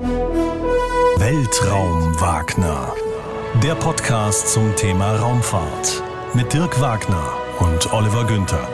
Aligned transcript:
Weltraum 0.00 2.20
Wagner. 2.20 2.94
Der 3.64 3.74
Podcast 3.74 4.52
zum 4.52 4.76
Thema 4.76 5.16
Raumfahrt 5.16 6.04
mit 6.34 6.52
Dirk 6.52 6.80
Wagner 6.80 7.32
und 7.58 7.92
Oliver 7.92 8.24
Günther. 8.24 8.68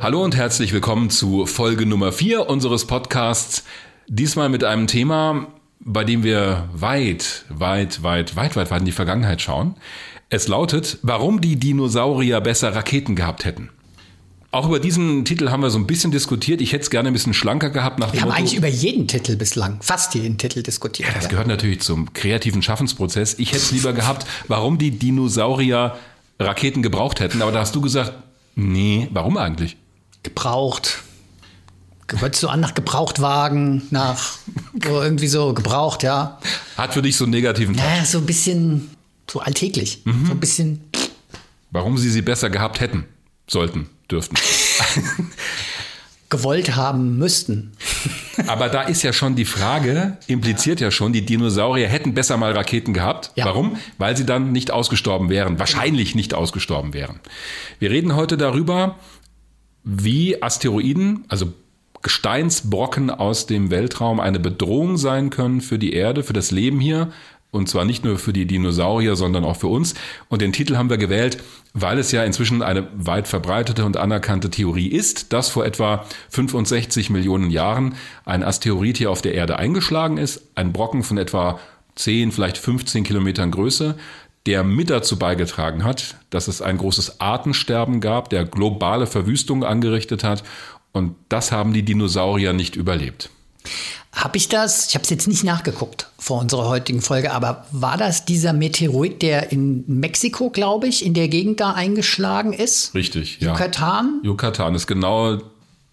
Hallo 0.00 0.24
und 0.24 0.34
herzlich 0.34 0.72
willkommen 0.72 1.10
zu 1.10 1.44
Folge 1.44 1.84
Nummer 1.84 2.12
4 2.12 2.48
unseres 2.48 2.86
Podcasts. 2.86 3.64
Diesmal 4.08 4.48
mit 4.48 4.64
einem 4.64 4.86
Thema, 4.86 5.48
bei 5.80 6.04
dem 6.04 6.22
wir 6.22 6.70
weit, 6.72 7.44
weit, 7.50 8.02
weit, 8.02 8.36
weit, 8.36 8.56
weit, 8.56 8.70
weit 8.70 8.80
in 8.80 8.86
die 8.86 8.92
Vergangenheit 8.92 9.42
schauen. 9.42 9.74
Es 10.30 10.48
lautet, 10.48 10.98
warum 11.02 11.42
die 11.42 11.56
Dinosaurier 11.56 12.40
besser 12.40 12.74
Raketen 12.74 13.16
gehabt 13.16 13.44
hätten. 13.44 13.68
Auch 14.52 14.66
über 14.66 14.78
diesen 14.78 15.24
Titel 15.24 15.50
haben 15.50 15.62
wir 15.62 15.70
so 15.70 15.78
ein 15.78 15.86
bisschen 15.86 16.12
diskutiert. 16.12 16.60
Ich 16.60 16.72
hätte 16.72 16.82
es 16.82 16.90
gerne 16.90 17.08
ein 17.08 17.12
bisschen 17.12 17.34
schlanker 17.34 17.70
gehabt. 17.70 17.98
Nach 17.98 18.12
wir 18.12 18.20
haben 18.20 18.28
Motto, 18.28 18.38
eigentlich 18.38 18.56
über 18.56 18.68
jeden 18.68 19.08
Titel 19.08 19.36
bislang, 19.36 19.78
fast 19.82 20.14
jeden 20.14 20.38
Titel 20.38 20.62
diskutiert. 20.62 21.08
Ja, 21.08 21.14
das 21.14 21.28
gehört 21.28 21.48
natürlich 21.48 21.80
zum 21.80 22.12
kreativen 22.12 22.62
Schaffensprozess. 22.62 23.34
Ich 23.38 23.48
hätte 23.48 23.58
es 23.58 23.72
lieber 23.72 23.92
gehabt, 23.92 24.26
warum 24.48 24.78
die 24.78 24.92
Dinosaurier 24.92 25.96
Raketen 26.38 26.82
gebraucht 26.82 27.20
hätten. 27.20 27.42
Aber 27.42 27.52
da 27.52 27.60
hast 27.60 27.74
du 27.74 27.80
gesagt, 27.80 28.12
nee, 28.54 29.08
warum 29.12 29.36
eigentlich? 29.36 29.76
Gebraucht. 30.22 31.02
Würdest 32.08 32.42
du 32.42 32.48
an 32.48 32.60
nach 32.60 32.74
Gebrauchtwagen, 32.74 33.82
nach 33.90 34.38
so 34.84 35.02
irgendwie 35.02 35.26
so 35.26 35.54
gebraucht, 35.54 36.02
ja. 36.02 36.38
Hat 36.76 36.94
für 36.94 37.02
dich 37.02 37.16
so 37.16 37.24
einen 37.24 37.32
negativen 37.32 37.76
Touch. 37.76 37.84
Ja, 37.84 38.04
so 38.04 38.18
ein 38.18 38.26
bisschen 38.26 38.90
so 39.30 39.40
alltäglich. 39.40 40.02
Mhm. 40.04 40.26
So 40.26 40.32
ein 40.32 40.40
bisschen. 40.40 40.80
Warum 41.72 41.98
sie 41.98 42.10
sie 42.10 42.22
besser 42.22 42.48
gehabt 42.48 42.80
hätten, 42.80 43.04
sollten, 43.48 43.88
dürften. 44.10 44.36
Gewollt 46.28 46.74
haben 46.74 47.18
müssten. 47.18 47.72
Aber 48.48 48.68
da 48.68 48.82
ist 48.82 49.02
ja 49.02 49.12
schon 49.12 49.36
die 49.36 49.44
Frage, 49.44 50.18
impliziert 50.26 50.80
ja, 50.80 50.88
ja 50.88 50.90
schon, 50.90 51.12
die 51.12 51.24
Dinosaurier 51.24 51.86
hätten 51.86 52.14
besser 52.14 52.36
mal 52.36 52.52
Raketen 52.52 52.92
gehabt. 52.92 53.30
Ja. 53.36 53.44
Warum? 53.44 53.78
Weil 53.98 54.16
sie 54.16 54.26
dann 54.26 54.50
nicht 54.50 54.72
ausgestorben 54.72 55.28
wären, 55.28 55.58
wahrscheinlich 55.58 56.14
nicht 56.14 56.34
ausgestorben 56.34 56.94
wären. 56.94 57.20
Wir 57.78 57.90
reden 57.90 58.16
heute 58.16 58.36
darüber, 58.36 58.96
wie 59.84 60.42
Asteroiden, 60.42 61.24
also 61.28 61.52
Gesteinsbrocken 62.02 63.10
aus 63.10 63.46
dem 63.46 63.70
Weltraum 63.70 64.20
eine 64.20 64.38
Bedrohung 64.38 64.96
sein 64.96 65.30
können 65.30 65.60
für 65.60 65.78
die 65.78 65.92
Erde, 65.92 66.22
für 66.22 66.32
das 66.32 66.50
Leben 66.50 66.80
hier. 66.80 67.12
Und 67.50 67.68
zwar 67.68 67.84
nicht 67.84 68.04
nur 68.04 68.18
für 68.18 68.32
die 68.32 68.46
Dinosaurier, 68.46 69.16
sondern 69.16 69.44
auch 69.44 69.56
für 69.56 69.68
uns. 69.68 69.94
Und 70.28 70.42
den 70.42 70.52
Titel 70.52 70.76
haben 70.76 70.90
wir 70.90 70.98
gewählt, 70.98 71.42
weil 71.72 71.98
es 71.98 72.12
ja 72.12 72.24
inzwischen 72.24 72.62
eine 72.62 72.88
weit 72.94 73.28
verbreitete 73.28 73.84
und 73.84 73.96
anerkannte 73.96 74.50
Theorie 74.50 74.88
ist, 74.88 75.32
dass 75.32 75.48
vor 75.48 75.64
etwa 75.64 76.04
65 76.30 77.10
Millionen 77.10 77.50
Jahren 77.50 77.94
ein 78.24 78.42
Asteroid 78.42 78.98
hier 78.98 79.10
auf 79.10 79.22
der 79.22 79.34
Erde 79.34 79.58
eingeschlagen 79.58 80.18
ist. 80.18 80.42
Ein 80.54 80.72
Brocken 80.72 81.02
von 81.02 81.18
etwa 81.18 81.58
10, 81.94 82.32
vielleicht 82.32 82.58
15 82.58 83.04
Kilometern 83.04 83.50
Größe, 83.50 83.96
der 84.46 84.62
mit 84.62 84.90
dazu 84.90 85.18
beigetragen 85.18 85.82
hat, 85.82 86.16
dass 86.30 86.48
es 86.48 86.62
ein 86.62 86.78
großes 86.78 87.20
Artensterben 87.20 88.00
gab, 88.00 88.30
der 88.30 88.44
globale 88.44 89.06
Verwüstung 89.06 89.64
angerichtet 89.64 90.24
hat. 90.24 90.44
Und 90.92 91.14
das 91.28 91.52
haben 91.52 91.72
die 91.72 91.82
Dinosaurier 91.82 92.52
nicht 92.52 92.76
überlebt. 92.76 93.30
Habe 94.12 94.38
ich 94.38 94.48
das? 94.48 94.88
Ich 94.88 94.94
habe 94.94 95.04
es 95.04 95.10
jetzt 95.10 95.28
nicht 95.28 95.44
nachgeguckt 95.44 96.08
vor 96.18 96.40
unserer 96.40 96.68
heutigen 96.68 97.02
Folge, 97.02 97.32
aber 97.32 97.66
war 97.70 97.96
das 97.98 98.24
dieser 98.24 98.52
Meteorit, 98.52 99.20
der 99.22 99.52
in 99.52 99.84
Mexiko, 99.86 100.50
glaube 100.50 100.88
ich, 100.88 101.04
in 101.04 101.12
der 101.14 101.28
Gegend 101.28 101.60
da 101.60 101.72
eingeschlagen 101.72 102.52
ist? 102.52 102.94
Richtig, 102.94 103.40
ja. 103.40 103.52
Yucatan? 103.52 104.20
Yucatan 104.22 104.74
ist 104.74 104.86
genau 104.86 105.38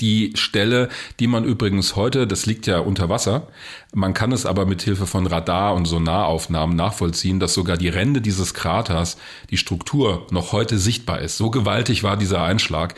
die 0.02 0.34
Stelle, 0.36 0.90
die 1.20 1.28
man 1.28 1.44
übrigens 1.44 1.96
heute, 1.96 2.28
das 2.28 2.46
liegt 2.46 2.68
ja 2.68 2.80
unter 2.80 3.10
Wasser, 3.10 3.48
man 3.94 4.14
kann 4.14 4.32
es 4.32 4.46
aber 4.46 4.66
mit 4.66 4.82
Hilfe 4.82 5.06
von 5.06 5.28
Radar- 5.28 5.76
und 5.76 5.86
Sonaraufnahmen 5.86 6.76
nachvollziehen, 6.76 7.40
dass 7.40 7.54
sogar 7.54 7.78
die 7.78 7.90
Ränder 7.90 8.20
dieses 8.20 8.54
Kraters, 8.54 9.18
die 9.50 9.58
Struktur 9.58 10.28
noch 10.32 10.52
heute 10.52 10.78
sichtbar 10.78 11.22
ist. 11.22 11.38
So 11.38 11.52
gewaltig 11.52 12.04
war 12.04 12.18
dieser 12.18 12.42
Einschlag. 12.42 12.96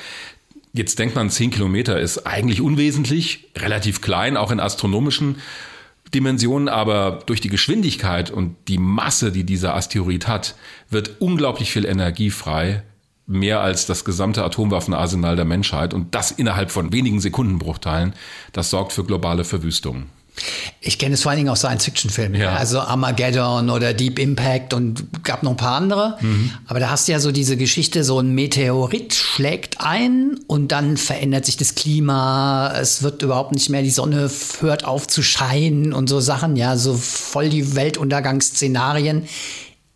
Jetzt 0.78 1.00
denkt 1.00 1.16
man, 1.16 1.30
10 1.30 1.52
Kilometer 1.52 2.02
ist 2.02 2.28
eigentlich 2.28 2.60
unwesentlich, 2.60 3.48
relativ 3.56 4.02
klein, 4.02 4.36
auch 4.36 4.52
in 4.52 4.60
astronomischen 4.60 5.38
Dimensionen, 6.14 6.68
aber 6.68 7.20
durch 7.26 7.40
die 7.40 7.48
Geschwindigkeit 7.48 8.30
und 8.30 8.58
die 8.68 8.78
Masse, 8.78 9.32
die 9.32 9.46
dieser 9.46 9.74
Asteroid 9.74 10.28
hat, 10.28 10.56
wird 10.90 11.22
unglaublich 11.22 11.72
viel 11.72 11.86
Energie 11.86 12.30
frei, 12.30 12.84
mehr 13.26 13.62
als 13.62 13.86
das 13.86 14.04
gesamte 14.04 14.44
Atomwaffenarsenal 14.44 15.38
der 15.38 15.46
Menschheit 15.46 15.94
und 15.94 16.14
das 16.14 16.32
innerhalb 16.32 16.72
von 16.72 16.92
wenigen 16.92 17.22
Sekundenbruchteilen. 17.22 18.14
Das 18.52 18.70
sorgt 18.70 18.92
für 18.92 19.06
globale 19.06 19.46
Verwüstung. 19.46 20.08
Ich 20.82 21.00
kenne 21.00 21.16
es 21.16 21.24
vor 21.24 21.32
allen 21.32 21.40
Dingen 21.40 21.50
aus 21.50 21.60
Science-Fiction-Filmen. 21.60 22.40
Ja. 22.40 22.56
Also 22.56 22.80
Armageddon 22.80 23.70
oder 23.70 23.94
Deep 23.94 24.20
Impact 24.20 24.74
und 24.74 25.24
gab 25.24 25.44
noch 25.44 25.52
ein 25.52 25.58
paar 25.58 25.78
andere. 25.78 26.18
Mhm. 26.22 26.52
Aber 26.68 26.80
da 26.80 26.90
hast 26.90 27.08
du 27.08 27.14
ja 27.14 27.20
so 27.20 27.32
diese 27.32 27.58
Geschichte, 27.58 28.04
so 28.04 28.20
ein 28.20 28.34
Meteorit 28.34 29.14
schlägt 29.14 29.82
ein 29.82 30.40
und 30.48 30.72
dann 30.72 30.98
verändert 30.98 31.46
sich 31.46 31.58
das 31.58 31.76
Klima. 31.76 32.74
Es 32.80 33.02
wird 33.02 33.22
überhaupt 33.22 33.54
nicht 33.54 33.70
mehr, 33.70 33.82
die 33.82 33.90
Sonne 33.90 34.30
hört 34.60 34.86
auf 34.86 35.08
zu 35.08 35.24
scheinen 35.24 35.94
und 35.94 36.08
so 36.10 36.20
Sachen. 36.20 36.56
Ja, 36.56 36.78
so 36.78 36.96
voll 36.96 37.50
die 37.50 37.76
Weltuntergangsszenarien. 37.76 39.28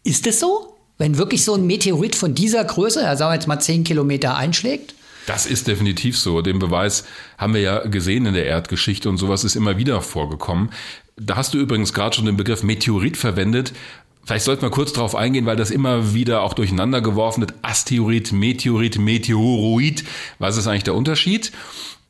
Ist 0.04 0.26
es 0.26 0.40
so? 0.40 0.76
Wenn 0.98 1.18
wirklich 1.18 1.46
so 1.46 1.54
ein 1.54 1.66
Meteorit 1.66 2.16
von 2.16 2.36
dieser 2.36 2.64
Größe, 2.64 3.02
ja, 3.02 3.16
sagen 3.16 3.32
wir 3.32 3.36
jetzt 3.36 3.48
mal 3.48 3.60
10 3.60 3.84
Kilometer 3.84 4.36
einschlägt? 4.36 4.96
Das 5.30 5.46
ist 5.46 5.68
definitiv 5.68 6.18
so. 6.18 6.42
Den 6.42 6.58
Beweis 6.58 7.06
haben 7.38 7.54
wir 7.54 7.62
ja 7.62 7.86
gesehen 7.86 8.26
in 8.26 8.34
der 8.34 8.46
Erdgeschichte 8.46 9.08
und 9.10 9.18
sowas 9.18 9.44
ist 9.44 9.56
immer 9.56 9.78
wieder 9.78 10.02
vorgekommen. 10.02 10.72
Da 11.18 11.36
hast 11.36 11.54
du 11.54 11.60
übrigens 11.60 11.94
gerade 11.94 12.16
schon 12.16 12.26
den 12.26 12.36
Begriff 12.36 12.64
Meteorit 12.64 13.16
verwendet. 13.16 13.74
Vielleicht 14.24 14.46
sollten 14.46 14.64
wir 14.64 14.72
kurz 14.72 14.92
darauf 14.92 15.14
eingehen, 15.16 15.46
weil 15.46 15.56
das 15.56 15.70
immer 15.70 16.16
wieder 16.16 16.42
auch 16.42 16.54
durcheinander 16.54 17.02
geworfen 17.02 17.42
wird. 17.42 17.54
Asteroid, 17.62 18.32
Meteorit, 18.32 18.98
Meteoroid. 18.98 20.04
Was 20.40 20.58
ist 20.58 20.66
eigentlich 20.66 20.84
der 20.86 20.96
Unterschied? 20.96 21.52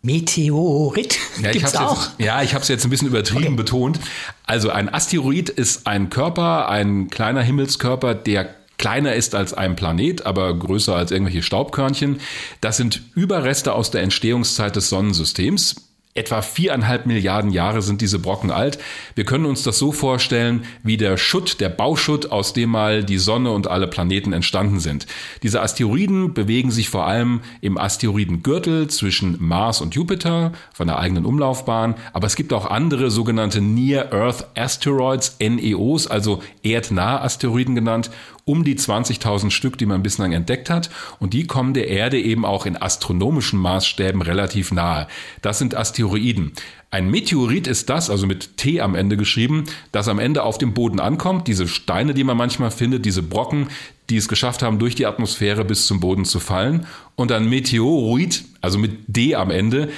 Meteorit 0.01 1.19
ja, 1.41 1.51
gibt's 1.51 1.75
auch. 1.75 2.01
Jetzt, 2.17 2.19
ja, 2.19 2.41
ich 2.41 2.53
habe 2.53 2.61
es 2.61 2.69
jetzt 2.69 2.85
ein 2.85 2.89
bisschen 2.89 3.09
übertrieben 3.09 3.47
okay. 3.47 3.55
betont. 3.55 3.99
Also 4.45 4.69
ein 4.69 4.93
Asteroid 4.93 5.49
ist 5.49 5.87
ein 5.87 6.09
Körper, 6.09 6.69
ein 6.69 7.09
kleiner 7.09 7.41
Himmelskörper, 7.41 8.15
der 8.15 8.55
kleiner 8.79 9.13
ist 9.13 9.35
als 9.35 9.53
ein 9.53 9.75
Planet, 9.75 10.25
aber 10.25 10.57
größer 10.57 10.95
als 10.95 11.11
irgendwelche 11.11 11.43
Staubkörnchen. 11.43 12.19
Das 12.61 12.77
sind 12.77 13.03
Überreste 13.13 13.73
aus 13.73 13.91
der 13.91 14.01
Entstehungszeit 14.01 14.75
des 14.75 14.89
Sonnensystems. 14.89 15.89
Etwa 16.15 16.41
viereinhalb 16.41 17.05
Milliarden 17.05 17.51
Jahre 17.51 17.83
sind 17.83 18.01
diese 18.01 18.17
Brocken 18.17 18.49
alt. 18.49 18.79
Wir 19.13 19.25
können 19.25 19.45
uns 19.45 19.61
das 19.61 19.77
so 19.77 19.91
vorstellen 19.91 20.65
wie 20.81 20.97
der 20.97 21.17
Schutt, 21.17 21.61
der 21.61 21.69
Bauschutt, 21.69 22.31
aus 22.31 22.51
dem 22.51 22.71
mal 22.71 23.03
die 23.03 23.19
Sonne 23.19 23.51
und 23.51 23.67
alle 23.67 23.87
Planeten 23.87 24.33
entstanden 24.33 24.79
sind. 24.79 25.05
Diese 25.43 25.61
Asteroiden 25.61 26.33
bewegen 26.33 26.71
sich 26.71 26.89
vor 26.89 27.05
allem 27.05 27.41
im 27.61 27.77
Asteroidengürtel 27.77 28.87
zwischen 28.87 29.37
Mars 29.39 29.81
und 29.81 29.93
Jupiter 29.93 30.51
von 30.73 30.87
der 30.87 30.97
eigenen 30.97 31.25
Umlaufbahn. 31.25 31.93
Aber 32.11 32.25
es 32.25 32.35
gibt 32.35 32.53
auch 32.53 32.65
andere 32.65 33.11
sogenannte 33.11 33.61
Near 33.61 34.11
Earth 34.11 34.47
Asteroids, 34.57 35.37
NEOs, 35.39 36.07
also 36.07 36.41
erdnahe 36.63 37.21
Asteroiden 37.21 37.75
genannt 37.75 38.09
um 38.49 38.63
die 38.63 38.75
20.000 38.75 39.51
Stück, 39.51 39.77
die 39.77 39.85
man 39.85 40.01
bislang 40.01 40.31
entdeckt 40.31 40.71
hat. 40.71 40.89
Und 41.19 41.33
die 41.33 41.45
kommen 41.45 41.75
der 41.75 41.87
Erde 41.87 42.19
eben 42.19 42.45
auch 42.45 42.65
in 42.65 42.75
astronomischen 42.75 43.59
Maßstäben 43.59 44.23
relativ 44.23 44.71
nahe. 44.71 45.07
Das 45.43 45.59
sind 45.59 45.75
Asteroiden. 45.75 46.53
Ein 46.89 47.11
Meteorit 47.11 47.67
ist 47.67 47.91
das, 47.91 48.09
also 48.09 48.25
mit 48.25 48.57
T 48.57 48.81
am 48.81 48.95
Ende 48.95 49.17
geschrieben, 49.17 49.65
das 49.91 50.07
am 50.07 50.17
Ende 50.17 50.41
auf 50.41 50.57
dem 50.57 50.73
Boden 50.73 50.99
ankommt. 50.99 51.47
Diese 51.47 51.67
Steine, 51.67 52.15
die 52.15 52.23
man 52.23 52.37
manchmal 52.37 52.71
findet, 52.71 53.05
diese 53.05 53.21
Brocken, 53.21 53.67
die 54.09 54.17
es 54.17 54.27
geschafft 54.27 54.63
haben, 54.63 54.79
durch 54.79 54.95
die 54.95 55.05
Atmosphäre 55.05 55.63
bis 55.63 55.85
zum 55.85 55.99
Boden 55.99 56.25
zu 56.25 56.39
fallen. 56.39 56.87
Und 57.15 57.31
ein 57.31 57.47
Meteoroid, 57.47 58.43
also 58.61 58.79
mit 58.79 59.01
D 59.05 59.35
am 59.35 59.51
Ende, 59.51 59.89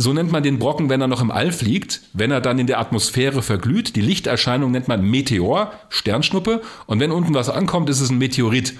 so 0.00 0.14
nennt 0.14 0.32
man 0.32 0.42
den 0.42 0.58
Brocken, 0.58 0.88
wenn 0.88 1.02
er 1.02 1.08
noch 1.08 1.20
im 1.20 1.30
All 1.30 1.52
fliegt, 1.52 2.00
wenn 2.14 2.30
er 2.30 2.40
dann 2.40 2.58
in 2.58 2.66
der 2.66 2.80
Atmosphäre 2.80 3.42
verglüht. 3.42 3.96
Die 3.96 4.00
Lichterscheinung 4.00 4.70
nennt 4.70 4.88
man 4.88 5.02
Meteor, 5.02 5.74
Sternschnuppe. 5.90 6.62
Und 6.86 7.00
wenn 7.00 7.10
unten 7.10 7.34
was 7.34 7.50
ankommt, 7.50 7.90
ist 7.90 8.00
es 8.00 8.08
ein 8.08 8.16
Meteorit. 8.16 8.72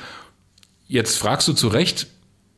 Jetzt 0.89 1.19
fragst 1.19 1.47
du 1.47 1.53
zu 1.53 1.69
Recht, 1.69 2.07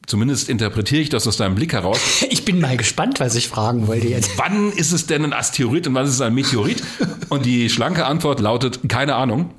zumindest 0.06 0.48
interpretiere 0.48 1.02
ich 1.02 1.08
das 1.08 1.26
aus 1.26 1.38
deinem 1.38 1.56
Blick 1.56 1.72
heraus. 1.72 1.98
Ich 2.30 2.44
bin 2.44 2.60
mal 2.60 2.76
gespannt, 2.76 3.18
was 3.18 3.34
ich 3.34 3.48
fragen 3.48 3.88
wollte 3.88 4.06
jetzt. 4.06 4.38
Wann 4.38 4.70
ist 4.70 4.92
es 4.92 5.06
denn 5.06 5.24
ein 5.24 5.32
Asteroid 5.32 5.88
und 5.88 5.94
wann 5.94 6.06
ist 6.06 6.12
es 6.12 6.20
ein 6.20 6.32
Meteorit? 6.32 6.84
Und 7.30 7.44
die 7.44 7.68
schlanke 7.68 8.06
Antwort 8.06 8.38
lautet, 8.38 8.88
keine 8.88 9.16
Ahnung. 9.16 9.50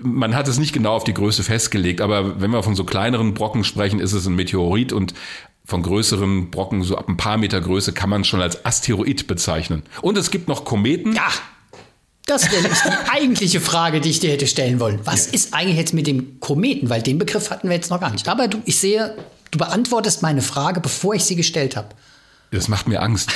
Man 0.00 0.36
hat 0.36 0.46
es 0.46 0.58
nicht 0.58 0.72
genau 0.72 0.94
auf 0.94 1.02
die 1.02 1.14
Größe 1.14 1.42
festgelegt, 1.42 2.00
aber 2.00 2.40
wenn 2.40 2.52
wir 2.52 2.62
von 2.62 2.76
so 2.76 2.84
kleineren 2.84 3.34
Brocken 3.34 3.64
sprechen, 3.64 3.98
ist 3.98 4.12
es 4.12 4.26
ein 4.26 4.36
Meteorit 4.36 4.92
und 4.92 5.12
von 5.64 5.82
größeren 5.82 6.50
Brocken, 6.50 6.82
so 6.82 6.96
ab 6.96 7.08
ein 7.08 7.16
paar 7.16 7.38
Meter 7.38 7.60
Größe, 7.60 7.92
kann 7.92 8.10
man 8.10 8.24
schon 8.24 8.40
als 8.40 8.64
Asteroid 8.64 9.26
bezeichnen. 9.26 9.82
Und 10.02 10.18
es 10.18 10.30
gibt 10.30 10.48
noch 10.48 10.64
Kometen. 10.64 11.14
Ja, 11.14 11.30
das 12.26 12.50
wäre 12.50 12.62
die 12.62 13.10
eigentliche 13.10 13.60
Frage, 13.60 14.00
die 14.00 14.10
ich 14.10 14.20
dir 14.20 14.30
hätte 14.30 14.46
stellen 14.46 14.80
wollen. 14.80 15.00
Was 15.04 15.26
ja. 15.26 15.32
ist 15.34 15.54
eigentlich 15.54 15.76
jetzt 15.76 15.94
mit 15.94 16.06
dem 16.06 16.40
Kometen? 16.40 16.88
Weil 16.88 17.02
den 17.02 17.18
Begriff 17.18 17.50
hatten 17.50 17.68
wir 17.68 17.76
jetzt 17.76 17.90
noch 17.90 18.00
gar 18.00 18.10
nicht. 18.10 18.28
Aber 18.28 18.48
du, 18.48 18.62
ich 18.64 18.78
sehe, 18.78 19.16
du 19.50 19.58
beantwortest 19.58 20.22
meine 20.22 20.42
Frage, 20.42 20.80
bevor 20.80 21.14
ich 21.14 21.24
sie 21.24 21.36
gestellt 21.36 21.76
habe. 21.76 21.88
Das 22.50 22.68
macht 22.68 22.88
mir 22.88 23.02
Angst. 23.02 23.30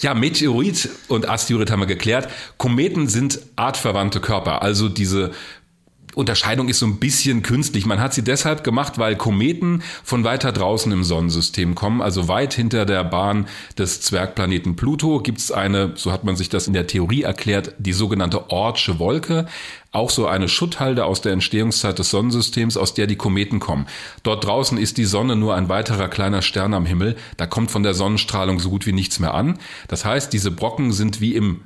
Ja, 0.00 0.14
Meteorit 0.14 0.88
und 1.08 1.28
Asteroid 1.28 1.70
haben 1.70 1.80
wir 1.80 1.86
geklärt. 1.86 2.28
Kometen 2.58 3.08
sind 3.08 3.40
artverwandte 3.56 4.20
Körper, 4.20 4.62
also 4.62 4.88
diese 4.88 5.32
Unterscheidung 6.14 6.68
ist 6.68 6.78
so 6.78 6.86
ein 6.86 6.98
bisschen 6.98 7.42
künstlich. 7.42 7.86
Man 7.86 8.00
hat 8.00 8.14
sie 8.14 8.22
deshalb 8.22 8.64
gemacht, 8.64 8.98
weil 8.98 9.16
Kometen 9.16 9.82
von 10.02 10.24
weiter 10.24 10.52
draußen 10.52 10.90
im 10.92 11.04
Sonnensystem 11.04 11.74
kommen, 11.74 12.00
also 12.02 12.28
weit 12.28 12.54
hinter 12.54 12.86
der 12.86 13.04
Bahn 13.04 13.46
des 13.78 14.00
Zwergplaneten 14.00 14.76
Pluto 14.76 15.20
gibt 15.20 15.38
es 15.38 15.50
eine, 15.50 15.92
so 15.96 16.12
hat 16.12 16.24
man 16.24 16.36
sich 16.36 16.48
das 16.48 16.66
in 16.66 16.72
der 16.72 16.86
Theorie 16.86 17.22
erklärt, 17.22 17.74
die 17.78 17.92
sogenannte 17.92 18.50
Ortsche 18.50 18.98
Wolke, 18.98 19.46
auch 19.92 20.10
so 20.10 20.26
eine 20.26 20.48
Schutthalde 20.48 21.04
aus 21.04 21.20
der 21.20 21.32
Entstehungszeit 21.32 21.98
des 21.98 22.10
Sonnensystems, 22.10 22.76
aus 22.76 22.94
der 22.94 23.06
die 23.06 23.16
Kometen 23.16 23.60
kommen. 23.60 23.86
Dort 24.24 24.44
draußen 24.44 24.76
ist 24.76 24.98
die 24.98 25.04
Sonne 25.04 25.36
nur 25.36 25.54
ein 25.54 25.68
weiterer 25.68 26.08
kleiner 26.08 26.42
Stern 26.42 26.74
am 26.74 26.86
Himmel, 26.86 27.16
da 27.36 27.46
kommt 27.46 27.70
von 27.70 27.82
der 27.82 27.94
Sonnenstrahlung 27.94 28.58
so 28.58 28.70
gut 28.70 28.86
wie 28.86 28.92
nichts 28.92 29.20
mehr 29.20 29.34
an. 29.34 29.58
Das 29.88 30.04
heißt, 30.04 30.32
diese 30.32 30.50
Brocken 30.50 30.92
sind 30.92 31.20
wie 31.20 31.34
im 31.34 31.60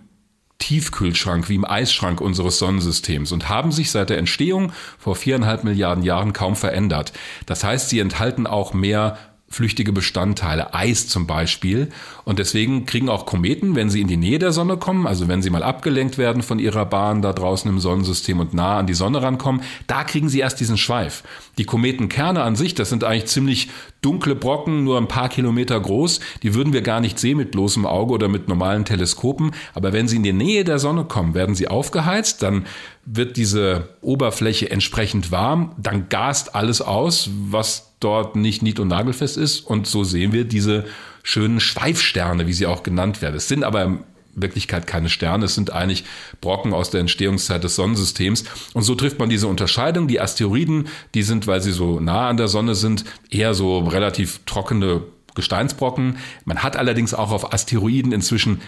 Tiefkühlschrank 0.58 1.48
wie 1.48 1.54
im 1.54 1.64
Eisschrank 1.64 2.20
unseres 2.20 2.58
Sonnensystems 2.58 3.32
und 3.32 3.48
haben 3.48 3.72
sich 3.72 3.90
seit 3.90 4.10
der 4.10 4.18
Entstehung 4.18 4.72
vor 4.98 5.16
viereinhalb 5.16 5.64
Milliarden 5.64 6.02
Jahren 6.02 6.32
kaum 6.32 6.56
verändert. 6.56 7.12
Das 7.46 7.64
heißt, 7.64 7.88
sie 7.88 8.00
enthalten 8.00 8.46
auch 8.46 8.74
mehr 8.74 9.18
flüchtige 9.50 9.92
Bestandteile, 9.92 10.74
Eis 10.74 11.08
zum 11.08 11.26
Beispiel. 11.26 11.88
Und 12.24 12.38
deswegen 12.38 12.84
kriegen 12.84 13.08
auch 13.08 13.24
Kometen, 13.24 13.74
wenn 13.74 13.88
sie 13.88 14.00
in 14.00 14.08
die 14.08 14.16
Nähe 14.16 14.38
der 14.38 14.52
Sonne 14.52 14.76
kommen, 14.76 15.06
also 15.06 15.26
wenn 15.26 15.42
sie 15.42 15.50
mal 15.50 15.62
abgelenkt 15.62 16.18
werden 16.18 16.42
von 16.42 16.58
ihrer 16.58 16.84
Bahn 16.84 17.22
da 17.22 17.32
draußen 17.32 17.70
im 17.70 17.78
Sonnensystem 17.78 18.40
und 18.40 18.52
nah 18.52 18.78
an 18.78 18.86
die 18.86 18.94
Sonne 18.94 19.22
rankommen, 19.22 19.62
da 19.86 20.04
kriegen 20.04 20.28
sie 20.28 20.40
erst 20.40 20.60
diesen 20.60 20.76
Schweif. 20.76 21.22
Die 21.56 21.64
Kometenkerne 21.64 22.42
an 22.42 22.56
sich, 22.56 22.74
das 22.74 22.90
sind 22.90 23.04
eigentlich 23.04 23.26
ziemlich 23.26 23.70
dunkle 24.02 24.34
Brocken, 24.34 24.84
nur 24.84 24.98
ein 24.98 25.08
paar 25.08 25.28
Kilometer 25.28 25.80
groß. 25.80 26.20
Die 26.42 26.54
würden 26.54 26.72
wir 26.72 26.82
gar 26.82 27.00
nicht 27.00 27.18
sehen 27.18 27.38
mit 27.38 27.50
bloßem 27.50 27.86
Auge 27.86 28.14
oder 28.14 28.28
mit 28.28 28.48
normalen 28.48 28.84
Teleskopen. 28.84 29.52
Aber 29.74 29.92
wenn 29.92 30.08
sie 30.08 30.16
in 30.16 30.22
die 30.22 30.32
Nähe 30.32 30.64
der 30.64 30.78
Sonne 30.78 31.04
kommen, 31.04 31.34
werden 31.34 31.54
sie 31.54 31.68
aufgeheizt, 31.68 32.42
dann 32.42 32.66
wird 33.06 33.36
diese 33.36 33.88
Oberfläche 34.02 34.70
entsprechend 34.70 35.32
warm, 35.32 35.72
dann 35.78 36.08
gast 36.08 36.54
alles 36.54 36.82
aus, 36.82 37.30
was 37.48 37.87
dort 38.00 38.36
nicht 38.36 38.62
nied- 38.62 38.80
und 38.80 38.88
nagelfest 38.88 39.36
ist. 39.36 39.60
Und 39.60 39.86
so 39.86 40.04
sehen 40.04 40.32
wir 40.32 40.44
diese 40.44 40.84
schönen 41.22 41.60
Schweifsterne, 41.60 42.46
wie 42.46 42.52
sie 42.52 42.66
auch 42.66 42.82
genannt 42.82 43.22
werden. 43.22 43.36
Es 43.36 43.48
sind 43.48 43.64
aber 43.64 43.84
in 43.84 43.98
Wirklichkeit 44.34 44.86
keine 44.86 45.08
Sterne, 45.08 45.46
es 45.46 45.54
sind 45.54 45.72
eigentlich 45.72 46.04
Brocken 46.40 46.72
aus 46.72 46.90
der 46.90 47.00
Entstehungszeit 47.00 47.64
des 47.64 47.74
Sonnensystems. 47.74 48.44
Und 48.72 48.82
so 48.82 48.94
trifft 48.94 49.18
man 49.18 49.28
diese 49.28 49.48
Unterscheidung. 49.48 50.08
Die 50.08 50.20
Asteroiden, 50.20 50.88
die 51.14 51.22
sind, 51.22 51.46
weil 51.46 51.60
sie 51.60 51.72
so 51.72 52.00
nah 52.00 52.28
an 52.28 52.36
der 52.36 52.48
Sonne 52.48 52.74
sind, 52.74 53.04
eher 53.30 53.54
so 53.54 53.80
relativ 53.80 54.40
trockene 54.46 55.02
Gesteinsbrocken. 55.34 56.18
Man 56.44 56.62
hat 56.62 56.76
allerdings 56.76 57.14
auch 57.14 57.30
auf 57.30 57.52
Asteroiden 57.52 58.12
inzwischen 58.12 58.60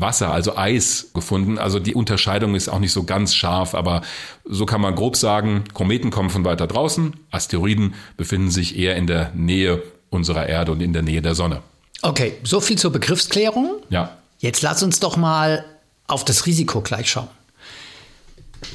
Wasser, 0.00 0.32
also 0.32 0.56
Eis 0.56 1.10
gefunden. 1.14 1.58
Also 1.58 1.78
die 1.78 1.94
Unterscheidung 1.94 2.54
ist 2.54 2.68
auch 2.68 2.78
nicht 2.78 2.92
so 2.92 3.04
ganz 3.04 3.34
scharf, 3.34 3.74
aber 3.74 4.02
so 4.44 4.66
kann 4.66 4.80
man 4.80 4.94
grob 4.94 5.16
sagen, 5.16 5.64
Kometen 5.72 6.10
kommen 6.10 6.30
von 6.30 6.44
weiter 6.44 6.66
draußen, 6.66 7.14
Asteroiden 7.30 7.94
befinden 8.16 8.50
sich 8.50 8.78
eher 8.78 8.96
in 8.96 9.06
der 9.06 9.32
Nähe 9.34 9.82
unserer 10.10 10.48
Erde 10.48 10.72
und 10.72 10.80
in 10.80 10.92
der 10.92 11.02
Nähe 11.02 11.22
der 11.22 11.34
Sonne. 11.34 11.62
Okay, 12.02 12.34
so 12.42 12.60
viel 12.60 12.78
zur 12.78 12.92
Begriffsklärung. 12.92 13.76
Ja. 13.88 14.16
Jetzt 14.38 14.62
lass 14.62 14.82
uns 14.82 15.00
doch 15.00 15.16
mal 15.16 15.64
auf 16.06 16.24
das 16.24 16.46
Risiko 16.46 16.80
gleich 16.82 17.10
schauen. 17.10 17.28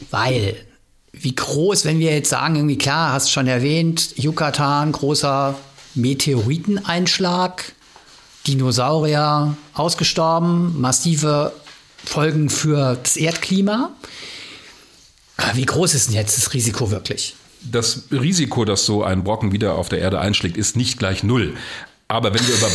Weil, 0.09 0.55
wie 1.11 1.35
groß, 1.35 1.85
wenn 1.85 1.99
wir 1.99 2.13
jetzt 2.13 2.29
sagen, 2.29 2.55
irgendwie 2.55 2.77
klar, 2.77 3.13
hast 3.13 3.31
schon 3.31 3.47
erwähnt, 3.47 4.17
Yucatan, 4.17 4.91
großer 4.91 5.55
Meteoriteneinschlag, 5.95 7.73
Dinosaurier 8.47 9.55
ausgestorben, 9.73 10.79
massive 10.79 11.53
Folgen 12.03 12.49
für 12.49 12.97
das 13.01 13.17
Erdklima. 13.17 13.91
Wie 15.53 15.65
groß 15.65 15.93
ist 15.93 16.07
denn 16.07 16.15
jetzt 16.15 16.37
das 16.37 16.53
Risiko 16.53 16.91
wirklich? 16.91 17.35
Das 17.63 18.03
Risiko, 18.11 18.65
dass 18.65 18.85
so 18.85 19.03
ein 19.03 19.23
Brocken 19.23 19.51
wieder 19.51 19.75
auf 19.75 19.89
der 19.89 19.99
Erde 19.99 20.19
einschlägt, 20.19 20.57
ist 20.57 20.75
nicht 20.75 20.97
gleich 20.97 21.23
null. 21.23 21.53
Aber 22.11 22.33
wenn 22.33 22.45
wir 22.45 22.55
über 22.55 22.67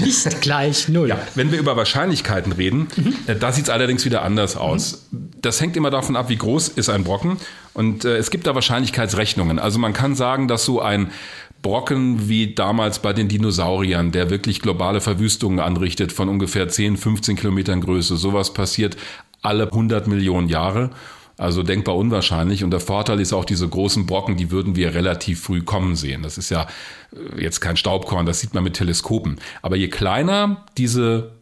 nicht 0.04 0.40
gleich 0.40 0.88
null. 0.88 1.08
Ja, 1.08 1.18
wenn 1.36 1.52
wir 1.52 1.58
über 1.60 1.76
Wahrscheinlichkeiten 1.76 2.50
reden, 2.50 2.88
mhm. 2.96 3.14
äh, 3.28 3.36
da 3.36 3.52
sieht 3.52 3.64
es 3.64 3.70
allerdings 3.70 4.04
wieder 4.04 4.22
anders 4.22 4.56
aus. 4.56 5.06
Mhm. 5.12 5.30
Das 5.40 5.60
hängt 5.60 5.76
immer 5.76 5.90
davon 5.90 6.16
ab, 6.16 6.28
wie 6.28 6.36
groß 6.36 6.68
ist 6.68 6.88
ein 6.88 7.04
Brocken. 7.04 7.36
Und 7.74 8.04
äh, 8.04 8.16
es 8.16 8.30
gibt 8.30 8.46
da 8.46 8.56
Wahrscheinlichkeitsrechnungen. 8.56 9.60
Also 9.60 9.78
man 9.78 9.92
kann 9.92 10.16
sagen, 10.16 10.48
dass 10.48 10.64
so 10.64 10.80
ein 10.80 11.12
Brocken 11.62 12.28
wie 12.28 12.54
damals 12.54 12.98
bei 12.98 13.12
den 13.12 13.28
Dinosauriern, 13.28 14.12
der 14.12 14.30
wirklich 14.30 14.60
globale 14.60 15.00
Verwüstungen 15.00 15.60
anrichtet 15.60 16.12
von 16.12 16.28
ungefähr 16.28 16.68
10, 16.68 16.96
15 16.96 17.36
Kilometern 17.36 17.80
Größe. 17.80 18.16
Sowas 18.16 18.52
passiert 18.52 18.96
alle 19.42 19.64
100 19.64 20.06
Millionen 20.08 20.48
Jahre. 20.48 20.90
Also 21.38 21.62
denkbar 21.62 21.96
unwahrscheinlich. 21.96 22.62
Und 22.62 22.70
der 22.70 22.80
Vorteil 22.80 23.18
ist 23.20 23.32
auch, 23.32 23.44
diese 23.44 23.68
großen 23.68 24.06
Brocken, 24.06 24.36
die 24.36 24.50
würden 24.50 24.76
wir 24.76 24.94
relativ 24.94 25.40
früh 25.40 25.62
kommen 25.62 25.96
sehen. 25.96 26.22
Das 26.22 26.36
ist 26.36 26.50
ja 26.50 26.66
äh, 27.12 27.42
jetzt 27.42 27.60
kein 27.60 27.76
Staubkorn, 27.76 28.26
das 28.26 28.40
sieht 28.40 28.54
man 28.54 28.64
mit 28.64 28.74
Teleskopen. 28.74 29.40
Aber 29.62 29.76
je 29.76 29.88
kleiner 29.88 30.64
diese 30.76 31.32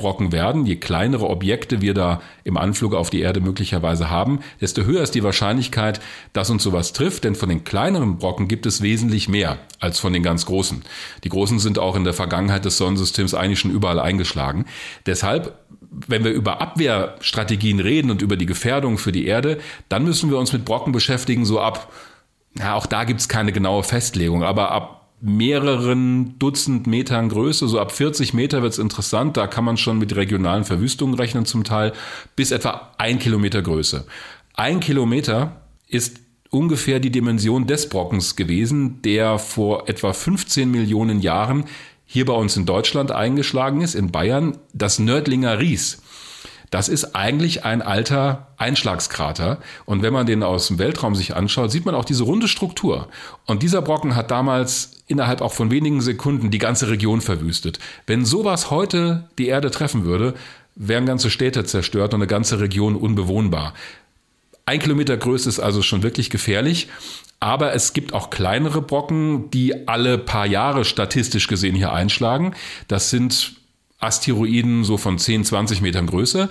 Brocken 0.00 0.32
werden, 0.32 0.64
je 0.64 0.76
kleinere 0.76 1.28
Objekte 1.28 1.82
wir 1.82 1.92
da 1.92 2.22
im 2.42 2.56
Anflug 2.56 2.94
auf 2.94 3.10
die 3.10 3.20
Erde 3.20 3.40
möglicherweise 3.40 4.08
haben, 4.08 4.40
desto 4.62 4.84
höher 4.84 5.02
ist 5.02 5.14
die 5.14 5.22
Wahrscheinlichkeit, 5.22 6.00
dass 6.32 6.48
uns 6.48 6.62
sowas 6.62 6.94
trifft, 6.94 7.24
denn 7.24 7.34
von 7.34 7.50
den 7.50 7.64
kleineren 7.64 8.16
Brocken 8.16 8.48
gibt 8.48 8.64
es 8.64 8.80
wesentlich 8.80 9.28
mehr 9.28 9.58
als 9.78 9.98
von 9.98 10.14
den 10.14 10.22
ganz 10.22 10.46
großen. 10.46 10.82
Die 11.22 11.28
großen 11.28 11.58
sind 11.58 11.78
auch 11.78 11.96
in 11.96 12.04
der 12.04 12.14
Vergangenheit 12.14 12.64
des 12.64 12.78
Sonnensystems 12.78 13.34
eigentlich 13.34 13.60
schon 13.60 13.72
überall 13.72 14.00
eingeschlagen. 14.00 14.64
Deshalb 15.04 15.58
wenn 16.06 16.22
wir 16.22 16.30
über 16.30 16.60
Abwehrstrategien 16.60 17.80
reden 17.80 18.12
und 18.12 18.22
über 18.22 18.36
die 18.36 18.46
Gefährdung 18.46 18.96
für 18.96 19.10
die 19.10 19.26
Erde, 19.26 19.58
dann 19.88 20.04
müssen 20.04 20.30
wir 20.30 20.38
uns 20.38 20.52
mit 20.52 20.64
Brocken 20.64 20.92
beschäftigen, 20.92 21.44
so 21.44 21.58
ab, 21.58 21.92
ja, 22.56 22.74
auch 22.74 22.86
da 22.86 23.02
gibt 23.02 23.18
es 23.18 23.28
keine 23.28 23.50
genaue 23.50 23.82
Festlegung, 23.82 24.44
aber 24.44 24.70
ab 24.70 24.99
mehreren 25.20 26.38
Dutzend 26.38 26.86
Metern 26.86 27.28
Größe, 27.28 27.68
so 27.68 27.78
ab 27.78 27.92
40 27.92 28.32
Meter 28.32 28.62
wird 28.62 28.72
es 28.72 28.78
interessant, 28.78 29.36
da 29.36 29.46
kann 29.46 29.64
man 29.64 29.76
schon 29.76 29.98
mit 29.98 30.16
regionalen 30.16 30.64
Verwüstungen 30.64 31.14
rechnen 31.14 31.44
zum 31.44 31.64
Teil, 31.64 31.92
bis 32.36 32.50
etwa 32.50 32.92
ein 32.98 33.18
Kilometer 33.18 33.62
Größe. 33.62 34.06
Ein 34.54 34.80
Kilometer 34.80 35.62
ist 35.88 36.20
ungefähr 36.50 37.00
die 37.00 37.10
Dimension 37.10 37.66
des 37.66 37.88
Brockens 37.88 38.36
gewesen, 38.36 39.02
der 39.02 39.38
vor 39.38 39.88
etwa 39.88 40.12
15 40.12 40.70
Millionen 40.70 41.20
Jahren 41.20 41.64
hier 42.06 42.24
bei 42.24 42.32
uns 42.32 42.56
in 42.56 42.66
Deutschland 42.66 43.12
eingeschlagen 43.12 43.82
ist, 43.82 43.94
in 43.94 44.10
Bayern, 44.10 44.58
das 44.72 44.98
Nördlinger 44.98 45.60
Ries. 45.60 46.02
Das 46.70 46.88
ist 46.88 47.16
eigentlich 47.16 47.64
ein 47.64 47.82
alter 47.82 48.48
Einschlagskrater. 48.56 49.58
Und 49.86 50.02
wenn 50.02 50.12
man 50.12 50.26
den 50.26 50.44
aus 50.44 50.68
dem 50.68 50.78
Weltraum 50.78 51.16
sich 51.16 51.34
anschaut, 51.34 51.72
sieht 51.72 51.84
man 51.84 51.96
auch 51.96 52.04
diese 52.04 52.22
runde 52.22 52.46
Struktur. 52.46 53.08
Und 53.44 53.62
dieser 53.62 53.82
Brocken 53.82 54.14
hat 54.14 54.30
damals 54.30 54.99
innerhalb 55.10 55.42
auch 55.42 55.52
von 55.52 55.70
wenigen 55.70 56.00
Sekunden 56.00 56.50
die 56.50 56.58
ganze 56.58 56.88
Region 56.88 57.20
verwüstet. 57.20 57.78
Wenn 58.06 58.24
sowas 58.24 58.70
heute 58.70 59.28
die 59.38 59.48
Erde 59.48 59.70
treffen 59.70 60.04
würde, 60.04 60.34
wären 60.76 61.06
ganze 61.06 61.30
Städte 61.30 61.64
zerstört 61.64 62.14
und 62.14 62.20
eine 62.20 62.26
ganze 62.26 62.60
Region 62.60 62.96
unbewohnbar. 62.96 63.74
Ein 64.66 64.78
Kilometer 64.78 65.16
Größe 65.16 65.48
ist 65.48 65.58
also 65.58 65.82
schon 65.82 66.02
wirklich 66.02 66.30
gefährlich. 66.30 66.88
Aber 67.40 67.72
es 67.72 67.94
gibt 67.94 68.12
auch 68.12 68.28
kleinere 68.28 68.82
Brocken, 68.82 69.50
die 69.50 69.88
alle 69.88 70.18
paar 70.18 70.46
Jahre 70.46 70.84
statistisch 70.84 71.48
gesehen 71.48 71.74
hier 71.74 71.92
einschlagen. 71.92 72.54
Das 72.86 73.08
sind 73.08 73.54
Asteroiden 73.98 74.84
so 74.84 74.98
von 74.98 75.18
10, 75.18 75.44
20 75.44 75.80
Metern 75.80 76.06
Größe. 76.06 76.50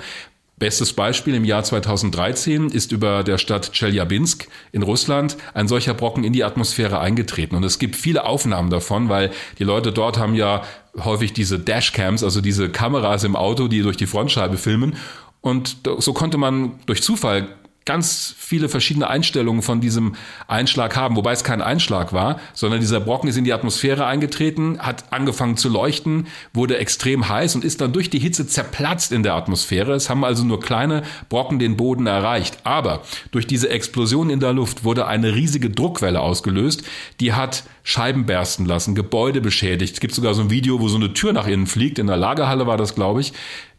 Bestes 0.60 0.92
Beispiel 0.92 1.36
im 1.36 1.46
Jahr 1.46 1.64
2013 1.64 2.70
ist 2.70 2.92
über 2.92 3.24
der 3.24 3.38
Stadt 3.38 3.72
Chelyabinsk 3.72 4.50
in 4.74 4.84
Russland 4.84 5.38
ein 5.54 5.70
solcher 5.70 5.94
Brocken 5.94 6.26
in 6.26 6.34
die 6.34 6.44
Atmosphäre 6.44 7.00
eingetreten. 7.00 7.56
Und 7.56 7.64
es 7.64 7.80
gibt 7.80 7.96
viele 7.96 8.26
Aufnahmen 8.26 8.70
davon, 8.70 9.08
weil 9.08 9.32
die 9.58 9.64
Leute 9.64 9.94
dort 9.94 10.18
haben 10.18 10.36
ja 10.36 10.64
häufig 11.02 11.32
diese 11.32 11.60
Dashcams, 11.60 12.26
also 12.26 12.42
diese 12.42 12.70
Kameras 12.70 13.24
im 13.24 13.38
Auto, 13.38 13.70
die 13.70 13.82
durch 13.82 13.96
die 13.96 14.06
Frontscheibe 14.06 14.58
filmen. 14.58 14.98
Und 15.40 15.78
so 16.00 16.12
konnte 16.12 16.38
man 16.38 16.74
durch 16.86 17.02
Zufall 17.02 17.48
ganz 17.90 18.36
viele 18.38 18.70
verschiedene 18.70 19.10
Einstellungen 19.10 19.64
von 19.64 19.82
diesem 19.82 20.14
Einschlag 20.48 20.96
haben, 20.96 21.16
wobei 21.16 21.32
es 21.32 21.44
kein 21.44 21.60
Einschlag 21.60 22.14
war, 22.14 22.40
sondern 22.54 22.82
dieser 22.82 23.00
Brocken 23.00 23.28
ist 23.28 23.36
in 23.36 23.46
die 23.46 23.52
Atmosphäre 23.52 24.06
eingetreten, 24.06 24.78
hat 24.78 25.12
angefangen 25.12 25.58
zu 25.58 25.70
leuchten, 25.70 26.28
wurde 26.54 26.78
extrem 26.78 27.28
heiß 27.28 27.56
und 27.56 27.66
ist 27.66 27.82
dann 27.82 27.92
durch 27.92 28.12
die 28.12 28.20
Hitze 28.20 28.46
zerplatzt 28.46 29.12
in 29.12 29.24
der 29.24 29.34
Atmosphäre. 29.34 29.94
Es 29.94 30.08
haben 30.08 30.24
also 30.24 30.44
nur 30.44 30.60
kleine 30.60 31.02
Brocken 31.30 31.58
den 31.58 31.78
Boden 31.78 32.06
erreicht. 32.06 32.60
Aber 32.64 33.02
durch 33.32 33.48
diese 33.48 33.72
Explosion 33.72 34.30
in 34.30 34.40
der 34.40 34.54
Luft 34.54 34.84
wurde 34.84 35.08
eine 35.08 35.34
riesige 35.34 35.72
Druckwelle 35.72 36.22
ausgelöst, 36.22 36.84
die 37.20 37.34
hat 37.34 37.64
Scheiben 37.82 38.28
bersten 38.28 38.68
lassen, 38.68 38.94
Gebäude 38.94 39.42
beschädigt. 39.42 39.96
Es 39.96 40.00
gibt 40.00 40.14
sogar 40.14 40.36
so 40.36 40.44
ein 40.44 40.52
Video, 40.52 40.80
wo 40.80 40.90
so 40.90 40.98
eine 40.98 41.16
Tür 41.16 41.34
nach 41.34 41.48
innen 41.48 41.66
fliegt. 41.66 41.98
In 41.98 42.06
der 42.06 42.18
Lagerhalle 42.18 42.68
war 42.68 42.78
das, 42.78 42.94
glaube 42.94 43.22
ich. 43.22 43.34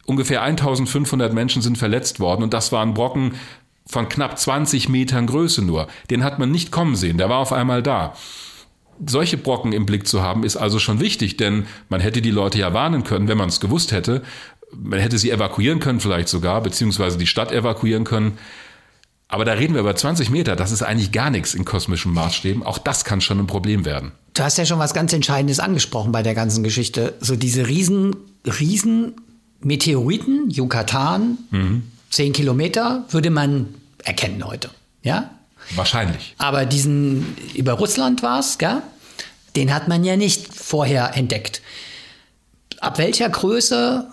Ungefähr 0.04 0.42
1500 0.42 1.32
Menschen 1.32 1.62
sind 1.62 1.78
verletzt 1.78 2.18
worden 2.18 2.42
und 2.42 2.52
das 2.52 2.72
war 2.72 2.82
ein 2.84 2.94
Brocken, 2.94 3.34
von 3.90 4.08
knapp 4.08 4.38
20 4.38 4.88
Metern 4.88 5.26
Größe 5.26 5.62
nur. 5.62 5.88
Den 6.10 6.24
hat 6.24 6.38
man 6.38 6.50
nicht 6.50 6.70
kommen 6.70 6.96
sehen, 6.96 7.18
der 7.18 7.28
war 7.28 7.38
auf 7.38 7.52
einmal 7.52 7.82
da. 7.82 8.14
solche 9.06 9.38
Brocken 9.38 9.72
im 9.72 9.86
Blick 9.86 10.06
zu 10.06 10.22
haben, 10.22 10.44
ist 10.44 10.56
also 10.56 10.78
schon 10.78 11.00
wichtig, 11.00 11.36
denn 11.36 11.66
man 11.88 12.00
hätte 12.00 12.20
die 12.20 12.30
Leute 12.30 12.58
ja 12.58 12.74
warnen 12.74 13.02
können, 13.02 13.28
wenn 13.28 13.38
man 13.38 13.48
es 13.48 13.60
gewusst 13.60 13.92
hätte. 13.92 14.22
Man 14.74 14.98
hätte 14.98 15.18
sie 15.18 15.30
evakuieren 15.30 15.80
können 15.80 16.00
vielleicht 16.00 16.28
sogar, 16.28 16.60
beziehungsweise 16.62 17.18
die 17.18 17.26
Stadt 17.26 17.50
evakuieren 17.50 18.04
können. 18.04 18.38
Aber 19.26 19.44
da 19.44 19.52
reden 19.52 19.74
wir 19.74 19.80
über 19.80 19.94
20 19.94 20.30
Meter. 20.30 20.56
Das 20.56 20.72
ist 20.72 20.82
eigentlich 20.82 21.12
gar 21.12 21.30
nichts 21.30 21.54
in 21.54 21.64
kosmischen 21.64 22.12
Maßstäben. 22.12 22.64
Auch 22.64 22.78
das 22.78 23.04
kann 23.04 23.20
schon 23.20 23.38
ein 23.38 23.46
Problem 23.46 23.84
werden. 23.84 24.12
Du 24.34 24.42
hast 24.42 24.58
ja 24.58 24.66
schon 24.66 24.78
was 24.78 24.92
ganz 24.92 25.12
Entscheidendes 25.12 25.60
angesprochen 25.60 26.12
bei 26.12 26.22
der 26.22 26.34
ganzen 26.34 26.64
Geschichte. 26.64 27.14
So 27.20 27.36
diese 27.36 27.68
riesen, 27.68 28.16
riesen 28.44 29.14
Meteoriten, 29.60 30.50
Yucatan, 30.50 31.38
mhm. 31.50 31.82
10 32.10 32.32
Kilometer, 32.32 33.04
würde 33.10 33.30
man 33.30 33.68
erkennen 34.04 34.44
heute. 34.44 34.70
Ja? 35.02 35.30
Wahrscheinlich. 35.74 36.34
Aber 36.38 36.66
diesen, 36.66 37.36
über 37.54 37.74
Russland 37.74 38.22
war 38.22 38.40
es? 38.40 38.58
Den 39.56 39.74
hat 39.74 39.88
man 39.88 40.04
ja 40.04 40.16
nicht 40.16 40.54
vorher 40.54 41.16
entdeckt. 41.16 41.62
Ab 42.80 42.98
welcher 42.98 43.28
Größe 43.28 44.08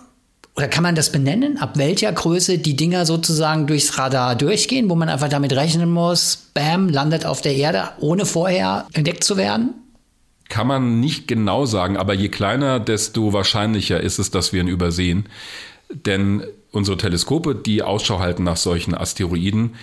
oder 0.58 0.66
kann 0.66 0.82
man 0.82 0.96
das 0.96 1.12
benennen, 1.12 1.56
ab 1.58 1.78
welcher 1.78 2.12
Größe 2.12 2.58
die 2.58 2.74
Dinger 2.74 3.06
sozusagen 3.06 3.68
durchs 3.68 3.96
Radar 3.96 4.34
durchgehen, 4.34 4.90
wo 4.90 4.96
man 4.96 5.08
einfach 5.08 5.28
damit 5.28 5.52
rechnen 5.52 5.88
muss, 5.88 6.48
bam, 6.52 6.88
landet 6.88 7.24
auf 7.24 7.40
der 7.40 7.54
Erde, 7.54 7.90
ohne 8.00 8.26
vorher 8.26 8.84
entdeckt 8.92 9.22
zu 9.22 9.36
werden? 9.36 9.74
Kann 10.48 10.66
man 10.66 10.98
nicht 10.98 11.28
genau 11.28 11.64
sagen, 11.64 11.96
aber 11.96 12.12
je 12.12 12.28
kleiner, 12.28 12.80
desto 12.80 13.32
wahrscheinlicher 13.32 14.00
ist 14.00 14.18
es, 14.18 14.32
dass 14.32 14.52
wir 14.52 14.60
ihn 14.60 14.66
übersehen. 14.66 15.28
Denn 15.90 16.42
unsere 16.70 16.96
Teleskope, 16.96 17.54
die 17.54 17.82
Ausschau 17.82 18.18
halten 18.18 18.44
nach 18.44 18.56
solchen 18.56 18.94
Asteroiden, 18.94 19.74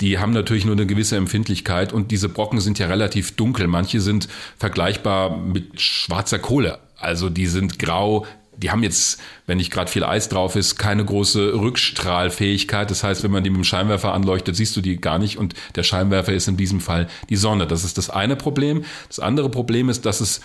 die 0.00 0.18
haben 0.18 0.32
natürlich 0.32 0.64
nur 0.64 0.74
eine 0.74 0.86
gewisse 0.86 1.16
Empfindlichkeit 1.16 1.92
und 1.92 2.10
diese 2.10 2.28
Brocken 2.28 2.60
sind 2.60 2.78
ja 2.78 2.86
relativ 2.86 3.36
dunkel. 3.36 3.66
Manche 3.66 4.00
sind 4.00 4.28
vergleichbar 4.56 5.36
mit 5.36 5.80
schwarzer 5.80 6.38
Kohle. 6.38 6.78
Also 6.96 7.28
die 7.28 7.46
sind 7.46 7.78
grau, 7.78 8.26
die 8.56 8.70
haben 8.70 8.82
jetzt, 8.82 9.20
wenn 9.46 9.58
nicht 9.58 9.70
gerade 9.70 9.90
viel 9.90 10.04
Eis 10.04 10.28
drauf 10.28 10.56
ist, 10.56 10.76
keine 10.76 11.04
große 11.04 11.54
Rückstrahlfähigkeit. 11.54 12.90
Das 12.90 13.02
heißt, 13.02 13.22
wenn 13.22 13.30
man 13.30 13.44
die 13.44 13.50
mit 13.50 13.58
dem 13.58 13.64
Scheinwerfer 13.64 14.12
anleuchtet, 14.12 14.56
siehst 14.56 14.76
du 14.76 14.80
die 14.80 15.00
gar 15.00 15.18
nicht. 15.18 15.38
Und 15.38 15.54
der 15.76 15.82
Scheinwerfer 15.82 16.32
ist 16.32 16.48
in 16.48 16.56
diesem 16.56 16.80
Fall 16.80 17.08
die 17.28 17.36
Sonne. 17.36 17.66
Das 17.66 17.84
ist 17.84 17.98
das 17.98 18.10
eine 18.10 18.36
Problem. 18.36 18.84
Das 19.08 19.18
andere 19.18 19.50
Problem 19.50 19.88
ist, 19.88 20.04
dass 20.06 20.20
es 20.20 20.40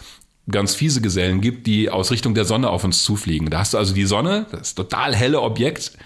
ganz 0.49 0.75
fiese 0.75 1.01
Gesellen 1.01 1.41
gibt, 1.41 1.67
die 1.67 1.89
aus 1.89 2.11
Richtung 2.11 2.35
der 2.35 2.45
Sonne 2.45 2.69
auf 2.69 2.83
uns 2.83 3.03
zufliegen. 3.03 3.49
Da 3.49 3.59
hast 3.59 3.73
du 3.73 3.77
also 3.77 3.93
die 3.93 4.05
Sonne, 4.05 4.45
das 4.51 4.75
total 4.75 5.15
helle 5.15 5.41
Objekt, 5.41 5.97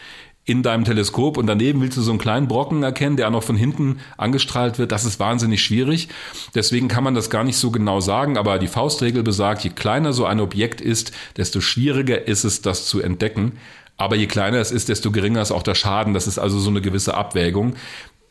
in 0.50 0.64
deinem 0.64 0.84
Teleskop 0.84 1.38
und 1.38 1.46
daneben 1.46 1.80
willst 1.80 1.96
du 1.98 2.02
so 2.02 2.10
einen 2.10 2.20
kleinen 2.20 2.48
Brocken 2.48 2.82
erkennen, 2.82 3.18
der 3.18 3.28
auch 3.28 3.32
noch 3.32 3.44
von 3.44 3.56
hinten 3.56 4.00
angestrahlt 4.18 4.80
wird. 4.80 4.92
Das 4.92 5.06
ist 5.06 5.20
wahnsinnig 5.20 5.62
schwierig. 5.62 6.08
Deswegen 6.56 6.88
kann 6.88 7.04
man 7.04 7.14
das 7.14 7.30
gar 7.30 7.44
nicht 7.44 7.58
so 7.58 7.70
genau 7.70 8.00
sagen, 8.00 8.36
aber 8.36 8.58
die 8.58 8.68
Faustregel 8.68 9.22
besagt, 9.22 9.64
je 9.64 9.70
kleiner 9.70 10.12
so 10.12 10.26
ein 10.26 10.40
Objekt 10.40 10.82
ist, 10.82 11.12
desto 11.38 11.62
schwieriger 11.62 12.28
ist 12.28 12.46
es, 12.46 12.64
das 12.64 12.88
zu 12.88 13.00
entdecken. 13.00 13.60
Aber 13.96 14.16
je 14.16 14.26
kleiner 14.26 14.58
es 14.58 14.72
ist, 14.72 14.90
desto 14.90 15.12
geringer 15.12 15.42
ist 15.42 15.52
auch 15.52 15.62
der 15.62 15.76
Schaden. 15.76 16.16
Das 16.16 16.26
ist 16.26 16.40
also 16.40 16.58
so 16.58 16.72
eine 16.72 16.82
gewisse 16.82 17.14
Abwägung. 17.14 17.76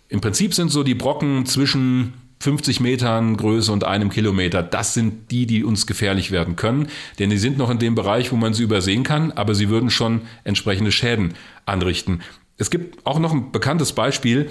Im 0.08 0.20
Prinzip 0.20 0.54
sind 0.54 0.70
so 0.70 0.82
die 0.82 0.94
Brocken 0.94 1.46
zwischen 1.46 2.14
50 2.40 2.80
Metern 2.80 3.36
Größe 3.36 3.72
und 3.72 3.84
einem 3.84 4.10
Kilometer, 4.10 4.62
das 4.62 4.94
sind 4.94 5.30
die, 5.30 5.46
die 5.46 5.64
uns 5.64 5.86
gefährlich 5.86 6.30
werden 6.30 6.56
können. 6.56 6.88
Denn 7.18 7.30
die 7.30 7.38
sind 7.38 7.58
noch 7.58 7.70
in 7.70 7.78
dem 7.78 7.94
Bereich, 7.94 8.32
wo 8.32 8.36
man 8.36 8.54
sie 8.54 8.62
übersehen 8.62 9.02
kann, 9.02 9.32
aber 9.32 9.54
sie 9.54 9.68
würden 9.68 9.90
schon 9.90 10.22
entsprechende 10.44 10.92
Schäden 10.92 11.34
anrichten. 11.66 12.20
Es 12.56 12.70
gibt 12.70 13.06
auch 13.06 13.18
noch 13.18 13.32
ein 13.32 13.52
bekanntes 13.52 13.92
Beispiel 13.92 14.50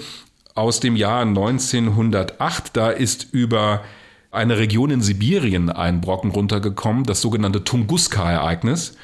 aus 0.54 0.80
dem 0.80 0.96
Jahr 0.96 1.22
1908. 1.22 2.76
Da 2.76 2.90
ist 2.90 3.28
über 3.32 3.82
eine 4.30 4.58
Region 4.58 4.90
in 4.90 5.00
Sibirien 5.00 5.70
ein 5.70 6.00
Brocken 6.00 6.30
runtergekommen, 6.30 7.04
das 7.04 7.20
sogenannte 7.20 7.64
Tunguska-Ereignis. 7.64 8.96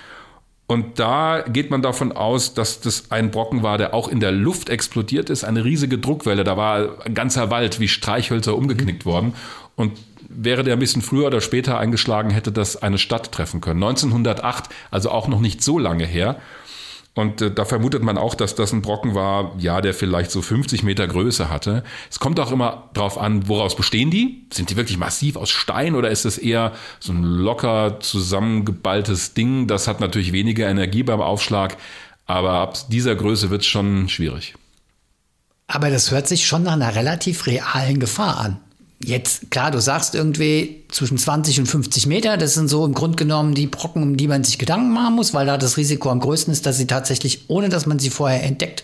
Und 0.66 0.98
da 0.98 1.44
geht 1.46 1.70
man 1.70 1.82
davon 1.82 2.12
aus, 2.12 2.54
dass 2.54 2.80
das 2.80 3.10
ein 3.10 3.30
Brocken 3.30 3.62
war, 3.62 3.76
der 3.76 3.92
auch 3.92 4.08
in 4.08 4.20
der 4.20 4.32
Luft 4.32 4.70
explodiert 4.70 5.28
ist. 5.28 5.44
Eine 5.44 5.64
riesige 5.64 5.98
Druckwelle. 5.98 6.42
Da 6.42 6.56
war 6.56 7.04
ein 7.04 7.14
ganzer 7.14 7.50
Wald 7.50 7.80
wie 7.80 7.88
Streichhölzer 7.88 8.56
umgeknickt 8.56 9.04
worden. 9.04 9.34
Und 9.76 9.92
wäre 10.28 10.64
der 10.64 10.74
ein 10.74 10.78
bisschen 10.78 11.02
früher 11.02 11.26
oder 11.26 11.40
später 11.40 11.78
eingeschlagen, 11.78 12.30
hätte 12.30 12.50
das 12.50 12.82
eine 12.82 12.98
Stadt 12.98 13.30
treffen 13.30 13.60
können. 13.60 13.82
1908, 13.82 14.70
also 14.90 15.10
auch 15.10 15.28
noch 15.28 15.40
nicht 15.40 15.62
so 15.62 15.78
lange 15.78 16.06
her. 16.06 16.36
Und 17.14 17.40
äh, 17.40 17.50
da 17.50 17.64
vermutet 17.64 18.02
man 18.02 18.18
auch, 18.18 18.34
dass 18.34 18.54
das 18.54 18.72
ein 18.72 18.82
Brocken 18.82 19.14
war, 19.14 19.54
ja, 19.58 19.80
der 19.80 19.94
vielleicht 19.94 20.30
so 20.30 20.42
50 20.42 20.82
Meter 20.82 21.06
Größe 21.06 21.48
hatte. 21.48 21.84
Es 22.10 22.18
kommt 22.18 22.40
auch 22.40 22.50
immer 22.50 22.90
drauf 22.92 23.18
an, 23.18 23.48
woraus 23.48 23.76
bestehen 23.76 24.10
die? 24.10 24.46
Sind 24.52 24.70
die 24.70 24.76
wirklich 24.76 24.98
massiv 24.98 25.36
aus 25.36 25.50
Stein 25.50 25.94
oder 25.94 26.10
ist 26.10 26.24
es 26.24 26.38
eher 26.38 26.72
so 26.98 27.12
ein 27.12 27.22
locker 27.22 28.00
zusammengeballtes 28.00 29.34
Ding? 29.34 29.68
Das 29.68 29.86
hat 29.86 30.00
natürlich 30.00 30.32
weniger 30.32 30.68
Energie 30.68 31.04
beim 31.04 31.20
Aufschlag, 31.20 31.76
aber 32.26 32.54
ab 32.54 32.76
dieser 32.88 33.14
Größe 33.14 33.50
wird 33.50 33.62
es 33.62 33.68
schon 33.68 34.08
schwierig. 34.08 34.54
Aber 35.68 35.90
das 35.90 36.10
hört 36.10 36.26
sich 36.26 36.46
schon 36.46 36.64
nach 36.64 36.72
einer 36.72 36.94
relativ 36.94 37.46
realen 37.46 38.00
Gefahr 38.00 38.38
an. 38.38 38.60
Jetzt, 39.04 39.50
klar, 39.50 39.70
du 39.70 39.80
sagst 39.80 40.14
irgendwie 40.14 40.84
zwischen 40.88 41.18
20 41.18 41.60
und 41.60 41.66
50 41.66 42.06
Meter, 42.06 42.36
das 42.36 42.54
sind 42.54 42.68
so 42.68 42.84
im 42.84 42.94
Grunde 42.94 43.16
genommen 43.16 43.54
die 43.54 43.66
Brocken, 43.66 44.02
um 44.02 44.16
die 44.16 44.28
man 44.28 44.44
sich 44.44 44.58
Gedanken 44.58 44.92
machen 44.92 45.14
muss, 45.14 45.34
weil 45.34 45.46
da 45.46 45.58
das 45.58 45.76
Risiko 45.76 46.10
am 46.10 46.20
größten 46.20 46.52
ist, 46.52 46.66
dass 46.66 46.78
sie 46.78 46.86
tatsächlich, 46.86 47.44
ohne 47.48 47.68
dass 47.68 47.86
man 47.86 47.98
sie 47.98 48.10
vorher 48.10 48.42
entdeckt, 48.42 48.82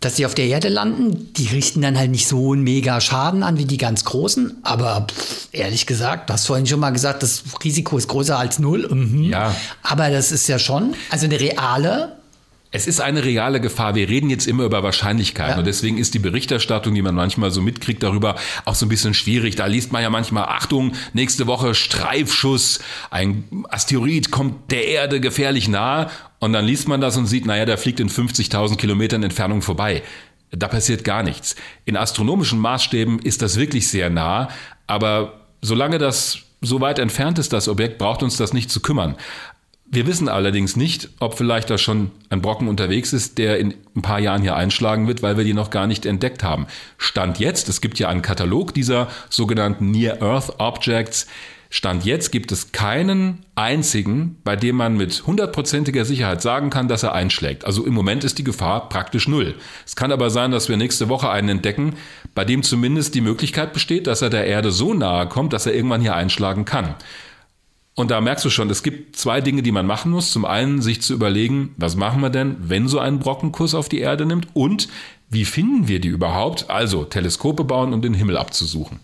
dass 0.00 0.16
sie 0.16 0.26
auf 0.26 0.34
der 0.34 0.46
Erde 0.46 0.68
landen. 0.68 1.32
Die 1.34 1.46
richten 1.46 1.80
dann 1.80 1.96
halt 1.96 2.10
nicht 2.10 2.26
so 2.26 2.52
einen 2.52 2.62
mega 2.62 3.00
Schaden 3.00 3.42
an 3.42 3.56
wie 3.56 3.64
die 3.64 3.78
ganz 3.78 4.04
großen. 4.04 4.58
Aber 4.62 5.06
pff, 5.08 5.48
ehrlich 5.52 5.86
gesagt, 5.86 6.28
du 6.28 6.34
hast 6.34 6.46
vorhin 6.46 6.66
schon 6.66 6.80
mal 6.80 6.90
gesagt, 6.90 7.22
das 7.22 7.42
Risiko 7.62 7.96
ist 7.96 8.08
größer 8.08 8.38
als 8.38 8.58
null. 8.58 8.88
Mhm. 8.92 9.22
Ja. 9.24 9.54
Aber 9.82 10.10
das 10.10 10.32
ist 10.32 10.48
ja 10.48 10.58
schon, 10.58 10.94
also 11.10 11.26
eine 11.26 11.38
reale 11.38 12.16
es 12.72 12.86
ist 12.86 13.02
eine 13.02 13.22
reale 13.22 13.60
Gefahr. 13.60 13.94
Wir 13.94 14.08
reden 14.08 14.30
jetzt 14.30 14.46
immer 14.46 14.64
über 14.64 14.82
Wahrscheinlichkeiten 14.82 15.52
ja. 15.52 15.58
und 15.58 15.66
deswegen 15.66 15.98
ist 15.98 16.14
die 16.14 16.18
Berichterstattung, 16.18 16.94
die 16.94 17.02
man 17.02 17.14
manchmal 17.14 17.50
so 17.50 17.60
mitkriegt 17.60 18.02
darüber, 18.02 18.34
auch 18.64 18.74
so 18.74 18.86
ein 18.86 18.88
bisschen 18.88 19.12
schwierig. 19.12 19.56
Da 19.56 19.66
liest 19.66 19.92
man 19.92 20.02
ja 20.02 20.08
manchmal, 20.08 20.44
Achtung, 20.44 20.94
nächste 21.12 21.46
Woche 21.46 21.74
Streifschuss, 21.74 22.80
ein 23.10 23.44
Asteroid 23.68 24.30
kommt 24.30 24.70
der 24.72 24.88
Erde 24.88 25.20
gefährlich 25.20 25.68
nahe 25.68 26.10
und 26.38 26.54
dann 26.54 26.64
liest 26.64 26.88
man 26.88 27.02
das 27.02 27.16
und 27.18 27.26
sieht, 27.26 27.44
naja, 27.44 27.66
der 27.66 27.76
fliegt 27.76 28.00
in 28.00 28.08
50.000 28.08 28.76
Kilometern 28.76 29.22
Entfernung 29.22 29.60
vorbei. 29.60 30.02
Da 30.50 30.66
passiert 30.66 31.04
gar 31.04 31.22
nichts. 31.22 31.56
In 31.84 31.96
astronomischen 31.96 32.58
Maßstäben 32.58 33.18
ist 33.18 33.42
das 33.42 33.58
wirklich 33.58 33.88
sehr 33.88 34.08
nah, 34.08 34.48
aber 34.86 35.40
solange 35.60 35.98
das 35.98 36.38
so 36.62 36.80
weit 36.80 36.98
entfernt 36.98 37.38
ist, 37.38 37.52
das 37.52 37.68
Objekt, 37.68 37.98
braucht 37.98 38.22
uns 38.22 38.36
das 38.36 38.52
nicht 38.52 38.70
zu 38.70 38.80
kümmern. 38.80 39.16
Wir 39.94 40.06
wissen 40.06 40.30
allerdings 40.30 40.74
nicht, 40.74 41.10
ob 41.20 41.36
vielleicht 41.36 41.68
da 41.68 41.76
schon 41.76 42.12
ein 42.30 42.40
Brocken 42.40 42.66
unterwegs 42.66 43.12
ist, 43.12 43.36
der 43.36 43.58
in 43.58 43.74
ein 43.94 44.00
paar 44.00 44.20
Jahren 44.20 44.40
hier 44.40 44.56
einschlagen 44.56 45.06
wird, 45.06 45.22
weil 45.22 45.36
wir 45.36 45.44
die 45.44 45.52
noch 45.52 45.68
gar 45.68 45.86
nicht 45.86 46.06
entdeckt 46.06 46.42
haben. 46.42 46.66
Stand 46.96 47.38
jetzt, 47.38 47.68
es 47.68 47.82
gibt 47.82 47.98
ja 47.98 48.08
einen 48.08 48.22
Katalog 48.22 48.72
dieser 48.72 49.08
sogenannten 49.28 49.90
Near 49.90 50.22
Earth 50.22 50.54
Objects. 50.56 51.26
Stand 51.68 52.06
jetzt 52.06 52.32
gibt 52.32 52.52
es 52.52 52.72
keinen 52.72 53.44
einzigen, 53.54 54.38
bei 54.44 54.56
dem 54.56 54.76
man 54.76 54.96
mit 54.96 55.26
hundertprozentiger 55.26 56.06
Sicherheit 56.06 56.40
sagen 56.40 56.70
kann, 56.70 56.88
dass 56.88 57.02
er 57.02 57.12
einschlägt. 57.12 57.66
Also 57.66 57.84
im 57.84 57.92
Moment 57.92 58.24
ist 58.24 58.38
die 58.38 58.44
Gefahr 58.44 58.88
praktisch 58.88 59.28
null. 59.28 59.56
Es 59.84 59.94
kann 59.94 60.10
aber 60.10 60.30
sein, 60.30 60.52
dass 60.52 60.70
wir 60.70 60.78
nächste 60.78 61.10
Woche 61.10 61.28
einen 61.28 61.50
entdecken, 61.50 61.96
bei 62.34 62.46
dem 62.46 62.62
zumindest 62.62 63.14
die 63.14 63.20
Möglichkeit 63.20 63.74
besteht, 63.74 64.06
dass 64.06 64.22
er 64.22 64.30
der 64.30 64.46
Erde 64.46 64.72
so 64.72 64.94
nahe 64.94 65.28
kommt, 65.28 65.52
dass 65.52 65.66
er 65.66 65.74
irgendwann 65.74 66.00
hier 66.00 66.16
einschlagen 66.16 66.64
kann. 66.64 66.94
Und 67.94 68.10
da 68.10 68.20
merkst 68.20 68.44
du 68.44 68.50
schon, 68.50 68.70
es 68.70 68.82
gibt 68.82 69.16
zwei 69.16 69.40
Dinge, 69.40 69.62
die 69.62 69.72
man 69.72 69.86
machen 69.86 70.12
muss. 70.12 70.32
Zum 70.32 70.44
einen 70.46 70.80
sich 70.80 71.02
zu 71.02 71.12
überlegen, 71.12 71.74
was 71.76 71.94
machen 71.94 72.22
wir 72.22 72.30
denn, 72.30 72.56
wenn 72.60 72.88
so 72.88 72.98
ein 72.98 73.18
Brockenkurs 73.18 73.74
auf 73.74 73.88
die 73.88 73.98
Erde 73.98 74.24
nimmt 74.24 74.48
und 74.54 74.88
wie 75.28 75.44
finden 75.44 75.88
wir 75.88 76.00
die 76.00 76.08
überhaupt? 76.08 76.70
Also 76.70 77.04
Teleskope 77.04 77.64
bauen 77.64 77.92
und 77.92 78.02
den 78.02 78.14
Himmel 78.14 78.36
abzusuchen. 78.36 79.00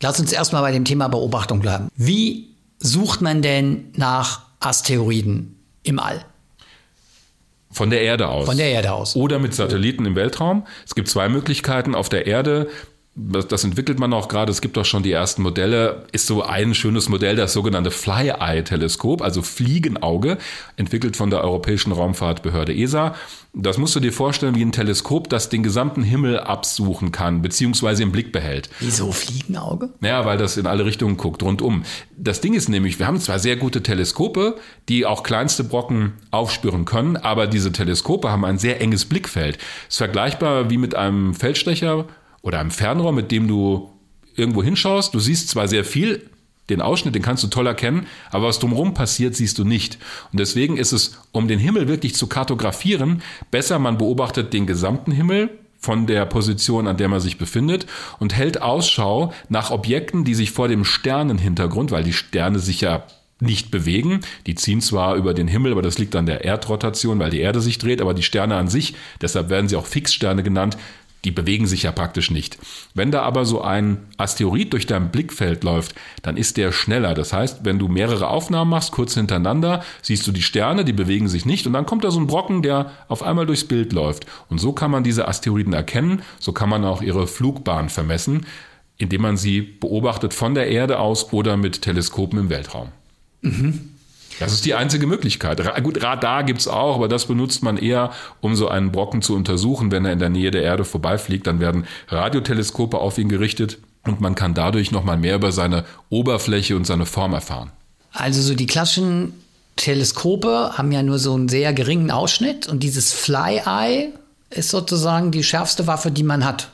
Lass 0.00 0.18
uns 0.18 0.32
erstmal 0.32 0.62
bei 0.62 0.72
dem 0.72 0.84
Thema 0.84 1.08
Beobachtung 1.08 1.60
bleiben. 1.60 1.88
Wie 1.96 2.48
sucht 2.78 3.20
man 3.20 3.42
denn 3.42 3.90
nach 3.96 4.42
Asteroiden 4.60 5.58
im 5.82 5.98
All? 5.98 6.24
Von 7.70 7.88
der 7.88 8.02
Erde 8.02 8.28
aus. 8.28 8.46
Von 8.46 8.58
der 8.58 8.70
Erde 8.70 8.92
aus. 8.92 9.16
Oder 9.16 9.38
mit 9.38 9.54
Satelliten 9.54 10.04
im 10.04 10.14
Weltraum. 10.14 10.66
Es 10.84 10.94
gibt 10.94 11.08
zwei 11.08 11.28
Möglichkeiten. 11.28 11.94
Auf 11.94 12.10
der 12.10 12.26
Erde 12.26 12.68
das 13.14 13.62
entwickelt 13.62 13.98
man 13.98 14.14
auch 14.14 14.26
gerade, 14.26 14.50
es 14.50 14.62
gibt 14.62 14.78
auch 14.78 14.86
schon 14.86 15.02
die 15.02 15.12
ersten 15.12 15.42
Modelle, 15.42 16.06
ist 16.12 16.26
so 16.26 16.42
ein 16.42 16.74
schönes 16.74 17.10
Modell, 17.10 17.36
das 17.36 17.52
sogenannte 17.52 17.90
Fly-Eye-Teleskop, 17.90 19.20
also 19.20 19.42
Fliegenauge, 19.42 20.38
entwickelt 20.76 21.18
von 21.18 21.28
der 21.28 21.44
Europäischen 21.44 21.92
Raumfahrtbehörde 21.92 22.74
ESA. 22.74 23.14
Das 23.52 23.76
musst 23.76 23.94
du 23.94 24.00
dir 24.00 24.14
vorstellen 24.14 24.54
wie 24.54 24.64
ein 24.64 24.72
Teleskop, 24.72 25.28
das 25.28 25.50
den 25.50 25.62
gesamten 25.62 26.02
Himmel 26.02 26.40
absuchen 26.40 27.12
kann, 27.12 27.42
beziehungsweise 27.42 28.02
im 28.02 28.12
Blick 28.12 28.32
behält. 28.32 28.70
Wieso 28.80 29.12
Fliegenauge? 29.12 29.90
Naja, 30.00 30.24
weil 30.24 30.38
das 30.38 30.56
in 30.56 30.66
alle 30.66 30.86
Richtungen 30.86 31.18
guckt, 31.18 31.42
rundum. 31.42 31.82
Das 32.16 32.40
Ding 32.40 32.54
ist 32.54 32.70
nämlich, 32.70 32.98
wir 32.98 33.06
haben 33.06 33.20
zwar 33.20 33.38
sehr 33.38 33.56
gute 33.56 33.82
Teleskope, 33.82 34.56
die 34.88 35.04
auch 35.04 35.22
kleinste 35.22 35.64
Brocken 35.64 36.14
aufspüren 36.30 36.86
können, 36.86 37.18
aber 37.18 37.46
diese 37.46 37.72
Teleskope 37.72 38.30
haben 38.30 38.46
ein 38.46 38.56
sehr 38.56 38.80
enges 38.80 39.04
Blickfeld. 39.04 39.58
ist 39.86 39.98
vergleichbar 39.98 40.70
wie 40.70 40.78
mit 40.78 40.94
einem 40.94 41.34
Feldstecher 41.34 42.06
oder 42.42 42.60
einem 42.60 42.70
Fernrohr, 42.70 43.12
mit 43.12 43.30
dem 43.30 43.48
du 43.48 43.90
irgendwo 44.36 44.62
hinschaust. 44.62 45.14
Du 45.14 45.20
siehst 45.20 45.48
zwar 45.48 45.68
sehr 45.68 45.84
viel, 45.84 46.28
den 46.68 46.80
Ausschnitt, 46.80 47.14
den 47.14 47.22
kannst 47.22 47.42
du 47.42 47.48
toll 47.48 47.66
erkennen, 47.66 48.06
aber 48.30 48.46
was 48.48 48.58
drumherum 48.58 48.94
passiert, 48.94 49.34
siehst 49.34 49.58
du 49.58 49.64
nicht. 49.64 49.98
Und 50.30 50.38
deswegen 50.38 50.76
ist 50.76 50.92
es, 50.92 51.18
um 51.32 51.48
den 51.48 51.58
Himmel 51.58 51.88
wirklich 51.88 52.14
zu 52.14 52.28
kartografieren, 52.28 53.22
besser, 53.50 53.78
man 53.78 53.98
beobachtet 53.98 54.52
den 54.52 54.66
gesamten 54.66 55.12
Himmel, 55.12 55.50
von 55.82 56.06
der 56.06 56.26
Position, 56.26 56.86
an 56.86 56.96
der 56.96 57.08
man 57.08 57.18
sich 57.18 57.38
befindet 57.38 57.86
und 58.20 58.36
hält 58.36 58.62
Ausschau 58.62 59.32
nach 59.48 59.72
Objekten, 59.72 60.22
die 60.22 60.36
sich 60.36 60.52
vor 60.52 60.68
dem 60.68 60.84
Sternenhintergrund, 60.84 61.90
weil 61.90 62.04
die 62.04 62.12
Sterne 62.12 62.60
sich 62.60 62.82
ja 62.82 63.04
nicht 63.40 63.72
bewegen. 63.72 64.20
Die 64.46 64.54
ziehen 64.54 64.80
zwar 64.80 65.16
über 65.16 65.34
den 65.34 65.48
Himmel, 65.48 65.72
aber 65.72 65.82
das 65.82 65.98
liegt 65.98 66.14
an 66.14 66.26
der 66.26 66.44
Erdrotation, 66.44 67.18
weil 67.18 67.30
die 67.30 67.40
Erde 67.40 67.60
sich 67.60 67.78
dreht, 67.78 68.00
aber 68.00 68.14
die 68.14 68.22
Sterne 68.22 68.54
an 68.54 68.68
sich, 68.68 68.94
deshalb 69.20 69.50
werden 69.50 69.68
sie 69.68 69.74
auch 69.74 69.86
Fixsterne 69.86 70.44
genannt, 70.44 70.78
die 71.24 71.30
bewegen 71.30 71.66
sich 71.66 71.84
ja 71.84 71.92
praktisch 71.92 72.30
nicht. 72.30 72.58
Wenn 72.94 73.10
da 73.10 73.22
aber 73.22 73.44
so 73.44 73.62
ein 73.62 74.08
Asteroid 74.16 74.72
durch 74.72 74.86
dein 74.86 75.10
Blickfeld 75.10 75.62
läuft, 75.62 75.94
dann 76.22 76.36
ist 76.36 76.56
der 76.56 76.72
schneller. 76.72 77.14
Das 77.14 77.32
heißt, 77.32 77.64
wenn 77.64 77.78
du 77.78 77.88
mehrere 77.88 78.28
Aufnahmen 78.28 78.70
machst, 78.70 78.92
kurz 78.92 79.14
hintereinander, 79.14 79.84
siehst 80.02 80.26
du 80.26 80.32
die 80.32 80.42
Sterne, 80.42 80.84
die 80.84 80.92
bewegen 80.92 81.28
sich 81.28 81.46
nicht 81.46 81.66
und 81.66 81.74
dann 81.74 81.86
kommt 81.86 82.04
da 82.04 82.10
so 82.10 82.18
ein 82.18 82.26
Brocken, 82.26 82.62
der 82.62 82.90
auf 83.08 83.22
einmal 83.22 83.46
durchs 83.46 83.64
Bild 83.64 83.92
läuft. 83.92 84.26
Und 84.48 84.58
so 84.58 84.72
kann 84.72 84.90
man 84.90 85.04
diese 85.04 85.28
Asteroiden 85.28 85.72
erkennen, 85.72 86.22
so 86.40 86.52
kann 86.52 86.68
man 86.68 86.84
auch 86.84 87.02
ihre 87.02 87.26
Flugbahn 87.26 87.88
vermessen, 87.88 88.46
indem 88.98 89.22
man 89.22 89.36
sie 89.36 89.62
beobachtet 89.62 90.34
von 90.34 90.54
der 90.54 90.68
Erde 90.68 90.98
aus 90.98 91.32
oder 91.32 91.56
mit 91.56 91.82
Teleskopen 91.82 92.38
im 92.38 92.50
Weltraum. 92.50 92.88
Mhm. 93.42 93.91
Das 94.42 94.52
ist 94.52 94.64
die 94.64 94.74
einzige 94.74 95.06
Möglichkeit. 95.06 95.62
Gut, 95.82 96.02
Radar 96.02 96.42
gibt 96.44 96.60
es 96.60 96.68
auch, 96.68 96.96
aber 96.96 97.08
das 97.08 97.26
benutzt 97.26 97.62
man 97.62 97.76
eher, 97.76 98.10
um 98.40 98.56
so 98.56 98.68
einen 98.68 98.90
Brocken 98.90 99.22
zu 99.22 99.34
untersuchen. 99.36 99.90
Wenn 99.90 100.04
er 100.04 100.12
in 100.12 100.18
der 100.18 100.30
Nähe 100.30 100.50
der 100.50 100.62
Erde 100.62 100.84
vorbeifliegt, 100.84 101.46
dann 101.46 101.60
werden 101.60 101.86
Radioteleskope 102.08 102.98
auf 102.98 103.18
ihn 103.18 103.28
gerichtet 103.28 103.78
und 104.04 104.20
man 104.20 104.34
kann 104.34 104.54
dadurch 104.54 104.90
nochmal 104.90 105.16
mehr 105.16 105.36
über 105.36 105.52
seine 105.52 105.84
Oberfläche 106.08 106.76
und 106.76 106.86
seine 106.86 107.06
Form 107.06 107.32
erfahren. 107.34 107.70
Also 108.12 108.42
so 108.42 108.54
die 108.54 108.66
klassischen 108.66 109.32
Teleskope 109.76 110.72
haben 110.74 110.92
ja 110.92 111.02
nur 111.02 111.18
so 111.18 111.34
einen 111.34 111.48
sehr 111.48 111.72
geringen 111.72 112.10
Ausschnitt 112.10 112.68
und 112.68 112.82
dieses 112.82 113.12
Fly-Eye 113.12 114.10
ist 114.50 114.68
sozusagen 114.68 115.30
die 115.30 115.44
schärfste 115.44 115.86
Waffe, 115.86 116.10
die 116.10 116.24
man 116.24 116.44
hat. 116.44 116.70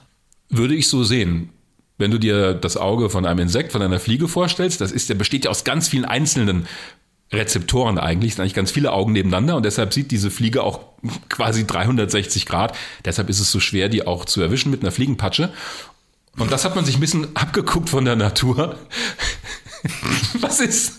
Würde 0.48 0.74
ich 0.74 0.88
so 0.88 1.04
sehen. 1.04 1.50
Wenn 1.96 2.10
du 2.12 2.18
dir 2.18 2.54
das 2.54 2.76
Auge 2.76 3.10
von 3.10 3.26
einem 3.26 3.40
Insekt, 3.40 3.72
von 3.72 3.82
einer 3.82 3.98
Fliege 3.98 4.28
vorstellst, 4.28 4.80
das 4.80 4.92
ist, 4.92 5.08
der 5.08 5.16
besteht 5.16 5.44
ja 5.44 5.50
aus 5.50 5.64
ganz 5.64 5.88
vielen 5.88 6.04
einzelnen 6.04 6.66
Rezeptoren 7.32 7.98
eigentlich, 7.98 8.34
sind 8.34 8.42
eigentlich 8.42 8.54
ganz 8.54 8.70
viele 8.70 8.92
Augen 8.92 9.12
nebeneinander 9.12 9.56
und 9.56 9.64
deshalb 9.64 9.92
sieht 9.92 10.10
diese 10.10 10.30
Fliege 10.30 10.62
auch 10.62 10.80
quasi 11.28 11.66
360 11.66 12.46
Grad. 12.46 12.76
Deshalb 13.04 13.28
ist 13.28 13.40
es 13.40 13.50
so 13.50 13.60
schwer, 13.60 13.88
die 13.88 14.06
auch 14.06 14.24
zu 14.24 14.40
erwischen 14.40 14.70
mit 14.70 14.82
einer 14.82 14.92
Fliegenpatsche. 14.92 15.52
Und 16.38 16.52
das 16.52 16.64
hat 16.64 16.74
man 16.74 16.84
sich 16.84 16.96
ein 16.96 17.00
bisschen 17.00 17.36
abgeguckt 17.36 17.90
von 17.90 18.04
der 18.04 18.16
Natur. 18.16 18.76
Was 20.40 20.60
ist? 20.60 20.94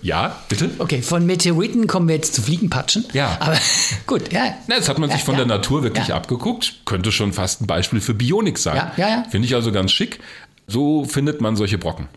Ja, 0.00 0.40
bitte? 0.48 0.70
Okay, 0.78 1.02
von 1.02 1.26
Meteoriten 1.26 1.88
kommen 1.88 2.06
wir 2.06 2.14
jetzt 2.14 2.34
zu 2.34 2.42
Fliegenpatschen. 2.42 3.04
Ja. 3.12 3.36
Aber 3.40 3.58
gut, 4.06 4.32
ja. 4.32 4.54
Na, 4.68 4.76
das 4.76 4.88
hat 4.88 4.98
man 4.98 5.10
sich 5.10 5.24
von 5.24 5.34
ja, 5.34 5.38
der 5.38 5.46
Natur 5.46 5.82
wirklich 5.82 6.08
ja. 6.08 6.14
abgeguckt. 6.14 6.82
Könnte 6.84 7.10
schon 7.10 7.32
fast 7.32 7.60
ein 7.60 7.66
Beispiel 7.66 8.00
für 8.00 8.14
Bionik 8.14 8.58
sein. 8.58 8.76
Ja, 8.76 8.92
ja, 8.96 9.08
ja. 9.08 9.24
Finde 9.28 9.46
ich 9.46 9.54
also 9.54 9.72
ganz 9.72 9.90
schick. 9.90 10.20
So 10.68 11.04
findet 11.04 11.40
man 11.40 11.56
solche 11.56 11.78
Brocken. 11.78 12.08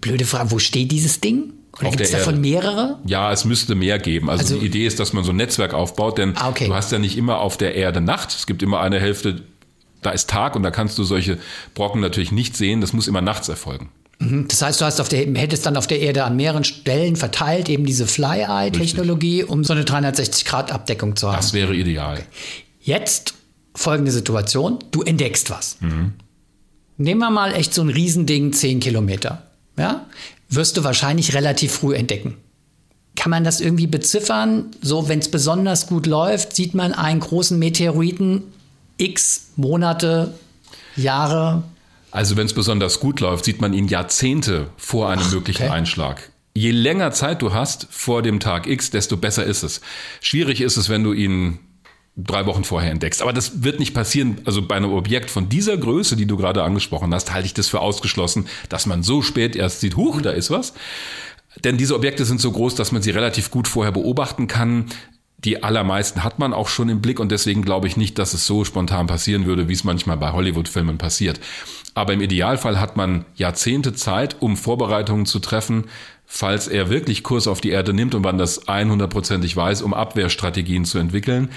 Blöde 0.00 0.24
Frage, 0.24 0.50
wo 0.50 0.58
steht 0.58 0.90
dieses 0.90 1.20
Ding? 1.20 1.52
Oder 1.80 1.90
gibt 1.90 2.00
es 2.02 2.10
davon 2.10 2.40
mehrere? 2.40 2.98
Ja, 3.06 3.32
es 3.32 3.44
müsste 3.44 3.74
mehr 3.74 3.98
geben. 3.98 4.28
Also, 4.30 4.42
Also- 4.42 4.58
die 4.58 4.66
Idee 4.66 4.86
ist, 4.86 4.98
dass 5.00 5.12
man 5.12 5.24
so 5.24 5.30
ein 5.30 5.36
Netzwerk 5.36 5.74
aufbaut, 5.74 6.18
denn 6.18 6.36
Ah, 6.36 6.48
okay. 6.48 6.66
du 6.66 6.74
hast 6.74 6.90
ja 6.92 6.98
nicht 6.98 7.16
immer 7.16 7.38
auf 7.38 7.56
der 7.56 7.74
Erde 7.74 8.00
Nacht. 8.00 8.30
Es 8.34 8.46
gibt 8.46 8.62
immer 8.62 8.80
eine 8.80 8.98
Hälfte, 9.00 9.42
da 10.02 10.10
ist 10.10 10.28
Tag 10.30 10.56
und 10.56 10.62
da 10.62 10.70
kannst 10.70 10.98
du 10.98 11.04
solche 11.04 11.38
Brocken 11.74 12.00
natürlich 12.00 12.32
nicht 12.32 12.56
sehen. 12.56 12.80
Das 12.80 12.92
muss 12.92 13.06
immer 13.08 13.20
nachts 13.20 13.48
erfolgen. 13.48 13.90
Das 14.20 14.62
heißt, 14.62 14.80
du 14.80 14.84
hast 14.84 15.00
auf 15.00 15.08
der, 15.08 15.20
hättest 15.36 15.64
dann 15.66 15.76
auf 15.76 15.86
der 15.86 16.00
Erde 16.00 16.24
an 16.24 16.34
mehreren 16.34 16.64
Stellen 16.64 17.14
verteilt 17.14 17.68
eben 17.68 17.86
diese 17.86 18.04
Fly-Eye-Technologie, 18.08 19.44
um 19.44 19.62
so 19.62 19.72
eine 19.74 19.84
360-Grad-Abdeckung 19.84 21.14
zu 21.14 21.28
haben. 21.28 21.36
Das 21.36 21.52
wäre 21.52 21.72
ideal. 21.76 22.22
Jetzt 22.80 23.34
folgende 23.76 24.10
Situation: 24.10 24.80
Du 24.90 25.02
entdeckst 25.02 25.50
was. 25.50 25.76
Nehmen 26.96 27.20
wir 27.20 27.30
mal 27.30 27.52
echt 27.54 27.72
so 27.72 27.82
ein 27.82 27.90
Riesending, 27.90 28.52
10 28.52 28.80
Kilometer. 28.80 29.44
Ja? 29.78 30.06
Wirst 30.48 30.76
du 30.76 30.84
wahrscheinlich 30.84 31.34
relativ 31.34 31.72
früh 31.72 31.94
entdecken. 31.94 32.36
Kann 33.16 33.30
man 33.30 33.44
das 33.44 33.60
irgendwie 33.60 33.86
beziffern? 33.86 34.70
So, 34.80 35.08
wenn 35.08 35.18
es 35.18 35.30
besonders 35.30 35.86
gut 35.86 36.06
läuft, 36.06 36.54
sieht 36.54 36.74
man 36.74 36.92
einen 36.92 37.20
großen 37.20 37.58
Meteoriten 37.58 38.44
x 38.96 39.48
Monate, 39.56 40.34
Jahre. 40.96 41.62
Also 42.10 42.36
wenn 42.36 42.46
es 42.46 42.54
besonders 42.54 43.00
gut 43.00 43.20
läuft, 43.20 43.44
sieht 43.44 43.60
man 43.60 43.72
ihn 43.72 43.88
Jahrzehnte 43.88 44.68
vor 44.76 45.10
einem 45.10 45.30
möglichen 45.30 45.64
okay. 45.64 45.72
Einschlag. 45.72 46.30
Je 46.54 46.70
länger 46.70 47.12
Zeit 47.12 47.42
du 47.42 47.52
hast 47.52 47.86
vor 47.90 48.22
dem 48.22 48.40
Tag 48.40 48.66
X, 48.66 48.90
desto 48.90 49.16
besser 49.16 49.44
ist 49.44 49.62
es. 49.62 49.80
Schwierig 50.20 50.60
ist 50.60 50.76
es, 50.76 50.88
wenn 50.88 51.04
du 51.04 51.12
ihn 51.12 51.58
drei 52.18 52.46
Wochen 52.46 52.64
vorher 52.64 52.90
entdeckst. 52.90 53.22
Aber 53.22 53.32
das 53.32 53.62
wird 53.62 53.78
nicht 53.78 53.94
passieren. 53.94 54.38
Also 54.44 54.62
bei 54.62 54.74
einem 54.74 54.92
Objekt 54.92 55.30
von 55.30 55.48
dieser 55.48 55.76
Größe, 55.76 56.16
die 56.16 56.26
du 56.26 56.36
gerade 56.36 56.64
angesprochen 56.64 57.14
hast, 57.14 57.32
halte 57.32 57.46
ich 57.46 57.54
das 57.54 57.68
für 57.68 57.80
ausgeschlossen, 57.80 58.48
dass 58.68 58.86
man 58.86 59.02
so 59.02 59.22
spät 59.22 59.54
erst 59.54 59.80
sieht, 59.80 59.96
huch, 59.96 60.20
da 60.20 60.30
ist 60.30 60.50
was. 60.50 60.74
Denn 61.64 61.78
diese 61.78 61.94
Objekte 61.94 62.24
sind 62.24 62.40
so 62.40 62.50
groß, 62.50 62.74
dass 62.74 62.92
man 62.92 63.02
sie 63.02 63.10
relativ 63.10 63.50
gut 63.50 63.68
vorher 63.68 63.92
beobachten 63.92 64.48
kann. 64.48 64.86
Die 65.38 65.62
allermeisten 65.62 66.24
hat 66.24 66.40
man 66.40 66.52
auch 66.52 66.68
schon 66.68 66.88
im 66.88 67.00
Blick 67.00 67.20
und 67.20 67.30
deswegen 67.30 67.62
glaube 67.62 67.86
ich 67.86 67.96
nicht, 67.96 68.18
dass 68.18 68.34
es 68.34 68.46
so 68.46 68.64
spontan 68.64 69.06
passieren 69.06 69.46
würde, 69.46 69.68
wie 69.68 69.72
es 69.72 69.84
manchmal 69.84 70.16
bei 70.16 70.32
Hollywood-Filmen 70.32 70.98
passiert. 70.98 71.38
Aber 71.94 72.12
im 72.12 72.20
Idealfall 72.20 72.80
hat 72.80 72.96
man 72.96 73.24
Jahrzehnte 73.36 73.92
Zeit, 73.92 74.36
um 74.40 74.56
Vorbereitungen 74.56 75.26
zu 75.26 75.38
treffen, 75.38 75.84
falls 76.30 76.68
er 76.68 76.90
wirklich 76.90 77.24
Kurs 77.24 77.48
auf 77.48 77.62
die 77.62 77.70
Erde 77.70 77.94
nimmt 77.94 78.14
und 78.14 78.22
man 78.22 78.36
das 78.36 78.68
100%ig 78.68 79.56
weiß, 79.56 79.80
um 79.80 79.94
Abwehrstrategien 79.94 80.84
zu 80.84 80.98
entwickeln. 80.98 81.48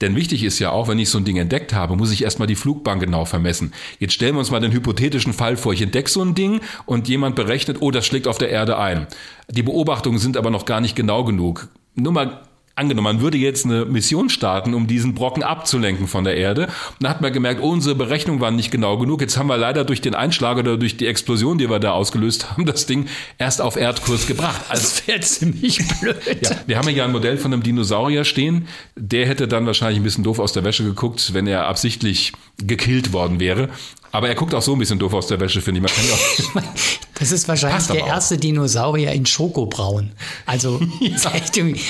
Denn 0.00 0.16
wichtig 0.16 0.42
ist 0.42 0.58
ja 0.58 0.72
auch, 0.72 0.88
wenn 0.88 0.98
ich 0.98 1.08
so 1.08 1.16
ein 1.16 1.24
Ding 1.24 1.36
entdeckt 1.36 1.72
habe, 1.72 1.96
muss 1.96 2.10
ich 2.10 2.24
erstmal 2.24 2.48
die 2.48 2.56
Flugbahn 2.56 2.98
genau 2.98 3.24
vermessen. 3.24 3.72
Jetzt 3.98 4.12
stellen 4.12 4.34
wir 4.34 4.40
uns 4.40 4.50
mal 4.50 4.60
den 4.60 4.72
hypothetischen 4.72 5.32
Fall 5.32 5.56
vor, 5.56 5.72
ich 5.72 5.80
entdecke 5.80 6.10
so 6.10 6.22
ein 6.22 6.34
Ding 6.34 6.60
und 6.84 7.08
jemand 7.08 7.36
berechnet, 7.36 7.78
oh, 7.80 7.92
das 7.92 8.04
schlägt 8.04 8.26
auf 8.26 8.36
der 8.36 8.50
Erde 8.50 8.76
ein. 8.78 9.06
Die 9.48 9.62
Beobachtungen 9.62 10.18
sind 10.18 10.36
aber 10.36 10.50
noch 10.50 10.66
gar 10.66 10.80
nicht 10.80 10.96
genau 10.96 11.24
genug. 11.24 11.68
Nur 11.94 12.12
mal 12.12 12.42
angenommen, 12.76 13.16
man 13.16 13.20
würde 13.22 13.38
jetzt 13.38 13.64
eine 13.64 13.84
Mission 13.86 14.28
starten, 14.28 14.74
um 14.74 14.86
diesen 14.86 15.14
Brocken 15.14 15.42
abzulenken 15.42 16.06
von 16.06 16.24
der 16.24 16.36
Erde. 16.36 16.66
Und 16.66 16.72
dann 17.00 17.10
hat 17.10 17.20
man 17.22 17.32
gemerkt, 17.32 17.60
oh, 17.62 17.70
unsere 17.70 17.94
Berechnungen 17.94 18.40
waren 18.40 18.54
nicht 18.54 18.70
genau 18.70 18.98
genug. 18.98 19.22
Jetzt 19.22 19.36
haben 19.38 19.48
wir 19.48 19.56
leider 19.56 19.84
durch 19.84 20.00
den 20.00 20.14
Einschlag 20.14 20.58
oder 20.58 20.76
durch 20.76 20.96
die 20.96 21.06
Explosion, 21.06 21.58
die 21.58 21.68
wir 21.70 21.78
da 21.78 21.92
ausgelöst 21.92 22.50
haben, 22.50 22.66
das 22.66 22.86
Ding 22.86 23.06
erst 23.38 23.60
auf 23.60 23.76
Erdkurs 23.76 24.26
gebracht. 24.26 24.60
Also 24.68 24.82
Das 24.82 25.08
wäre 25.08 25.20
ziemlich 25.20 25.80
blöd. 26.00 26.16
ja, 26.42 26.50
wir 26.66 26.78
haben 26.78 26.88
ja 26.90 27.04
ein 27.04 27.12
Modell 27.12 27.38
von 27.38 27.52
einem 27.52 27.62
Dinosaurier 27.62 28.24
stehen. 28.24 28.68
Der 28.94 29.26
hätte 29.26 29.48
dann 29.48 29.66
wahrscheinlich 29.66 29.98
ein 30.00 30.04
bisschen 30.04 30.24
doof 30.24 30.38
aus 30.38 30.52
der 30.52 30.64
Wäsche 30.64 30.84
geguckt, 30.84 31.32
wenn 31.32 31.46
er 31.46 31.66
absichtlich 31.66 32.32
gekillt 32.58 33.12
worden 33.12 33.40
wäre. 33.40 33.70
Aber 34.12 34.28
er 34.28 34.34
guckt 34.34 34.54
auch 34.54 34.62
so 34.62 34.74
ein 34.74 34.78
bisschen 34.78 34.98
doof 34.98 35.14
aus 35.14 35.26
der 35.26 35.40
Wäsche, 35.40 35.60
finde 35.60 35.80
ich. 35.80 35.82
Man 35.82 35.92
kann 35.92 36.06
ja 36.06 36.14
auch 36.14 37.05
Das 37.18 37.32
ist 37.32 37.48
wahrscheinlich 37.48 37.86
der 37.86 38.04
auch. 38.04 38.08
erste 38.08 38.36
Dinosaurier 38.36 39.12
in 39.12 39.24
Schokobraun. 39.24 40.12
Also, 40.44 40.80
echt 41.32 41.56
irgendwie, 41.56 41.80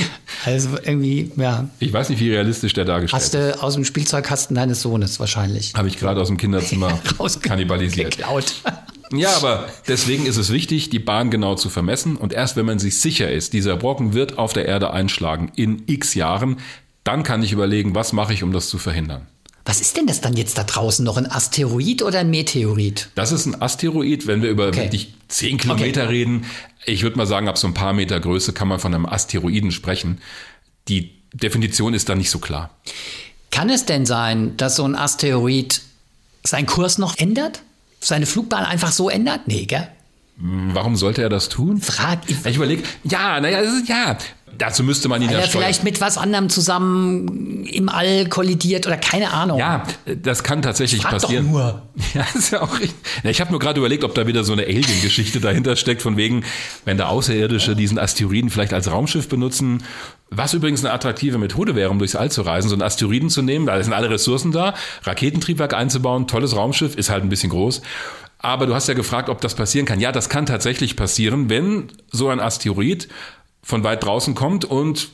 also 0.45 0.71
irgendwie, 0.85 1.33
ja. 1.37 1.69
ich 1.81 1.93
weiß 1.93 2.11
nicht, 2.11 2.21
wie 2.21 2.31
realistisch 2.31 2.73
der 2.75 2.85
dargestellt 2.85 3.23
Hast 3.23 3.35
ist. 3.35 3.57
du 3.57 3.63
aus 3.63 3.75
dem 3.75 3.85
Spielzeugkasten 3.85 4.55
deines 4.55 4.83
Sohnes 4.83 5.19
wahrscheinlich 5.19 5.75
Habe 5.75 5.89
ich 5.89 5.99
gerade 5.99 6.21
aus 6.21 6.29
dem 6.29 6.37
Kinderzimmer 6.37 6.99
kannibalisiert. 7.43 8.17
geklaut. 8.17 8.55
Ja, 9.13 9.37
aber 9.37 9.69
deswegen 9.87 10.27
ist 10.27 10.37
es 10.37 10.51
wichtig, 10.51 10.91
die 10.91 10.99
Bahn 10.99 11.31
genau 11.31 11.55
zu 11.55 11.71
vermessen. 11.71 12.17
Und 12.17 12.33
erst 12.33 12.57
wenn 12.57 12.67
man 12.67 12.81
sich 12.81 12.99
sicher 13.01 13.31
ist, 13.31 13.53
dieser 13.53 13.77
Brocken 13.77 14.15
wird 14.15 14.37
auf 14.37 14.53
der 14.53 14.65
Erde 14.67 14.93
einschlagen 14.93 15.53
in 15.55 15.85
x 15.87 16.15
Jahren, 16.15 16.57
dann 17.05 17.23
kann 17.23 17.41
ich 17.45 17.53
überlegen, 17.53 17.95
was 17.95 18.13
mache 18.13 18.33
ich, 18.33 18.43
um 18.43 18.51
das 18.51 18.69
zu 18.69 18.79
verhindern. 18.79 19.29
Was 19.67 19.81
ist 19.81 19.97
denn 19.97 20.07
das 20.07 20.21
dann 20.21 20.37
jetzt 20.37 20.57
da 20.57 20.65
draußen 20.65 21.05
noch? 21.05 21.17
Ein 21.17 21.31
Asteroid 21.31 22.03
oder 22.03 22.21
ein 22.21 22.31
Meteorit? 22.31 23.09
Das 23.17 23.33
ist 23.33 23.47
ein 23.47 23.61
Asteroid, 23.61 24.27
wenn 24.27 24.41
wir 24.41 24.49
über 24.51 24.69
Okay. 24.69 24.85
wirklich 24.85 25.13
10 25.29 25.59
Kilometer 25.59 26.03
Okay. 26.05 26.13
reden. 26.13 26.47
Ich 26.85 27.03
würde 27.03 27.17
mal 27.19 27.27
sagen, 27.27 27.49
ab 27.49 27.59
so 27.59 27.67
ein 27.67 27.75
paar 27.75 27.93
Meter 27.93 28.21
Größe 28.21 28.53
kann 28.53 28.69
man 28.69 28.79
von 28.79 28.95
einem 28.95 29.07
Asteroiden 29.07 29.73
sprechen. 29.73 30.21
Die 30.89 31.11
Definition 31.33 31.95
ist 31.95 32.09
da 32.09 32.15
nicht 32.15 32.31
so 32.31 32.39
klar. 32.39 32.71
Kann 33.51 33.69
es 33.69 33.85
denn 33.85 34.07
sein, 34.07 34.57
dass 34.57 34.77
so 34.77 34.85
ein 34.85 34.95
Asteroid 34.95 35.83
seinen 36.45 36.67
Kurs 36.67 36.99
noch 36.99 37.19
ändert? 37.19 37.63
Seine 38.01 38.27
Flugbahn 38.27 38.65
einfach 38.65 38.93
so 38.93 39.11
ändert? 39.11 39.49
Nee, 39.49 39.65
gell? 39.65 39.89
Warum 40.37 40.95
sollte 40.97 41.23
er 41.23 41.29
das 41.29 41.49
tun? 41.49 41.81
Frag 41.81 42.21
ich. 42.29 42.37
Ich 42.45 42.57
überlege, 42.57 42.83
ja, 43.05 43.41
naja, 43.41 43.63
ja, 43.89 44.19
dazu 44.59 44.83
müsste 44.83 45.09
man 45.09 45.21
ihn 45.23 45.31
ja 45.31 45.39
steuern. 45.39 45.51
vielleicht 45.51 45.85
mit 45.85 46.01
was 46.01 46.19
anderem 46.19 46.49
zusammen 46.49 47.65
im 47.65 47.89
All 47.89 48.27
kollidiert 48.29 48.87
oder 48.87 48.97
keine 48.97 49.33
Ahnung. 49.33 49.59
Ja, 49.59 49.83
das 50.07 50.43
kann 50.43 50.63
tatsächlich 50.63 51.03
Frag 51.03 51.13
doch 51.13 51.23
passieren. 51.23 51.51
nur. 51.51 51.83
Ja, 52.15 52.27
ist 52.35 52.51
ja 52.53 52.63
auch 52.63 52.73
richtig. 52.75 52.95
Ja, 53.25 53.31
ich 53.31 53.41
habe 53.41 53.51
nur 53.51 53.61
gerade 53.61 53.79
überlegt, 53.79 54.05
ob 54.05 54.15
da 54.15 54.27
wieder 54.27 54.45
so 54.45 54.53
eine 54.53 54.63
Alien-Geschichte 54.63 55.41
dahinter 55.41 55.77
steckt, 55.77 56.03
von 56.03 56.17
wegen, 56.17 56.45
wenn 56.85 56.97
da 56.97 57.07
Außerirdische 57.09 57.75
diesen 57.77 57.99
Asteroiden 57.99 58.51
vielleicht 58.51 58.73
als 58.73 58.91
Raumschiff 58.91 59.29
benutzen. 59.29 59.83
Was 60.31 60.55
übrigens 60.55 60.85
eine 60.85 60.93
attraktive 60.95 61.39
Methode 61.39 61.75
wäre, 61.75 61.91
um 61.91 61.99
durchs 61.99 62.17
All 62.17 62.31
zu 62.31 62.43
reisen, 62.43 62.69
so 62.69 62.75
einen 62.75 62.83
Asteroiden 62.83 63.29
zu 63.31 63.43
nehmen, 63.43 63.67
da 63.67 63.83
sind 63.83 63.93
alle 63.93 64.11
Ressourcen 64.11 64.53
da, 64.53 64.75
Raketentriebwerk 65.05 65.75
einzubauen, 65.75 66.27
tolles 66.27 66.57
Raumschiff, 66.57 66.97
ist 66.97 67.11
halt 67.11 67.23
ein 67.23 67.29
bisschen 67.29 67.51
groß. 67.51 67.83
Aber 68.39 68.67
du 68.67 68.75
hast 68.75 68.87
ja 68.87 68.95
gefragt, 68.95 69.29
ob 69.29 69.41
das 69.41 69.55
passieren 69.55 69.87
kann. 69.87 69.99
Ja, 69.99 70.13
das 70.13 70.29
kann 70.29 70.47
tatsächlich 70.47 70.95
passieren, 70.97 71.49
wenn 71.49 71.89
so 72.13 72.29
ein 72.29 72.39
Asteroid 72.39 73.09
von 73.67 73.83
weit 73.83 74.05
draußen 74.05 74.37
kommt 74.37 74.65
und 74.65 75.09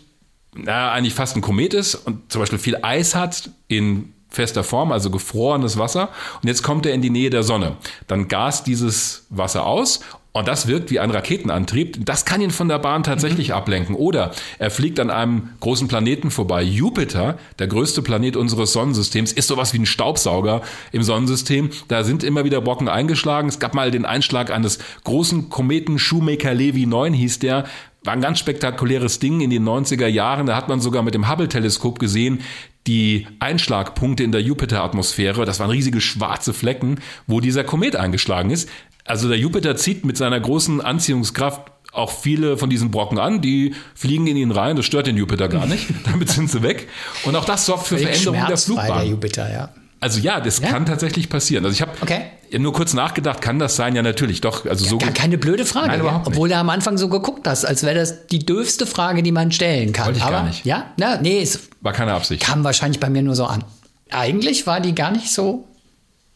na, 0.54 0.92
eigentlich 0.92 1.14
fast 1.14 1.36
ein 1.36 1.40
Komet 1.40 1.72
ist 1.72 1.94
und 1.94 2.30
zum 2.30 2.42
Beispiel 2.42 2.58
viel 2.58 2.76
Eis 2.82 3.14
hat 3.14 3.48
in 3.66 4.12
fester 4.28 4.62
Form, 4.62 4.92
also 4.92 5.10
gefrorenes 5.10 5.78
Wasser. 5.78 6.10
Und 6.42 6.48
jetzt 6.48 6.62
kommt 6.62 6.84
er 6.84 6.92
in 6.92 7.00
die 7.00 7.08
Nähe 7.08 7.30
der 7.30 7.42
Sonne. 7.42 7.76
Dann 8.08 8.28
gast 8.28 8.66
dieses 8.66 9.26
Wasser 9.30 9.64
aus 9.64 10.00
und 10.32 10.48
das 10.48 10.66
wirkt 10.66 10.90
wie 10.90 10.98
ein 10.98 11.10
Raketenantrieb. 11.10 12.04
Das 12.06 12.24
kann 12.24 12.40
ihn 12.40 12.50
von 12.50 12.68
der 12.68 12.78
Bahn 12.78 13.02
tatsächlich 13.02 13.48
mhm. 13.48 13.54
ablenken. 13.54 13.94
Oder 13.94 14.32
er 14.58 14.70
fliegt 14.70 14.98
an 14.98 15.10
einem 15.10 15.50
großen 15.60 15.88
Planeten 15.88 16.30
vorbei. 16.30 16.62
Jupiter, 16.62 17.38
der 17.58 17.68
größte 17.68 18.00
Planet 18.02 18.36
unseres 18.36 18.72
Sonnensystems, 18.72 19.32
ist 19.32 19.48
sowas 19.48 19.74
wie 19.74 19.78
ein 19.78 19.86
Staubsauger 19.86 20.62
im 20.90 21.02
Sonnensystem. 21.02 21.70
Da 21.88 22.02
sind 22.02 22.24
immer 22.24 22.44
wieder 22.44 22.62
Brocken 22.62 22.88
eingeschlagen. 22.88 23.48
Es 23.48 23.58
gab 23.58 23.74
mal 23.74 23.90
den 23.90 24.06
Einschlag 24.06 24.50
eines 24.50 24.78
großen 25.04 25.50
Kometen 25.50 25.98
Shoemaker 25.98 26.54
Levy 26.54 26.86
9 26.86 27.12
hieß 27.12 27.38
der. 27.38 27.64
War 28.04 28.14
ein 28.14 28.20
ganz 28.20 28.38
spektakuläres 28.38 29.18
Ding 29.18 29.40
in 29.40 29.50
den 29.50 29.64
90er 29.64 30.06
Jahren. 30.06 30.46
Da 30.46 30.56
hat 30.56 30.68
man 30.68 30.80
sogar 30.80 31.02
mit 31.02 31.14
dem 31.14 31.28
Hubble-Teleskop 31.28 31.98
gesehen, 31.98 32.40
die 32.86 33.28
Einschlagpunkte 33.38 34.24
in 34.24 34.32
der 34.32 34.42
Jupiter-Atmosphäre. 34.42 35.44
Das 35.44 35.60
waren 35.60 35.70
riesige 35.70 36.00
schwarze 36.00 36.52
Flecken, 36.52 37.00
wo 37.26 37.40
dieser 37.40 37.62
Komet 37.62 37.94
eingeschlagen 37.94 38.50
ist. 38.50 38.68
Also 39.04 39.28
der 39.28 39.38
Jupiter 39.38 39.76
zieht 39.76 40.04
mit 40.04 40.16
seiner 40.16 40.40
großen 40.40 40.80
Anziehungskraft 40.80 41.72
auch 41.92 42.10
viele 42.10 42.56
von 42.56 42.70
diesen 42.70 42.90
Brocken 42.90 43.18
an, 43.18 43.42
die 43.42 43.74
fliegen 43.94 44.26
in 44.26 44.36
ihn 44.36 44.50
rein, 44.50 44.76
das 44.76 44.86
stört 44.86 45.06
den 45.06 45.16
Jupiter 45.16 45.48
gar 45.48 45.66
nicht, 45.66 45.88
damit 46.04 46.30
sind 46.30 46.50
sie 46.50 46.62
weg. 46.62 46.88
Und 47.24 47.36
auch 47.36 47.44
das 47.44 47.66
sorgt 47.66 47.86
für 47.86 47.98
Veränderungen 47.98 48.46
der 48.48 48.56
Flugbahn. 48.56 48.98
Der 48.98 49.06
Jupiter, 49.06 49.52
ja. 49.52 49.68
Also 50.02 50.18
ja, 50.18 50.40
das 50.40 50.58
ja? 50.58 50.68
kann 50.68 50.84
tatsächlich 50.84 51.28
passieren. 51.28 51.64
Also 51.64 51.76
ich 51.76 51.80
habe 51.80 51.92
okay. 52.00 52.22
nur 52.58 52.72
kurz 52.72 52.92
nachgedacht, 52.92 53.40
kann 53.40 53.60
das 53.60 53.76
sein? 53.76 53.94
Ja, 53.94 54.02
natürlich, 54.02 54.40
doch. 54.40 54.66
Also 54.66 54.84
ja, 54.84 54.90
so 54.90 54.98
gar 54.98 55.12
keine 55.12 55.38
blöde 55.38 55.64
Frage. 55.64 55.86
Nein, 55.86 56.04
ja. 56.04 56.22
Obwohl 56.24 56.48
du 56.48 56.56
am 56.56 56.70
Anfang 56.70 56.98
so 56.98 57.08
geguckt 57.08 57.46
hast, 57.46 57.64
als 57.64 57.84
wäre 57.84 57.94
das 57.94 58.26
die 58.26 58.40
dürfste 58.40 58.84
Frage, 58.84 59.22
die 59.22 59.30
man 59.30 59.52
stellen 59.52 59.92
kann. 59.92 60.06
Wollte 60.06 60.18
ich 60.18 60.24
Aber, 60.24 60.38
gar 60.38 60.42
nicht. 60.42 60.66
Ja, 60.66 60.90
na, 60.96 61.18
nee, 61.18 61.40
es 61.40 61.68
war 61.82 61.92
keine 61.92 62.14
Absicht. 62.14 62.42
Kam 62.42 62.64
wahrscheinlich 62.64 62.98
bei 62.98 63.08
mir 63.10 63.22
nur 63.22 63.36
so 63.36 63.44
an. 63.44 63.62
Eigentlich 64.10 64.66
war 64.66 64.80
die 64.80 64.92
gar 64.92 65.12
nicht 65.12 65.30
so 65.30 65.68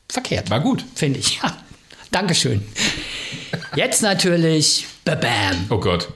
verkehrt. 0.09 0.48
War 0.48 0.61
gut. 0.61 0.85
Finde 0.94 1.18
ich. 1.18 1.40
Ja. 1.42 1.52
Dankeschön. 2.12 2.62
Jetzt 3.74 4.00
natürlich, 4.00 4.87
bam. 5.05 5.18
Oh 5.70 5.79
Gott. 5.79 6.12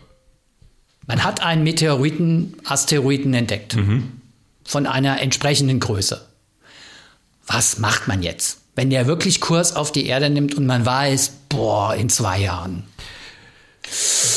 Man 1.09 1.25
hat 1.25 1.43
einen 1.43 1.65
Meteoriten, 1.65 2.55
Asteroiden 2.65 3.35
entdeckt. 3.35 3.75
Mhm. 3.75 4.21
Von 4.65 4.87
einer 4.87 5.21
entsprechenden 5.21 5.81
Größe 5.81 6.30
was 7.53 7.79
macht 7.79 8.09
man 8.09 8.23
jetzt? 8.23 8.59
Wenn 8.77 8.91
der 8.91 9.07
wirklich 9.07 9.41
Kurs 9.41 9.75
auf 9.75 9.93
die 9.93 10.07
Erde 10.07 10.31
nimmt 10.31 10.55
und 10.55 10.67
man 10.67 10.87
weiß, 10.87 11.33
boah, 11.49 11.95
in 11.95 12.09
zwei 12.09 12.41
Jahren. 12.41 12.85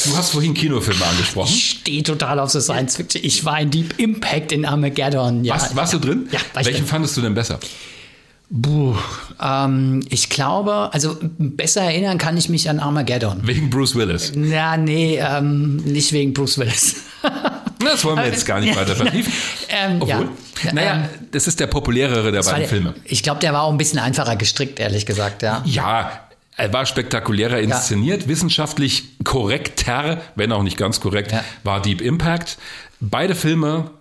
Du 0.06 0.17
hast 0.17 0.32
vorhin 0.32 0.56
Kinofilme 0.56 1.06
angesprochen. 1.06 1.54
Ich 1.54 1.69
stehe 1.82 2.02
total 2.02 2.39
auf 2.39 2.49
so 2.49 2.60
Science 2.60 2.95
Fiction. 2.95 3.23
Ich 3.23 3.45
war 3.45 3.60
in 3.60 3.69
Deep 3.69 3.99
Impact 3.99 4.52
in 4.52 4.65
Armageddon. 4.65 5.43
Ja, 5.43 5.54
warst, 5.54 5.76
warst 5.76 5.93
ja. 5.93 5.99
du 5.99 6.08
drin? 6.08 6.28
Ja. 6.32 6.39
Welchen 6.56 6.73
drin. 6.73 6.86
fandest 6.88 7.15
du 7.15 7.21
denn 7.21 7.36
besser? 7.36 7.60
Buh, 8.49 8.95
ähm, 9.41 10.04
ich 10.10 10.30
glaube, 10.30 10.89
also 10.91 11.17
besser 11.38 11.82
erinnern 11.82 12.17
kann 12.17 12.36
ich 12.36 12.49
mich 12.49 12.69
an 12.69 12.80
Armageddon. 12.80 13.41
Wegen 13.45 13.69
Bruce 13.69 13.95
Willis? 13.95 14.32
Ja, 14.36 14.76
nee, 14.76 15.17
ähm, 15.17 15.78
nicht 15.78 16.13
wegen 16.13 16.34
Bruce 16.34 16.58
Willis. 16.58 16.95
Das 17.86 18.04
wollen 18.04 18.17
wir 18.17 18.28
jetzt 18.28 18.46
gar 18.46 18.60
nicht 18.60 18.76
weiter 18.76 18.96
vertiefen. 18.96 19.34
ähm, 19.69 20.02
Obwohl, 20.02 20.30
ja. 20.63 20.74
naja, 20.74 20.93
ähm, 20.96 21.10
das 21.32 21.48
ist 21.48 21.60
der 21.60 21.67
populärere 21.67 22.32
der 22.32 22.43
beiden 22.43 22.60
der, 22.60 22.69
Filme. 22.69 22.93
Ich 23.06 23.24
glaube, 23.24 23.39
der 23.39 23.54
war 23.54 23.63
auch 23.63 23.72
ein 23.72 23.78
bisschen 23.78 24.00
einfacher 24.00 24.36
gestrickt, 24.36 24.80
ehrlich 24.80 25.06
gesagt, 25.06 25.41
ja. 25.41 25.62
Ja, 25.65 26.24
er 26.56 26.72
war 26.72 26.86
spektakulärer 26.86 27.60
inszeniert, 27.60 28.24
ja. 28.24 28.28
wissenschaftlich 28.28 29.04
korrekter, 29.24 30.22
wenn 30.36 30.52
auch 30.52 30.63
nicht 30.63 30.78
ganz 30.78 31.00
korrekt, 31.00 31.32
ja. 31.32 31.43
war 31.63 31.82
Deep 31.82 32.02
Impact. 32.02 32.58
Beide 33.00 33.36
Filme 33.36 33.91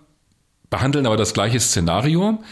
behandeln 0.69 1.05
aber 1.05 1.17
das 1.17 1.33
gleiche 1.33 1.59
Szenario. 1.59 2.43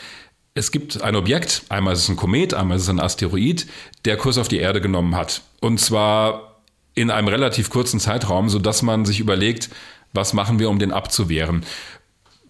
Es 0.54 0.72
gibt 0.72 1.02
ein 1.02 1.16
Objekt, 1.16 1.64
einmal 1.70 1.94
ist 1.94 2.02
es 2.02 2.10
ein 2.10 2.18
Komet, 2.18 2.54
einmal 2.54 2.78
ist 2.78 2.84
es 2.84 2.90
ein 2.90 3.00
Asteroid, 3.00 3.68
der 4.06 4.18
Kurs 4.18 4.38
auf 4.38 4.48
die 4.48 4.58
Erde 4.58 4.82
genommen 4.82 5.16
hat. 5.16 5.42
Und 5.62 5.80
zwar 5.80 6.58
in 6.94 7.10
einem 7.10 7.30
relativ 7.30 7.70
kurzen 7.70 8.00
Zeitraum, 8.00 8.50
sodass 8.50 8.82
man 8.82 9.06
sich 9.06 9.20
überlegt, 9.20 9.70
was 10.14 10.34
machen 10.34 10.60
wir, 10.60 10.70
um 10.70 10.80
den 10.80 10.92
abzuwehren? 10.92 11.64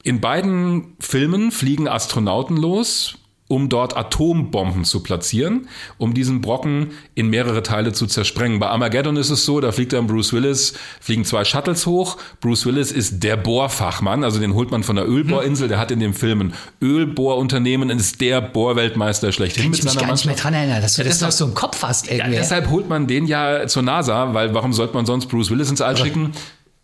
In 0.04 0.20
beiden 0.20 0.96
Filmen 1.00 1.52
fliegen 1.52 1.88
Astronauten 1.88 2.58
los, 2.58 3.18
um 3.52 3.68
dort 3.68 3.98
Atombomben 3.98 4.86
zu 4.86 5.04
platzieren, 5.04 5.68
um 5.98 6.14
diesen 6.14 6.40
Brocken 6.40 6.92
in 7.16 7.28
mehrere 7.30 7.62
Teile 7.62 7.92
zu 7.92 8.08
zersprengen. 8.08 8.60
Bei 8.60 8.68
Armageddon 8.68 9.18
ist 9.18 9.30
es 9.30 9.44
so, 9.44 9.60
da 9.60 9.74
fliegt 9.74 9.92
dann 9.92 10.08
Bruce 10.08 10.32
Willis, 10.32 10.74
fliegen 11.02 11.26
zwei 11.26 11.44
Shuttles 11.44 11.86
hoch. 11.86 12.16
Bruce 12.40 12.66
Willis 12.66 12.94
ist 12.94 13.22
der 13.24 13.36
Bohrfachmann, 13.36 14.24
also 14.24 14.40
den 14.40 14.54
holt 14.54 14.72
man 14.72 14.84
von 14.84 14.96
der 14.96 15.06
Ölbohrinsel, 15.06 15.68
der 15.68 15.80
hat 15.80 15.92
in 15.92 16.00
dem 16.00 16.14
Film 16.14 16.40
ein 16.40 16.54
Ölbohrunternehmen 16.82 17.92
und 17.92 18.00
ist 18.00 18.22
der 18.22 18.40
Bohrweltmeister 18.40 19.34
schlechthin 19.34 19.64
Kann 19.64 19.72
mit 19.72 19.80
ich 19.80 19.86
mich 19.86 19.98
gar 19.98 20.12
nicht 20.12 20.26
mehr 20.26 20.36
dran 20.36 20.54
erinnern, 20.54 20.82
dass 20.82 20.96
du 20.96 21.04
das 21.04 21.20
noch 21.20 21.32
so 21.32 21.44
im 21.44 21.54
Kopf 21.54 21.84
hast. 21.84 22.10
Irgendwie. 22.10 22.36
Ja, 22.36 22.40
deshalb 22.40 22.70
holt 22.70 22.88
man 22.88 23.06
den 23.06 23.28
ja 23.28 23.68
zur 23.68 23.84
NASA, 23.84 24.34
weil 24.34 24.54
warum 24.54 24.72
sollte 24.72 24.94
man 24.94 25.06
sonst 25.06 25.26
Bruce 25.26 25.52
Willis 25.52 25.70
ins 25.70 25.82
All 25.82 25.98
schicken? 25.98 26.32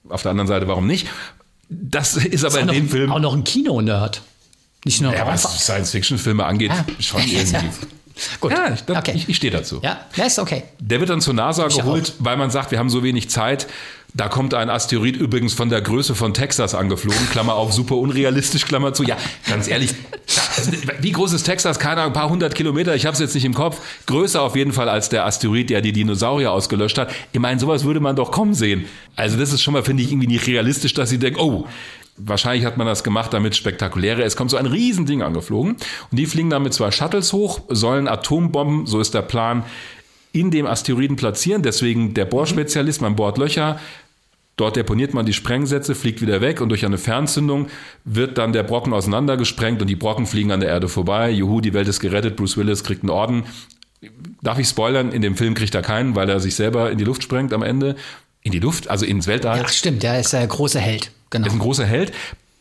Auf 0.10 0.22
der 0.22 0.32
anderen 0.32 0.48
Seite, 0.48 0.68
warum 0.68 0.88
nicht? 0.88 1.08
Das 1.70 2.16
ist 2.16 2.46
aber 2.46 2.60
in 2.62 2.68
dem 2.68 2.90
Film. 2.90 3.12
Auch 3.12 3.20
noch 3.20 3.34
ein 3.34 3.44
Kino-Nerd. 3.44 4.22
Nicht 4.86 5.02
nur 5.02 5.14
ja, 5.14 5.28
was 5.28 5.64
Science-Fiction-Filme 5.64 6.46
angeht, 6.46 6.72
ah. 6.72 6.86
schon 7.00 7.22
irgendwie. 7.28 7.70
Gut. 8.40 8.52
Ja, 8.52 8.74
ich, 8.74 8.96
okay. 8.96 9.14
ich, 9.16 9.30
ich 9.30 9.36
stehe 9.36 9.52
dazu. 9.52 9.80
Ja, 9.84 10.02
das 10.16 10.28
ist 10.28 10.40
okay. 10.40 10.64
Der 10.80 11.00
wird 11.00 11.10
dann 11.10 11.22
zur 11.22 11.34
NASA 11.34 11.68
geholt, 11.68 12.14
weil 12.20 12.38
man 12.38 12.50
sagt, 12.50 12.72
wir 12.72 12.80
haben 12.80 12.90
so 12.90 13.04
wenig 13.04 13.30
Zeit. 13.30 13.68
Da 14.14 14.30
kommt 14.30 14.54
ein 14.54 14.70
Asteroid 14.70 15.18
übrigens 15.18 15.54
von 15.54 15.70
der 15.70 15.82
Größe 15.82 16.16
von 16.16 16.34
Texas 16.34 16.74
angeflogen, 16.74 17.30
Klammer 17.30 17.54
auf, 17.56 17.74
super 17.74 17.98
unrealistisch, 17.98 18.66
Klammer 18.66 18.94
zu. 18.94 19.04
Ja, 19.04 19.18
ganz 19.48 19.68
ehrlich, 19.68 19.94
wie 21.02 21.12
groß 21.12 21.34
ist 21.34 21.44
Texas? 21.44 21.78
Keine 21.78 22.02
Ahnung, 22.02 22.14
ein 22.14 22.20
paar 22.20 22.30
hundert 22.30 22.56
Kilometer, 22.56 22.96
ich 22.96 23.06
habe 23.06 23.14
es 23.14 23.20
jetzt 23.20 23.36
nicht 23.36 23.46
im 23.46 23.54
Kopf. 23.54 23.80
Größer 24.08 24.42
auf 24.42 24.56
jeden 24.56 24.72
Fall 24.72 24.90
als 24.90 25.10
der 25.10 25.26
Asteroid, 25.26 25.70
der 25.70 25.82
die 25.82 25.92
Dinosaurier 25.92 26.52
ausgelöscht 26.52 26.98
hat. 26.98 27.12
Ich 27.32 27.40
meine, 27.40 27.60
sowas 27.60 27.84
würde 27.84 28.00
man 28.00 28.16
doch 28.16 28.32
kommen 28.32 28.54
sehen. 28.54 28.86
Also 29.16 29.38
das 29.38 29.52
ist 29.54 29.62
schon 29.62 29.74
mal, 29.74 29.84
finde 29.84 30.02
ich, 30.02 30.12
irgendwie 30.12 30.28
nicht 30.28 30.48
realistisch, 30.48 30.94
dass 30.94 31.10
sie 31.10 31.20
denken, 31.20 31.40
oh, 31.40 31.68
Wahrscheinlich 32.18 32.66
hat 32.66 32.78
man 32.78 32.88
das 32.88 33.04
gemacht, 33.04 33.34
damit 33.34 33.56
spektakuläre. 33.56 34.24
Es 34.24 34.36
kommt 34.36 34.52
so 34.52 34.58
ein 34.58 34.66
Riesending 34.66 35.22
angeflogen 35.22 35.74
und 35.74 36.18
die 36.20 36.26
fliegen 36.26 36.50
dann 36.50 36.64
mit 36.64 36.74
zwei 36.74 36.92
Shuttles 36.92 37.32
hoch, 37.34 37.62
sollen 37.70 38.08
Atombomben, 38.08 38.86
so 38.88 39.00
ist 39.00 39.14
der 39.14 39.22
Plan, 39.22 39.64
in 40.32 40.52
dem 40.52 40.66
Asteroiden 40.66 41.16
platzieren. 41.16 41.62
Deswegen 41.62 42.14
der 42.14 42.26
Bohrspezialist, 42.26 43.02
man 43.02 43.16
bohrt 43.16 43.38
Löcher, 43.38 43.80
Dort 44.58 44.76
deponiert 44.76 45.14
man 45.14 45.28
die 45.28 45.34
Sprengsätze, 45.34 45.94
fliegt 45.94 46.20
wieder 46.20 46.42
weg 46.42 46.62
und 46.62 46.70
durch 46.70 46.84
eine 46.84 46.98
Fernzündung 46.98 47.68
wird 48.06 48.40
dann 48.40 48.54
der 48.54 48.64
Brocken 48.64 48.92
auseinandergesprengt 48.92 49.84
und 49.84 49.88
die 49.88 49.96
Brocken 49.96 50.26
fliegen 50.26 50.52
an 50.52 50.62
der 50.62 50.70
Erde 50.70 50.90
vorbei. 50.90 51.30
Juhu, 51.30 51.62
die 51.62 51.76
Welt 51.76 51.88
ist 51.88 52.00
gerettet, 52.00 52.36
Bruce 52.36 52.58
Willis 52.58 52.84
kriegt 52.84 53.04
einen 53.04 53.12
Orden. 53.12 53.44
Darf 54.42 54.58
ich 54.58 54.68
spoilern? 54.68 55.12
In 55.12 55.22
dem 55.22 55.36
Film 55.36 55.54
kriegt 55.54 55.76
er 55.76 55.84
keinen, 55.84 56.16
weil 56.16 56.28
er 56.28 56.40
sich 56.40 56.56
selber 56.56 56.90
in 56.90 56.98
die 56.98 57.04
Luft 57.04 57.22
sprengt 57.22 57.54
am 57.54 57.62
Ende. 57.62 57.96
In 58.42 58.52
die 58.52 58.60
Luft, 58.60 58.90
also 58.90 59.06
ins 59.06 59.28
Weltall. 59.28 59.58
Ja, 59.58 59.68
stimmt, 59.68 60.04
der 60.04 60.20
ist 60.20 60.34
der 60.34 60.46
große 60.48 60.80
Held. 60.80 61.12
Genau. 61.30 61.46
Er 61.46 61.48
ist 61.48 61.54
ein 61.54 61.60
großer 61.60 61.86
Held. 61.86 62.14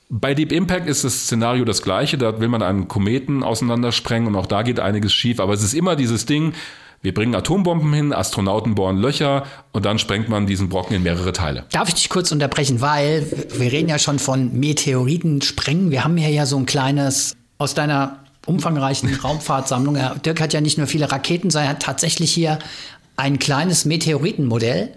Bei 0.09 0.35
Deep 0.35 0.53
Impact 0.53 0.89
ist 0.89 1.05
das 1.05 1.25
Szenario 1.25 1.65
das 1.65 1.83
gleiche. 1.83 2.17
Da 2.19 2.41
will 2.41 2.49
man 2.49 2.63
einen 2.63 2.89
Kometen 2.89 3.43
auseinandersprengen 3.43 4.29
und 4.29 4.37
auch 4.37 4.47
da 4.47 4.63
geht 4.63 4.81
einiges 4.81 5.13
schief. 5.13 5.41
Aber 5.41 5.53
es 5.53 5.63
ist 5.63 5.75
immer 5.75 5.97
dieses 5.97 6.27
Ding, 6.27 6.55
wir 7.03 7.15
bringen 7.15 7.35
Atombomben 7.35 7.93
hin, 7.93 8.13
Astronauten 8.13 8.75
bohren 8.75 8.97
Löcher 8.97 9.47
und 9.73 9.85
dann 9.85 9.99
sprengt 9.99 10.29
man 10.29 10.47
diesen 10.47 10.69
Brocken 10.69 10.97
in 10.97 11.03
mehrere 11.03 11.33
Teile. 11.33 11.65
Darf 11.71 11.89
ich 11.89 11.95
dich 11.95 12.09
kurz 12.09 12.33
unterbrechen, 12.33 12.81
weil 12.81 13.27
wir 13.55 13.71
reden 13.71 13.89
ja 13.89 13.99
schon 13.99 14.19
von 14.19 14.59
Meteoriten 14.59 15.43
sprengen. 15.43 15.91
Wir 15.91 16.05
haben 16.05 16.17
hier 16.17 16.31
ja 16.31 16.47
so 16.47 16.57
ein 16.57 16.67
kleines 16.67 17.37
aus 17.59 17.75
deiner 17.75 18.21
umfangreichen 18.47 19.13
Raumfahrtsammlung. 19.23 19.99
Dirk 20.25 20.41
hat 20.41 20.53
ja 20.53 20.61
nicht 20.61 20.79
nur 20.79 20.87
viele 20.87 21.11
Raketen, 21.11 21.51
sondern 21.51 21.69
er 21.69 21.75
hat 21.75 21.83
tatsächlich 21.83 22.33
hier 22.33 22.59
ein 23.17 23.39
kleines 23.39 23.85
Meteoritenmodell, 23.85 24.93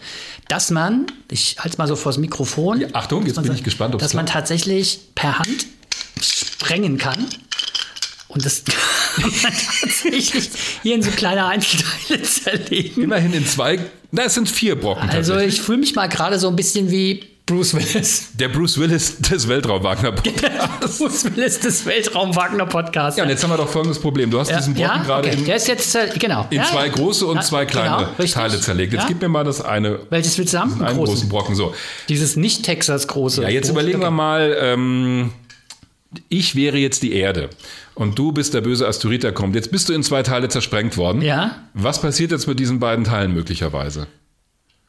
dass 0.47 0.71
man, 0.71 1.07
ich 1.31 1.57
halte 1.57 1.69
es 1.69 1.77
mal 1.77 1.87
so 1.87 1.95
vors 1.95 2.17
Mikrofon. 2.17 2.81
Ja, 2.81 2.87
Achtung, 2.93 3.25
jetzt 3.25 3.41
bin 3.41 3.53
ich 3.53 3.63
gespannt, 3.63 3.95
ob 3.95 4.01
Dass 4.01 4.13
man 4.13 4.25
tatsächlich 4.25 4.99
per 5.15 5.39
Hand 5.39 5.67
sprengen 6.21 6.97
kann. 6.97 7.27
Und 8.27 8.45
das 8.45 8.63
kann 9.15 9.31
man 9.43 9.53
tatsächlich 9.81 10.49
hier 10.83 10.95
in 10.95 11.01
so 11.01 11.11
kleine 11.11 11.45
Einzelteile 11.45 12.21
zerlegen. 12.23 13.03
Immerhin 13.03 13.33
in 13.33 13.45
zwei, 13.45 13.79
na, 14.11 14.23
es 14.23 14.35
sind 14.35 14.49
vier 14.49 14.75
Brocken. 14.75 15.09
Also 15.09 15.37
ich 15.37 15.61
fühle 15.61 15.79
mich 15.79 15.95
mal 15.95 16.07
gerade 16.07 16.39
so 16.39 16.47
ein 16.47 16.55
bisschen 16.55 16.91
wie 16.91 17.25
Bruce 17.49 17.73
Willis. 17.73 18.29
Der 18.35 18.47
Bruce 18.47 18.77
Willis 18.77 19.17
des 19.17 19.47
Weltraum-Wagner-Podcasts. 19.47 20.97
Bruce 20.99 21.25
Willis 21.25 21.59
des 21.59 21.83
Weltraum-Wagner-Podcasts. 21.83 23.17
Ja, 23.17 23.23
und 23.23 23.31
jetzt 23.31 23.43
haben 23.43 23.49
wir 23.49 23.57
doch 23.57 23.67
folgendes 23.67 23.97
Problem. 23.97 24.29
Du 24.29 24.39
hast 24.39 24.51
ja, 24.51 24.57
diesen 24.57 24.75
Brocken 24.75 24.97
ja, 24.97 25.03
gerade 25.03 25.27
okay. 25.29 25.37
in, 25.39 25.45
Der 25.45 25.55
ist 25.55 25.67
jetzt, 25.67 25.97
genau. 26.19 26.45
in 26.51 26.63
zwei 26.63 26.87
große 26.89 27.25
und 27.25 27.43
zwei 27.43 27.65
kleine 27.65 28.09
genau, 28.15 28.29
Teile 28.29 28.59
zerlegt. 28.59 28.93
Jetzt 28.93 29.07
gib 29.07 29.19
mir 29.19 29.29
mal 29.29 29.43
das 29.43 29.61
eine. 29.61 29.99
Welches 30.11 30.37
willst 30.37 30.53
du 30.53 30.59
haben? 30.59 30.73
Einen 30.73 30.95
großen. 30.95 31.15
großen 31.15 31.29
Brocken. 31.29 31.55
So. 31.55 31.73
Dieses 32.07 32.35
nicht 32.35 32.63
Texas 32.63 33.07
große. 33.07 33.41
Ja, 33.41 33.49
jetzt 33.49 33.69
überlegen 33.69 33.99
wir 33.99 34.11
mal. 34.11 34.55
Ähm, 34.61 35.31
ich 36.27 36.55
wäre 36.55 36.77
jetzt 36.77 37.01
die 37.01 37.13
Erde 37.13 37.49
und 37.95 38.17
du 38.17 38.31
bist 38.31 38.53
der 38.53 38.61
böse 38.61 38.87
Asteroid, 38.87 39.23
der 39.23 39.31
kommt. 39.31 39.55
Jetzt 39.55 39.71
bist 39.71 39.89
du 39.89 39.93
in 39.93 40.03
zwei 40.03 40.21
Teile 40.21 40.49
zersprengt 40.49 40.97
worden. 40.97 41.23
Ja. 41.23 41.63
Was 41.73 41.99
passiert 41.99 42.31
jetzt 42.31 42.47
mit 42.47 42.59
diesen 42.59 42.79
beiden 42.79 43.05
Teilen 43.05 43.33
möglicherweise? 43.33 44.07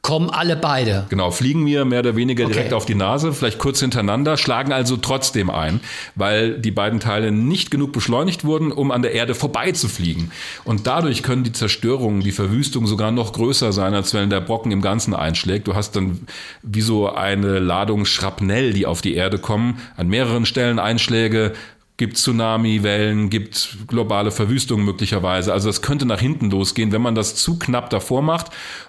Kommen 0.02 0.30
alle 0.30 0.56
beide. 0.56 1.04
Genau, 1.10 1.30
fliegen 1.30 1.62
mir 1.62 1.84
mehr 1.84 2.00
oder 2.00 2.16
weniger 2.16 2.44
Okay. 2.44 2.54
direkt 2.54 2.72
auf 2.72 2.86
die 2.86 2.94
Nase, 2.94 3.34
vielleicht 3.34 3.58
kurz 3.58 3.80
hintereinander, 3.80 4.38
schlagen 4.38 4.72
also 4.72 4.96
trotzdem 4.96 5.50
ein, 5.50 5.80
weil 6.14 6.58
die 6.58 6.70
beiden 6.70 7.00
Teile 7.00 7.30
nicht 7.32 7.70
genug 7.70 7.92
beschleunigt 7.92 8.44
wurden, 8.44 8.72
um 8.72 8.92
an 8.92 9.02
der 9.02 9.12
Erde 9.12 9.34
vorbeizufliegen. 9.34 10.32
Und 10.64 10.86
dadurch 10.86 11.22
können 11.22 11.44
die 11.44 11.52
Zerstörungen, 11.52 12.22
die 12.22 12.32
Verwüstung 12.32 12.86
sogar 12.86 13.10
noch 13.10 13.34
größer 13.34 13.72
sein, 13.72 13.92
als 13.92 14.14
wenn 14.14 14.30
der 14.30 14.40
Brocken 14.40 14.72
im 14.72 14.80
Ganzen 14.80 15.14
einschlägt. 15.14 15.68
Du 15.68 15.74
hast 15.74 15.94
dann 15.96 16.20
wie 16.62 16.80
so 16.80 17.12
eine 17.12 17.58
Ladung 17.58 18.06
Schrapnell, 18.06 18.72
die 18.72 18.86
auf 18.86 19.02
die 19.02 19.14
Erde 19.14 19.38
kommen, 19.38 19.80
an 19.98 20.08
mehreren 20.08 20.46
Stellen 20.46 20.78
Einschläge, 20.78 21.52
gibt 22.00 22.16
Tsunami-Wellen, 22.16 23.28
gibt 23.28 23.76
globale 23.86 24.30
Verwüstung 24.30 24.86
möglicherweise. 24.86 25.52
Also 25.52 25.68
es 25.68 25.82
könnte 25.82 26.06
nach 26.06 26.18
hinten 26.18 26.48
losgehen, 26.48 26.92
wenn 26.92 27.02
man 27.02 27.14
das 27.14 27.34
zu 27.34 27.58
knapp 27.58 27.90
davor 27.90 28.22
macht. 28.22 28.46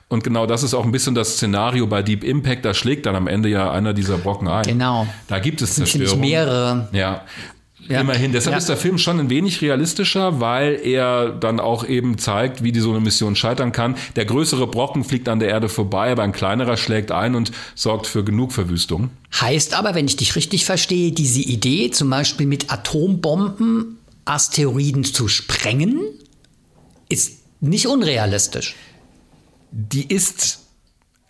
Und 0.07 0.23
genau 0.23 0.45
das 0.45 0.63
ist 0.63 0.73
auch 0.73 0.85
ein 0.85 0.93
bisschen 0.93 1.13
das 1.13 1.33
Szenario 1.33 1.87
bei 1.87 2.03
Deep 2.03 2.23
Impact. 2.23 2.63
Da 2.63 2.73
schlägt 2.73 3.05
dann 3.05 3.17
am 3.17 3.27
Ende 3.27 3.49
ja 3.49 3.69
einer 3.69 3.93
dieser 3.93 4.17
Brocken 4.17 4.47
ein. 4.47 4.63
Genau. 4.63 5.07
Da 5.27 5.39
gibt 5.39 5.61
es 5.61 5.75
Zerstörung. 5.75 6.21
mehrere. 6.21 6.87
Ja. 6.93 7.25
Ja. 7.91 8.01
Immerhin. 8.01 8.31
Deshalb 8.31 8.53
Ja. 8.53 8.57
ist 8.57 8.69
der 8.69 8.77
Film 8.77 8.97
schon 8.97 9.19
ein 9.19 9.29
wenig 9.29 9.61
realistischer, 9.61 10.39
weil 10.39 10.79
er 10.83 11.29
dann 11.29 11.59
auch 11.59 11.85
eben 11.85 12.17
zeigt, 12.17 12.63
wie 12.63 12.71
die 12.71 12.79
so 12.79 12.91
eine 12.91 12.99
Mission 12.99 13.35
scheitern 13.35 13.71
kann. 13.71 13.95
Der 14.15 14.25
größere 14.25 14.67
Brocken 14.67 15.03
fliegt 15.03 15.27
an 15.29 15.39
der 15.39 15.49
Erde 15.49 15.69
vorbei, 15.69 16.11
aber 16.11 16.23
ein 16.23 16.31
kleinerer 16.31 16.77
schlägt 16.77 17.11
ein 17.11 17.35
und 17.35 17.51
sorgt 17.75 18.07
für 18.07 18.23
genug 18.23 18.53
Verwüstung. 18.53 19.09
Heißt 19.39 19.73
aber, 19.73 19.93
wenn 19.95 20.05
ich 20.05 20.15
dich 20.15 20.35
richtig 20.35 20.65
verstehe, 20.65 21.11
diese 21.11 21.41
Idee, 21.41 21.91
zum 21.91 22.09
Beispiel 22.09 22.47
mit 22.47 22.71
Atombomben 22.71 23.97
Asteroiden 24.25 25.03
zu 25.03 25.27
sprengen, 25.27 25.99
ist 27.09 27.39
nicht 27.59 27.87
unrealistisch. 27.87 28.75
Die 29.71 30.05
ist 30.13 30.60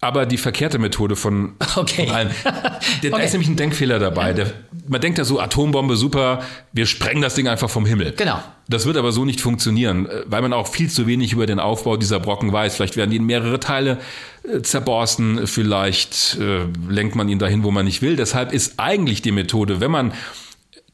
aber 0.04 0.26
die 0.26 0.38
verkehrte 0.38 0.80
Methode 0.80 1.16
von, 1.16 1.54
Okay. 1.76 2.08
von 2.08 2.16
allen. 2.16 2.32
Da 2.44 3.10
Okay. 3.14 3.26
ist 3.26 3.32
nämlich 3.34 3.50
ein 3.50 3.56
Denkfehler 3.56 4.00
dabei. 4.00 4.34
Der, 4.34 4.48
man 4.88 5.00
denkt 5.00 5.18
ja 5.20 5.24
so, 5.26 5.40
Atombombe, 5.40 5.96
super, 5.96 6.42
wir 6.74 6.86
sprengen 6.88 7.22
das 7.22 7.36
Ding 7.36 7.48
einfach 7.48 7.70
vom 7.70 7.86
Himmel. 7.86 8.14
Genau. 8.18 8.40
Das 8.68 8.86
wird 8.86 8.98
aber 8.98 9.12
so 9.12 9.26
nicht 9.26 9.42
funktionieren, 9.42 10.08
äh, 10.08 10.24
weil 10.26 10.42
man 10.42 10.54
auch 10.54 10.68
viel 10.68 10.90
zu 10.90 11.06
wenig 11.08 11.34
über 11.34 11.46
den 11.46 11.60
Aufbau 11.60 11.98
dieser 11.98 12.20
Brocken 12.20 12.52
weiß. 12.52 12.76
Vielleicht 12.76 12.98
werden 12.98 13.12
die 13.12 13.18
in 13.18 13.26
mehrere 13.26 13.60
Teile 13.60 14.00
äh, 14.44 14.62
zerborsten, 14.62 15.46
vielleicht 15.48 16.38
äh, 16.40 16.66
lenkt 16.90 17.16
man 17.16 17.30
ihn 17.30 17.40
dahin, 17.40 17.64
wo 17.64 17.72
man 17.72 17.86
nicht 17.86 18.02
will. 18.02 18.16
Deshalb 18.16 18.54
ist 18.54 18.74
eigentlich 18.78 19.22
die 19.22 19.32
Methode, 19.32 19.80
wenn 19.82 19.92
man 19.92 20.14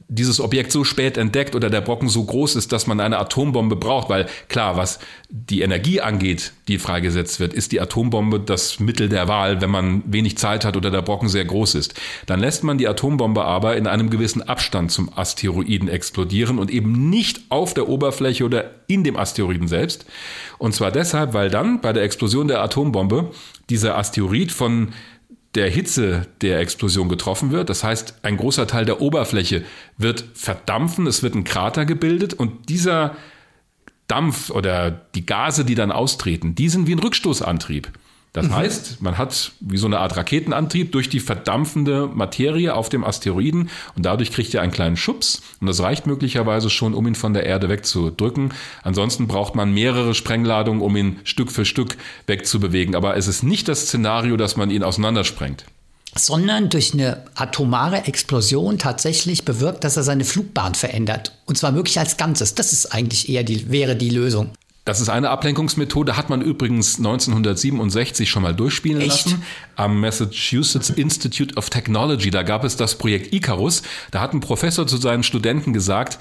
dieses 0.10 0.40
Objekt 0.40 0.72
so 0.72 0.84
spät 0.86 1.18
entdeckt 1.18 1.54
oder 1.56 1.70
der 1.70 1.82
Brocken 1.82 2.08
so 2.08 2.24
groß 2.24 2.56
ist, 2.56 2.72
dass 2.72 2.88
man 2.88 3.00
eine 3.02 3.18
Atombombe 3.18 3.76
braucht, 3.76 4.10
weil 4.10 4.28
klar, 4.48 4.78
was 4.78 5.00
die 5.30 5.62
Energie 5.62 6.00
angeht, 6.00 6.54
die 6.70 6.78
freigesetzt 6.78 7.42
wird, 7.42 7.54
ist 7.54 7.74
die 7.74 7.82
Atombombe 7.82 8.40
das 8.40 8.80
Mittel 8.80 9.10
der 9.10 9.28
Wahl, 9.28 9.60
wenn 9.60 9.70
man 9.70 10.04
wenig 10.06 10.38
Zeit 10.38 10.64
hat 10.64 10.78
oder 10.78 10.92
der 10.92 11.02
Brocken 11.02 11.28
sehr 11.28 11.44
groß 11.44 11.76
ist. 11.76 11.96
Dann 12.26 12.40
lässt 12.40 12.64
man 12.64 12.78
die 12.78 12.88
Atombombe 12.88 13.44
aber 13.44 13.76
in 13.76 13.86
einem 13.86 14.10
gewissen 14.10 14.42
Abstand 14.42 14.92
zum 14.92 15.12
Asteroiden 15.14 15.90
explodieren 15.90 16.58
und 16.58 16.72
eben 16.72 17.10
nicht 17.10 17.42
auf 17.50 17.74
der 17.74 17.90
Oberfläche 17.90 18.46
oder 18.46 18.72
in 18.88 19.04
dem 19.04 19.18
Asteroiden 19.18 19.68
selbst. 19.68 20.06
Und 20.58 20.74
zwar 20.74 20.92
deshalb, 20.92 21.34
weil 21.34 21.50
dann 21.50 21.82
bei 21.82 21.92
der 21.92 22.04
Explosion 22.04 22.48
der 22.48 22.62
Atombombe 22.62 23.32
dieser 23.70 23.98
Asteroid 23.98 24.54
von 24.54 24.94
der 25.58 25.70
Hitze 25.70 26.28
der 26.42 26.60
Explosion 26.60 27.10
getroffen 27.10 27.52
wird. 27.52 27.70
Das 27.70 27.84
heißt, 27.84 28.20
ein 28.22 28.38
großer 28.38 28.68
Teil 28.68 28.86
der 28.86 29.02
Oberfläche 29.02 29.66
wird 29.98 30.24
verdampfen, 30.34 31.08
es 31.08 31.24
wird 31.24 31.36
ein 31.36 31.44
Krater 31.44 31.86
gebildet 31.86 32.34
und 32.34 32.70
dieser 32.70 33.18
Dampf 34.08 34.52
oder 34.52 34.92
die 34.92 35.26
Gase, 35.26 35.66
die 35.66 35.76
dann 35.76 35.92
austreten, 35.92 36.56
die 36.56 36.70
sind 36.70 36.88
wie 36.88 36.94
ein 36.94 37.00
Rückstoßantrieb. 37.00 37.92
Das 38.34 38.50
heißt, 38.52 39.02
man 39.02 39.18
hat 39.18 39.54
wie 39.62 39.78
so 39.78 39.88
eine 39.88 40.00
Art 40.00 40.16
Raketenantrieb 40.16 40.92
durch 40.92 41.10
die 41.10 41.20
verdampfende 41.20 42.08
Materie 42.08 42.76
auf 42.76 42.90
dem 42.90 43.04
Asteroiden 43.04 43.70
und 43.96 44.06
dadurch 44.06 44.32
kriegt 44.32 44.54
er 44.54 44.62
einen 44.62 44.72
kleinen 44.72 44.96
Schubs 44.96 45.42
und 45.60 45.66
das 45.66 45.80
reicht 45.82 46.06
möglicherweise 46.06 46.70
schon, 46.70 46.94
um 46.94 47.08
ihn 47.08 47.16
von 47.16 47.34
der 47.34 47.48
Erde 47.48 47.68
wegzudrücken. 47.68 48.54
Ansonsten 48.84 49.28
braucht 49.28 49.56
man 49.56 49.74
mehrere 49.74 50.14
Sprengladungen, 50.14 50.82
um 50.84 50.96
ihn 50.96 51.20
Stück 51.24 51.52
für 51.52 51.66
Stück 51.66 51.98
wegzubewegen. 52.28 52.94
Aber 52.96 53.18
es 53.18 53.28
ist 53.28 53.42
nicht 53.42 53.68
das 53.68 53.82
Szenario, 53.88 54.38
dass 54.38 54.56
man 54.56 54.70
ihn 54.70 54.84
auseinandersprengt. 54.84 55.66
sondern 56.16 56.70
durch 56.70 56.94
eine 56.94 57.26
atomare 57.36 58.06
Explosion 58.06 58.78
tatsächlich 58.80 59.46
bewirkt, 59.46 59.84
dass 59.84 59.98
er 59.98 60.04
seine 60.04 60.26
Flugbahn 60.26 60.74
verändert. 60.74 61.38
Und 61.46 61.58
zwar 61.58 61.76
wirklich 61.76 62.00
als 62.00 62.18
Ganzes. 62.18 62.56
Das 62.56 62.74
ist 62.74 62.88
eigentlich 62.88 63.30
eher 63.30 63.44
die, 63.44 63.70
wäre 63.70 63.96
die 63.96 64.10
Lösung. 64.10 64.52
Das 64.88 65.02
ist 65.02 65.10
eine 65.10 65.32
Ablenkungsmethode, 65.32 66.16
hat 66.16 66.30
man 66.30 66.42
übrigens 66.42 66.98
1967 66.98 68.30
schon 68.30 68.42
mal 68.42 68.56
durchspielen 68.56 69.02
Echt? 69.02 69.26
lassen 69.26 69.44
am 69.76 70.00
Massachusetts 70.00 70.90
Institute 70.92 71.56
of 71.58 71.70
Technology. 71.70 72.32
Da 72.32 72.44
gab 72.44 72.64
es 72.64 72.78
das 72.78 72.98
Projekt 72.98 73.34
Icarus. 73.34 73.84
Da 74.12 74.22
hat 74.22 74.34
ein 74.34 74.40
Professor 74.40 74.88
zu 74.88 74.96
seinen 74.96 75.24
Studenten 75.24 75.74
gesagt, 75.74 76.20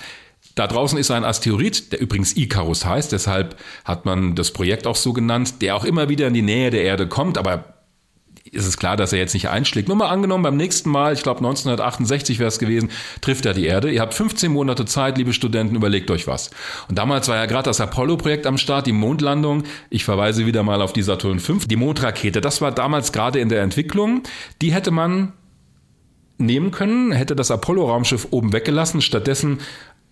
da 0.57 0.67
draußen 0.67 0.99
ist 0.99 1.13
ein 1.13 1.25
Asteroid, 1.25 1.93
der 1.93 2.01
übrigens 2.01 2.37
Icarus 2.37 2.85
heißt, 2.85 3.13
deshalb 3.13 3.55
hat 3.85 4.05
man 4.05 4.35
das 4.35 4.51
Projekt 4.51 4.89
auch 4.89 4.97
so 4.97 5.13
genannt, 5.13 5.63
der 5.63 5.77
auch 5.77 5.85
immer 5.85 6.09
wieder 6.09 6.27
in 6.27 6.35
die 6.35 6.43
Nähe 6.43 6.71
der 6.71 6.83
Erde 6.83 7.07
kommt, 7.07 7.39
aber 7.39 7.76
ist 8.53 8.67
es 8.67 8.77
klar, 8.77 8.97
dass 8.97 9.13
er 9.13 9.19
jetzt 9.19 9.35
nicht 9.35 9.49
einschlägt. 9.49 9.89
Nur 9.89 9.97
mal 9.97 10.09
angenommen, 10.09 10.43
beim 10.43 10.57
nächsten 10.57 10.91
Mal, 10.91 11.13
ich 11.13 11.23
glaube 11.23 11.39
1968 11.39 12.39
wäre 12.39 12.49
es 12.49 12.59
gewesen, 12.59 12.91
trifft 13.21 13.47
er 13.47 13.55
die 13.55 13.67
Erde. 13.67 13.91
Ihr 13.91 14.01
habt 14.01 14.15
15 14.15 14.53
Monate 14.53 14.85
Zeit, 14.85 15.19
liebe 15.19 15.33
Studenten, 15.33 15.75
überlegt 15.75 16.11
euch 16.11 16.27
was. 16.27 16.51
Und 16.89 16.99
damals 16.99 17.29
war 17.29 17.37
ja 17.37 17.47
gerade 17.47 17.69
das 17.69 17.81
Apollo-Projekt 17.81 18.47
am 18.47 18.59
Start, 18.59 18.87
die 18.87 18.93
Mondlandung. 18.93 19.65
Ich 19.91 20.05
verweise 20.05 20.47
wieder 20.47 20.63
mal 20.63 20.83
auf 20.83 20.93
die 20.93 21.03
Saturn 21.03 21.41
V, 21.41 21.55
die 21.67 21.77
Mondrakete. 21.77 22.41
Das 22.41 22.61
war 22.61 22.73
damals 22.73 23.13
gerade 23.13 23.39
in 23.41 23.49
der 23.49 23.63
Entwicklung. 23.63 24.23
Die 24.63 24.73
hätte 24.73 24.91
man 24.91 25.33
nehmen 26.39 26.71
können, 26.71 27.13
hätte 27.13 27.35
das 27.35 27.51
Apollo-Raumschiff 27.51 28.29
oben 28.31 28.53
weggelassen, 28.53 29.01
stattdessen 29.01 29.59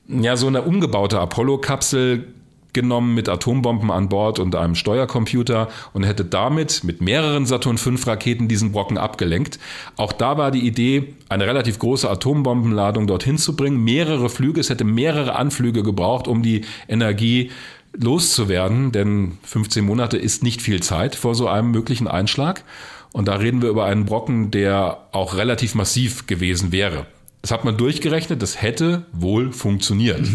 ja 0.09 0.37
so 0.37 0.47
eine 0.47 0.63
umgebaute 0.63 1.19
Apollo-Kapsel 1.19 2.35
genommen 2.75 3.15
mit 3.15 3.29
Atombomben 3.29 3.91
an 3.91 4.09
Bord 4.09 4.39
und 4.39 4.55
einem 4.55 4.75
Steuercomputer 4.75 5.69
und 5.93 6.05
hätte 6.05 6.25
damit 6.25 6.85
mit 6.85 7.01
mehreren 7.01 7.47
Saturn 7.47 7.79
V 7.79 7.91
Raketen 8.07 8.49
diesen 8.49 8.73
Brocken 8.73 8.99
abgelenkt. 8.99 9.59
Auch 9.97 10.13
da 10.13 10.37
war 10.37 10.51
die 10.51 10.67
Idee, 10.67 11.15
eine 11.29 11.47
relativ 11.47 11.79
große 11.79 12.11
Atombombenladung 12.11 13.07
dorthin 13.07 13.39
zu 13.39 13.57
bringen, 13.57 13.83
mehrere 13.83 14.29
Flüge, 14.29 14.61
es 14.61 14.71
hätte 14.71 14.85
mehrere 14.85 15.37
Anflüge 15.37 15.83
gebraucht, 15.83 16.29
um 16.29 16.43
die 16.43 16.63
Energie 16.89 17.51
loszuwerden, 17.97 18.93
denn 18.93 19.39
15 19.43 19.85
Monate 19.85 20.17
ist 20.17 20.43
nicht 20.43 20.63
viel 20.63 20.83
Zeit 20.83 21.15
vor 21.15 21.35
so 21.35 21.49
einem 21.49 21.71
möglichen 21.71 22.09
Einschlag. 22.09 22.65
Und 23.13 23.29
da 23.29 23.37
reden 23.37 23.63
wir 23.63 23.69
über 23.69 23.85
einen 23.85 24.07
Brocken, 24.07 24.51
der 24.51 24.99
auch 25.13 25.37
relativ 25.37 25.77
massiv 25.77 26.27
gewesen 26.27 26.73
wäre. 26.73 27.07
Das 27.43 27.53
hat 27.53 27.65
man 27.65 27.77
durchgerechnet, 27.77 28.43
das 28.43 28.61
hätte 28.61 29.05
wohl 29.13 29.53
funktioniert. 29.53 30.27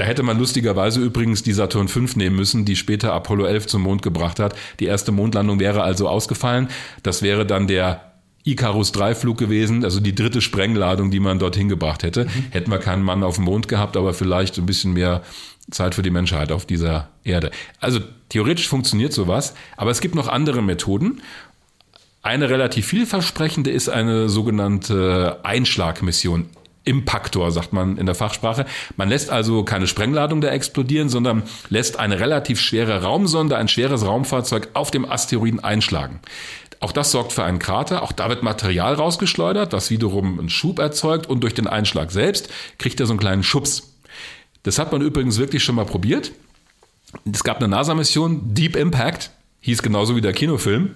Da 0.00 0.06
hätte 0.06 0.22
man 0.22 0.38
lustigerweise 0.38 0.98
übrigens 0.98 1.42
die 1.42 1.52
Saturn 1.52 1.86
V 1.86 2.00
nehmen 2.14 2.34
müssen, 2.34 2.64
die 2.64 2.74
später 2.74 3.12
Apollo 3.12 3.44
11 3.44 3.66
zum 3.66 3.82
Mond 3.82 4.00
gebracht 4.00 4.40
hat. 4.40 4.56
Die 4.80 4.86
erste 4.86 5.12
Mondlandung 5.12 5.60
wäre 5.60 5.82
also 5.82 6.08
ausgefallen. 6.08 6.68
Das 7.02 7.20
wäre 7.20 7.44
dann 7.44 7.66
der 7.66 8.14
Icarus 8.42 8.92
3 8.92 9.14
Flug 9.14 9.36
gewesen, 9.36 9.84
also 9.84 10.00
die 10.00 10.14
dritte 10.14 10.40
Sprengladung, 10.40 11.10
die 11.10 11.20
man 11.20 11.38
dorthin 11.38 11.68
gebracht 11.68 12.02
hätte. 12.02 12.26
Hätten 12.48 12.70
wir 12.70 12.78
keinen 12.78 13.02
Mann 13.02 13.22
auf 13.22 13.34
dem 13.34 13.44
Mond 13.44 13.68
gehabt, 13.68 13.94
aber 13.98 14.14
vielleicht 14.14 14.56
ein 14.56 14.64
bisschen 14.64 14.94
mehr 14.94 15.20
Zeit 15.70 15.94
für 15.94 16.02
die 16.02 16.08
Menschheit 16.08 16.50
auf 16.50 16.64
dieser 16.64 17.10
Erde. 17.22 17.50
Also 17.78 18.00
theoretisch 18.30 18.68
funktioniert 18.68 19.12
sowas, 19.12 19.52
aber 19.76 19.90
es 19.90 20.00
gibt 20.00 20.14
noch 20.14 20.28
andere 20.28 20.62
Methoden. 20.62 21.20
Eine 22.22 22.48
relativ 22.48 22.86
vielversprechende 22.86 23.70
ist 23.70 23.90
eine 23.90 24.30
sogenannte 24.30 25.40
Einschlagmission. 25.42 26.46
Impaktor, 26.84 27.50
sagt 27.52 27.72
man 27.72 27.98
in 27.98 28.06
der 28.06 28.14
Fachsprache. 28.14 28.64
Man 28.96 29.08
lässt 29.08 29.30
also 29.30 29.64
keine 29.64 29.86
Sprengladung 29.86 30.40
da 30.40 30.48
explodieren, 30.48 31.08
sondern 31.08 31.42
lässt 31.68 31.98
eine 31.98 32.18
relativ 32.20 32.60
schwere 32.60 33.02
Raumsonde, 33.02 33.56
ein 33.56 33.68
schweres 33.68 34.04
Raumfahrzeug 34.04 34.68
auf 34.74 34.90
dem 34.90 35.04
Asteroiden 35.10 35.60
einschlagen. 35.62 36.20
Auch 36.80 36.92
das 36.92 37.10
sorgt 37.10 37.32
für 37.34 37.44
einen 37.44 37.58
Krater. 37.58 38.02
Auch 38.02 38.12
da 38.12 38.30
wird 38.30 38.42
Material 38.42 38.94
rausgeschleudert, 38.94 39.74
was 39.74 39.90
wiederum 39.90 40.38
einen 40.38 40.48
Schub 40.48 40.78
erzeugt 40.78 41.26
und 41.28 41.40
durch 41.42 41.52
den 41.52 41.66
Einschlag 41.66 42.10
selbst 42.10 42.48
kriegt 42.78 42.98
er 43.00 43.06
so 43.06 43.12
einen 43.12 43.20
kleinen 43.20 43.42
Schubs. 43.42 43.98
Das 44.62 44.78
hat 44.78 44.90
man 44.90 45.02
übrigens 45.02 45.38
wirklich 45.38 45.62
schon 45.62 45.74
mal 45.74 45.84
probiert. 45.84 46.32
Es 47.30 47.44
gab 47.44 47.58
eine 47.58 47.68
NASA-Mission, 47.68 48.54
Deep 48.54 48.76
Impact, 48.76 49.30
hieß 49.60 49.82
genauso 49.82 50.16
wie 50.16 50.20
der 50.22 50.32
Kinofilm, 50.32 50.94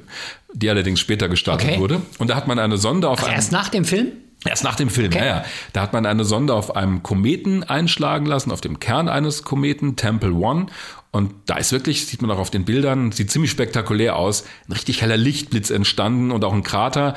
die 0.54 0.70
allerdings 0.70 1.00
später 1.00 1.28
gestartet 1.28 1.68
Okay. 1.70 1.80
wurde. 1.80 2.00
Und 2.18 2.30
da 2.30 2.36
hat 2.36 2.46
man 2.46 2.58
eine 2.58 2.78
Sonde 2.78 3.08
auf 3.10 3.22
einem 3.22 3.34
erst 3.34 3.52
nach 3.52 3.68
dem 3.68 3.84
Film? 3.84 4.12
Erst 4.44 4.64
nach 4.64 4.76
dem 4.76 4.90
Film, 4.90 5.08
Okay. 5.08 5.18
ja, 5.18 5.24
ja. 5.24 5.44
Da 5.72 5.80
hat 5.80 5.92
man 5.92 6.06
eine 6.06 6.24
Sonde 6.24 6.54
auf 6.54 6.76
einem 6.76 7.02
Kometen 7.02 7.64
einschlagen 7.64 8.26
lassen, 8.26 8.50
auf 8.52 8.60
dem 8.60 8.78
Kern 8.78 9.08
eines 9.08 9.42
Kometen, 9.42 9.96
Temple 9.96 10.32
One. 10.32 10.66
Und 11.10 11.32
da 11.46 11.56
ist 11.56 11.72
wirklich, 11.72 12.06
sieht 12.06 12.22
man 12.22 12.30
auch 12.30 12.38
auf 12.38 12.50
den 12.50 12.64
Bildern, 12.64 13.12
sieht 13.12 13.30
ziemlich 13.30 13.50
spektakulär 13.50 14.16
aus, 14.16 14.44
ein 14.68 14.72
richtig 14.72 15.00
heller 15.00 15.16
Lichtblitz 15.16 15.70
entstanden 15.70 16.30
und 16.30 16.44
auch 16.44 16.52
ein 16.52 16.62
Krater. 16.62 17.14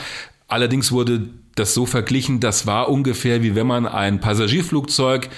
Allerdings 0.48 0.92
wurde 0.92 1.30
das 1.56 1.74
so 1.74 1.86
verglichen, 1.86 2.40
das 2.40 2.68
war 2.68 2.90
ungefähr 2.90 3.42
wie 3.42 3.56
wenn 3.56 3.68
man 3.68 3.88
ein 3.88 4.20
Passagierflugzeug 4.22 5.30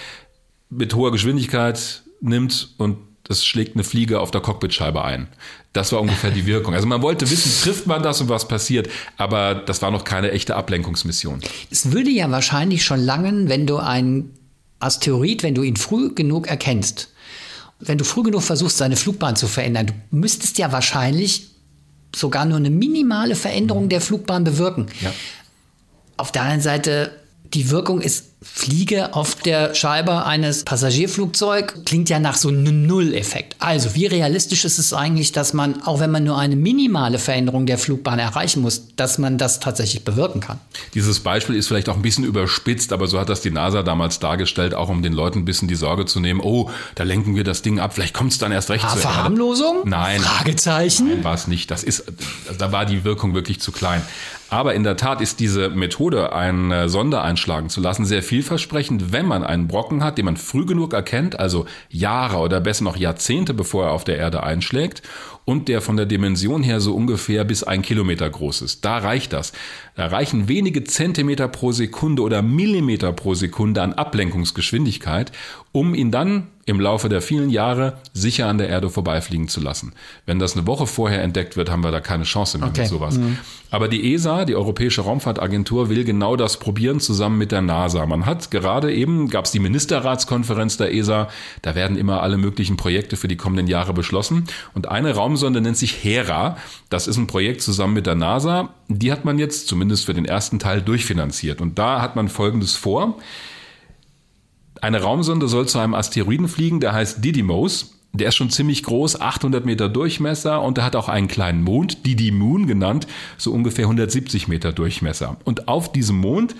mit 0.69 0.93
hoher 0.93 1.11
Geschwindigkeit 1.11 2.03
nimmt 2.21 2.75
und 2.77 2.97
das 3.29 3.45
schlägt 3.45 3.75
eine 3.75 3.83
Fliege 3.83 4.19
auf 4.19 4.31
der 4.31 4.41
Cockpitscheibe 4.41 5.05
ein. 5.05 5.27
Das 5.71 5.91
war 5.91 6.01
ungefähr 6.01 6.31
die 6.31 6.47
Wirkung. 6.47 6.73
Also 6.73 6.87
man 6.87 7.03
wollte 7.03 7.29
wissen, 7.29 7.51
trifft 7.63 7.85
man 7.85 8.01
das 8.01 8.19
und 8.19 8.27
was 8.27 8.47
passiert, 8.47 8.89
aber 9.17 9.53
das 9.53 9.83
war 9.83 9.91
noch 9.91 10.03
keine 10.03 10.31
echte 10.31 10.55
Ablenkungsmission. 10.55 11.39
Es 11.69 11.91
würde 11.91 12.09
ja 12.09 12.31
wahrscheinlich 12.31 12.83
schon 12.83 12.99
langen, 12.99 13.47
wenn 13.47 13.67
du 13.67 13.77
einen 13.77 14.33
Asteroid, 14.79 15.43
wenn 15.43 15.53
du 15.53 15.61
ihn 15.61 15.75
früh 15.75 16.15
genug 16.15 16.47
erkennst, 16.47 17.09
wenn 17.79 17.99
du 17.99 18.03
früh 18.03 18.23
genug 18.23 18.41
versuchst, 18.41 18.77
seine 18.77 18.95
Flugbahn 18.95 19.35
zu 19.35 19.47
verändern, 19.47 19.85
du 19.85 19.93
müsstest 20.09 20.57
ja 20.57 20.71
wahrscheinlich 20.71 21.51
sogar 22.15 22.45
nur 22.45 22.57
eine 22.57 22.71
minimale 22.71 23.35
Veränderung 23.35 23.89
der 23.89 24.01
Flugbahn 24.01 24.43
bewirken. 24.43 24.87
Ja. 25.01 25.13
Auf 26.17 26.31
der 26.31 26.41
anderen 26.41 26.61
Seite, 26.61 27.11
die 27.53 27.69
Wirkung 27.69 28.01
ist 28.01 28.25
Fliege 28.41 29.15
auf 29.15 29.35
der 29.35 29.75
Scheibe 29.75 30.25
eines 30.25 30.63
Passagierflugzeugs 30.63 31.73
klingt 31.85 32.09
ja 32.09 32.19
nach 32.19 32.37
so 32.37 32.47
einem 32.47 32.87
Null-Effekt. 32.87 33.57
Also, 33.59 33.95
wie 33.95 34.05
realistisch 34.05 34.63
ist 34.63 34.79
es 34.79 34.93
eigentlich, 34.93 35.33
dass 35.33 35.51
man, 35.51 35.83
auch 35.83 35.99
wenn 35.99 36.09
man 36.09 36.23
nur 36.23 36.37
eine 36.37 36.55
minimale 36.55 37.19
Veränderung 37.19 37.65
der 37.65 37.77
Flugbahn 37.77 38.17
erreichen 38.17 38.61
muss, 38.61 38.95
dass 38.95 39.17
man 39.17 39.37
das 39.37 39.59
tatsächlich 39.59 40.05
bewirken 40.05 40.39
kann? 40.39 40.57
Dieses 40.93 41.19
Beispiel 41.19 41.55
ist 41.55 41.67
vielleicht 41.67 41.89
auch 41.89 41.97
ein 41.97 42.01
bisschen 42.01 42.23
überspitzt, 42.23 42.93
aber 42.93 43.07
so 43.07 43.19
hat 43.19 43.27
das 43.27 43.41
die 43.41 43.51
NASA 43.51 43.83
damals 43.83 44.19
dargestellt, 44.19 44.73
auch 44.73 44.87
um 44.87 45.03
den 45.03 45.11
Leuten 45.11 45.39
ein 45.39 45.45
bisschen 45.45 45.67
die 45.67 45.75
Sorge 45.75 46.05
zu 46.05 46.21
nehmen, 46.21 46.39
oh, 46.39 46.69
da 46.95 47.03
lenken 47.03 47.35
wir 47.35 47.43
das 47.43 47.61
Ding 47.61 47.79
ab, 47.79 47.93
vielleicht 47.93 48.13
kommt 48.13 48.31
es 48.31 48.37
dann 48.37 48.53
erst 48.53 48.69
recht 48.69 48.85
ah, 48.85 48.93
zur 48.93 49.01
Verharmlosung? 49.01 49.81
Nein. 49.83 50.21
Fragezeichen? 50.21 51.09
Nein, 51.09 51.23
war 51.25 51.33
es 51.33 51.47
nicht. 51.47 51.69
Das 51.71 51.83
ist, 51.83 52.05
da 52.57 52.71
war 52.71 52.85
die 52.85 53.03
Wirkung 53.03 53.33
wirklich 53.33 53.59
zu 53.59 53.73
klein. 53.73 54.01
Aber 54.49 54.73
in 54.73 54.83
der 54.83 54.97
Tat 54.97 55.21
ist 55.21 55.39
diese 55.39 55.69
Methode, 55.69 56.33
eine 56.33 56.89
Sonde 56.89 57.21
einschlagen 57.21 57.69
zu 57.69 57.81
lassen, 57.81 58.05
sehr 58.05 58.23
vielversprechend, 58.23 59.11
wenn 59.11 59.27
man 59.27 59.43
einen 59.43 59.67
Brocken 59.67 60.03
hat, 60.03 60.17
den 60.17 60.25
man 60.25 60.37
früh 60.37 60.65
genug 60.65 60.93
erkennt, 60.93 61.39
also 61.39 61.65
Jahre 61.89 62.37
oder 62.37 62.59
besser 62.59 62.83
noch 62.83 62.97
Jahrzehnte 62.97 63.53
bevor 63.53 63.85
er 63.85 63.91
auf 63.91 64.03
der 64.03 64.17
Erde 64.17 64.41
einschlägt 64.41 65.03
und 65.45 65.67
der 65.67 65.81
von 65.81 65.97
der 65.97 66.05
Dimension 66.05 66.63
her 66.63 66.79
so 66.79 66.95
ungefähr 66.95 67.43
bis 67.43 67.63
ein 67.63 67.81
Kilometer 67.81 68.29
groß 68.29 68.61
ist. 68.61 68.85
Da 68.85 68.97
reicht 68.97 69.33
das. 69.33 69.51
Da 69.99 70.07
reichen 70.07 70.47
wenige 70.47 70.85
Zentimeter 70.85 71.49
pro 71.49 71.73
Sekunde 71.73 72.21
oder 72.21 72.41
Millimeter 72.41 73.11
pro 73.11 73.33
Sekunde 73.33 73.81
an 73.81 73.91
Ablenkungsgeschwindigkeit, 73.91 75.33
um 75.73 75.93
ihn 75.93 76.09
dann 76.09 76.47
im 76.69 76.79
Laufe 76.79 77.09
der 77.09 77.21
vielen 77.21 77.49
Jahre 77.49 77.97
sicher 78.13 78.47
an 78.47 78.59
der 78.59 78.69
Erde 78.69 78.89
vorbeifliegen 78.89 79.47
zu 79.47 79.59
lassen. 79.59 79.93
Wenn 80.27 80.37
das 80.37 80.55
eine 80.55 80.67
Woche 80.67 80.85
vorher 80.85 81.23
entdeckt 81.23 81.57
wird, 81.57 81.71
haben 81.71 81.83
wir 81.83 81.89
da 81.89 81.99
keine 81.99 82.25
Chance 82.25 82.59
mehr 82.59 82.69
okay. 82.69 82.81
mit 82.81 82.89
sowas. 82.89 83.17
Mhm. 83.17 83.37
Aber 83.71 83.87
die 83.87 84.13
ESA, 84.13 84.45
die 84.45 84.55
Europäische 84.55 85.01
Raumfahrtagentur, 85.01 85.89
will 85.89 86.03
genau 86.03 86.35
das 86.35 86.57
probieren 86.57 86.99
zusammen 86.99 87.39
mit 87.39 87.51
der 87.51 87.61
NASA. 87.61 88.05
Man 88.05 88.27
hat 88.27 88.51
gerade 88.51 88.93
eben, 88.93 89.29
gab 89.29 89.45
es 89.45 89.51
die 89.51 89.59
Ministerratskonferenz 89.59 90.77
der 90.77 90.93
ESA, 90.93 91.29
da 91.63 91.73
werden 91.73 91.97
immer 91.97 92.21
alle 92.21 92.37
möglichen 92.37 92.77
Projekte 92.77 93.17
für 93.17 93.27
die 93.27 93.37
kommenden 93.37 93.67
Jahre 93.67 93.93
beschlossen. 93.93 94.45
Und 94.75 94.87
eine 94.87 95.15
Raumsonde 95.15 95.61
nennt 95.61 95.77
sich 95.77 96.03
Hera. 96.03 96.57
Das 96.89 97.07
ist 97.07 97.17
ein 97.17 97.27
Projekt 97.27 97.61
zusammen 97.61 97.95
mit 97.95 98.05
der 98.05 98.15
NASA. 98.15 98.75
Die 98.89 99.11
hat 99.11 99.25
man 99.25 99.39
jetzt 99.39 99.67
zumindest 99.67 99.88
für 99.97 100.13
den 100.13 100.25
ersten 100.25 100.59
Teil 100.59 100.81
durchfinanziert. 100.81 101.61
Und 101.61 101.79
da 101.79 102.01
hat 102.01 102.15
man 102.15 102.29
Folgendes 102.29 102.75
vor. 102.75 103.17
Eine 104.81 105.01
Raumsonde 105.01 105.47
soll 105.47 105.67
zu 105.67 105.79
einem 105.79 105.93
Asteroiden 105.93 106.47
fliegen, 106.47 106.79
der 106.79 106.93
heißt 106.93 107.23
Didymos. 107.23 107.95
Der 108.11 108.29
ist 108.29 108.35
schon 108.35 108.49
ziemlich 108.49 108.83
groß, 108.83 109.21
800 109.21 109.65
Meter 109.65 109.87
Durchmesser 109.87 110.61
und 110.63 110.79
er 110.79 110.83
hat 110.83 110.95
auch 110.95 111.09
einen 111.09 111.27
kleinen 111.27 111.61
Mond, 111.61 112.07
Didi 112.07 112.31
Moon 112.31 112.65
genannt, 112.65 113.05
so 113.37 113.51
ungefähr 113.51 113.85
170 113.85 114.47
Meter 114.47 114.71
Durchmesser. 114.71 115.37
Und 115.43 115.67
auf 115.67 115.91
diesem 115.91 116.17
Mond 116.17 116.55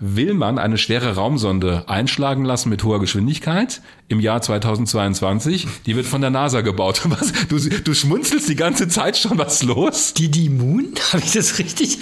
will 0.00 0.32
man 0.34 0.58
eine 0.58 0.78
schwere 0.78 1.14
Raumsonde 1.14 1.84
einschlagen 1.88 2.44
lassen 2.44 2.70
mit 2.70 2.82
hoher 2.84 3.00
Geschwindigkeit 3.00 3.82
im 4.08 4.18
Jahr 4.18 4.42
2022. 4.42 5.68
Die 5.86 5.94
wird 5.94 6.06
von 6.06 6.22
der 6.22 6.30
NASA 6.30 6.62
gebaut. 6.62 7.02
Was? 7.08 7.32
Du, 7.48 7.58
du 7.58 7.94
schmunzelst 7.94 8.48
die 8.48 8.56
ganze 8.56 8.88
Zeit 8.88 9.18
schon, 9.18 9.38
was 9.38 9.62
los? 9.62 10.14
Didi 10.14 10.48
Moon? 10.48 10.94
Habe 11.12 11.22
ich 11.22 11.32
das 11.32 11.58
richtig? 11.58 11.98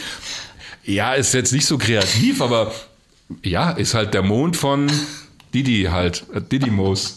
Ja, 0.89 1.13
ist 1.13 1.35
jetzt 1.35 1.53
nicht 1.53 1.67
so 1.67 1.77
kreativ, 1.77 2.41
aber 2.41 2.73
ja, 3.43 3.73
ist 3.73 3.93
halt 3.93 4.15
der 4.15 4.23
Mond 4.23 4.57
von 4.57 4.91
Didi 5.53 5.89
halt, 5.91 6.25
äh, 6.33 6.41
Didymos. 6.41 7.17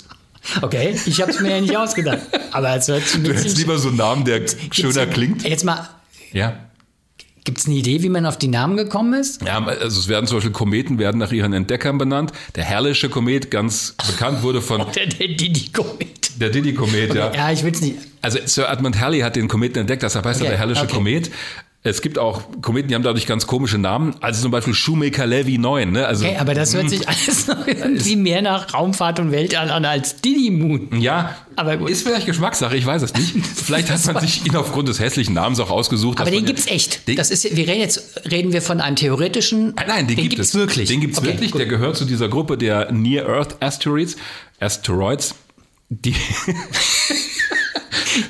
Okay, 0.61 0.93
ich 1.05 1.21
habe 1.21 1.31
es 1.31 1.39
mir 1.39 1.51
ja 1.51 1.61
nicht 1.61 1.77
ausgedacht. 1.77 2.19
Aber 2.51 2.75
es 2.75 2.89
hört 2.89 3.03
Du 3.23 3.33
hättest 3.33 3.57
lieber 3.57 3.77
so 3.77 3.87
einen 3.87 3.97
Namen, 3.97 4.25
der 4.25 4.41
schöner 4.71 5.05
klingt. 5.05 5.43
Jetzt 5.43 5.63
mal. 5.63 5.87
Ja. 6.33 6.59
Gibt 7.45 7.59
es 7.59 7.65
eine 7.65 7.75
Idee, 7.75 8.03
wie 8.03 8.09
man 8.09 8.25
auf 8.25 8.37
die 8.37 8.49
Namen 8.49 8.75
gekommen 8.75 9.13
ist? 9.13 9.41
Ja, 9.41 9.63
also 9.65 9.99
es 9.99 10.07
werden 10.09 10.27
zum 10.27 10.37
Beispiel 10.37 10.51
Kometen 10.51 10.99
werden 10.99 11.17
nach 11.17 11.31
ihren 11.31 11.53
Entdeckern 11.53 11.97
benannt. 11.97 12.33
Der 12.55 12.65
herrliche 12.65 13.07
Komet, 13.07 13.51
ganz 13.51 13.95
bekannt 14.05 14.43
wurde 14.43 14.61
von. 14.61 14.85
der, 14.95 15.05
der 15.05 15.29
Didi-Komet. 15.29 16.41
Der 16.41 16.49
Didi-Komet, 16.49 17.15
ja. 17.15 17.33
Ja, 17.33 17.51
ich 17.51 17.63
will 17.63 17.71
es 17.71 17.81
nicht. 17.81 17.95
Also 18.21 18.39
Sir 18.45 18.69
Edmund 18.69 18.99
Halley 18.99 19.21
hat 19.21 19.37
den 19.37 19.47
Kometen 19.47 19.79
entdeckt, 19.79 20.03
deshalb 20.03 20.25
heißt 20.25 20.41
okay, 20.41 20.47
er 20.47 20.51
der 20.51 20.59
herrliche 20.59 20.83
okay. 20.83 20.93
Komet. 20.93 21.31
Es 21.83 22.03
gibt 22.03 22.19
auch 22.19 22.43
Kometen, 22.61 22.89
die 22.89 22.95
haben 22.95 23.01
dadurch 23.01 23.25
ganz 23.25 23.47
komische 23.47 23.79
Namen. 23.79 24.13
Also 24.21 24.43
zum 24.43 24.51
Beispiel 24.51 24.75
Shoemaker 24.75 25.25
Levy 25.25 25.57
9. 25.57 25.91
Ne? 25.91 26.05
Also, 26.05 26.25
okay, 26.25 26.37
aber 26.37 26.53
das 26.53 26.75
hört 26.75 26.83
hm. 26.83 26.89
sich 26.89 27.09
alles 27.09 27.47
noch 27.47 27.65
irgendwie 27.67 28.15
mehr 28.15 28.43
nach 28.43 28.75
Raumfahrt 28.75 29.19
und 29.19 29.31
Weltall 29.31 29.71
an 29.71 29.83
als 29.85 30.17
Diddy 30.17 30.51
Moon. 30.51 31.01
Ja, 31.01 31.35
aber 31.55 31.77
gut. 31.77 31.89
ist 31.89 32.03
vielleicht 32.03 32.27
Geschmackssache, 32.27 32.77
ich 32.77 32.85
weiß 32.85 33.01
es 33.01 33.15
nicht. 33.15 33.33
Vielleicht 33.55 33.89
hat 33.89 34.05
man 34.05 34.21
sich 34.21 34.45
ihn 34.45 34.55
aufgrund 34.55 34.89
des 34.89 34.99
hässlichen 34.99 35.33
Namens 35.33 35.59
auch 35.59 35.71
ausgesucht. 35.71 36.21
Aber 36.21 36.29
den 36.29 36.45
gibt's 36.45 36.67
echt. 36.67 37.01
das 37.17 37.31
ist, 37.31 37.55
wir 37.55 37.67
reden 37.67 37.79
jetzt 37.79 38.21
reden 38.29 38.53
wir 38.53 38.61
von 38.61 38.79
einem 38.79 38.95
theoretischen. 38.95 39.73
Nein, 39.75 39.85
nein 39.87 40.07
den, 40.07 40.17
den 40.17 40.29
gibt 40.29 40.39
es 40.39 40.53
wirklich. 40.53 40.87
Den 40.87 41.01
gibt's 41.01 41.17
okay, 41.17 41.29
wirklich. 41.29 41.51
Gut. 41.51 41.59
Der 41.59 41.67
gehört 41.67 41.97
zu 41.97 42.05
dieser 42.05 42.29
Gruppe 42.29 42.57
der 42.57 42.91
Near 42.91 43.27
Earth 43.27 43.61
Asteroids. 43.61 44.17
Asteroids. 44.59 45.33
Die 45.89 46.13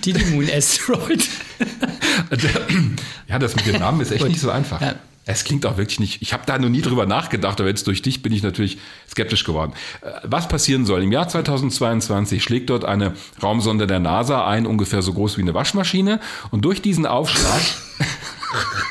Diddy 0.05 0.25
Moon 0.25 0.49
Asteroid. 0.49 1.27
ja, 3.27 3.39
das 3.39 3.55
mit 3.55 3.67
dem 3.67 3.79
Namen 3.79 4.01
ist 4.01 4.11
echt 4.11 4.27
nicht 4.27 4.39
so 4.39 4.49
einfach. 4.49 4.81
Ja. 4.81 4.95
Es 5.25 5.43
klingt 5.43 5.65
auch 5.67 5.77
wirklich 5.77 5.99
nicht. 5.99 6.21
Ich 6.23 6.33
habe 6.33 6.43
da 6.47 6.57
noch 6.57 6.69
nie 6.69 6.81
drüber 6.81 7.05
nachgedacht, 7.05 7.59
aber 7.59 7.69
jetzt 7.69 7.85
durch 7.85 8.01
dich 8.01 8.23
bin 8.23 8.33
ich 8.33 8.41
natürlich 8.41 8.79
skeptisch 9.09 9.43
geworden. 9.43 9.73
Äh, 10.01 10.09
was 10.23 10.47
passieren 10.47 10.85
soll? 10.85 11.03
Im 11.03 11.11
Jahr 11.11 11.27
2022 11.27 12.43
schlägt 12.43 12.69
dort 12.71 12.85
eine 12.85 13.13
Raumsonde 13.41 13.85
der 13.85 13.99
NASA 13.99 14.47
ein, 14.47 14.65
ungefähr 14.65 15.01
so 15.01 15.13
groß 15.13 15.37
wie 15.37 15.41
eine 15.41 15.53
Waschmaschine. 15.53 16.19
Und 16.49 16.65
durch 16.65 16.81
diesen 16.81 17.05
Aufschlag 17.05 17.61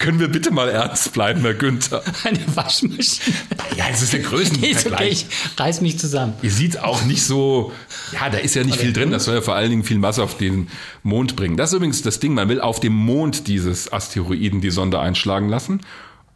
Können 0.00 0.18
wir 0.18 0.28
bitte 0.28 0.50
mal 0.50 0.70
ernst 0.70 1.12
bleiben, 1.12 1.42
Herr 1.42 1.52
Günther? 1.52 2.02
Eine 2.24 2.40
Waschmaschine. 2.56 3.36
Ja, 3.76 3.84
es 3.90 4.00
ist 4.00 4.14
der 4.14 4.20
Größenvergleich. 4.20 5.26
Okay, 5.26 5.36
ich 5.52 5.60
reiß 5.60 5.82
mich 5.82 5.98
zusammen. 5.98 6.32
Ihr 6.40 6.50
sieht 6.50 6.78
auch 6.78 7.04
nicht 7.04 7.22
so, 7.22 7.70
ja, 8.12 8.30
da 8.30 8.38
ist 8.38 8.54
ja 8.54 8.64
nicht 8.64 8.76
okay. 8.76 8.86
viel 8.86 8.92
drin. 8.94 9.10
Das 9.10 9.26
soll 9.26 9.34
ja 9.34 9.42
vor 9.42 9.56
allen 9.56 9.68
Dingen 9.68 9.84
viel 9.84 9.98
Masse 9.98 10.22
auf 10.22 10.38
den 10.38 10.68
Mond 11.02 11.36
bringen. 11.36 11.58
Das 11.58 11.70
ist 11.70 11.76
übrigens 11.76 12.00
das 12.00 12.18
Ding. 12.18 12.32
Man 12.32 12.48
will 12.48 12.62
auf 12.62 12.80
dem 12.80 12.94
Mond 12.94 13.46
dieses 13.46 13.92
Asteroiden 13.92 14.62
die 14.62 14.70
Sonde 14.70 14.98
einschlagen 15.00 15.50
lassen. 15.50 15.82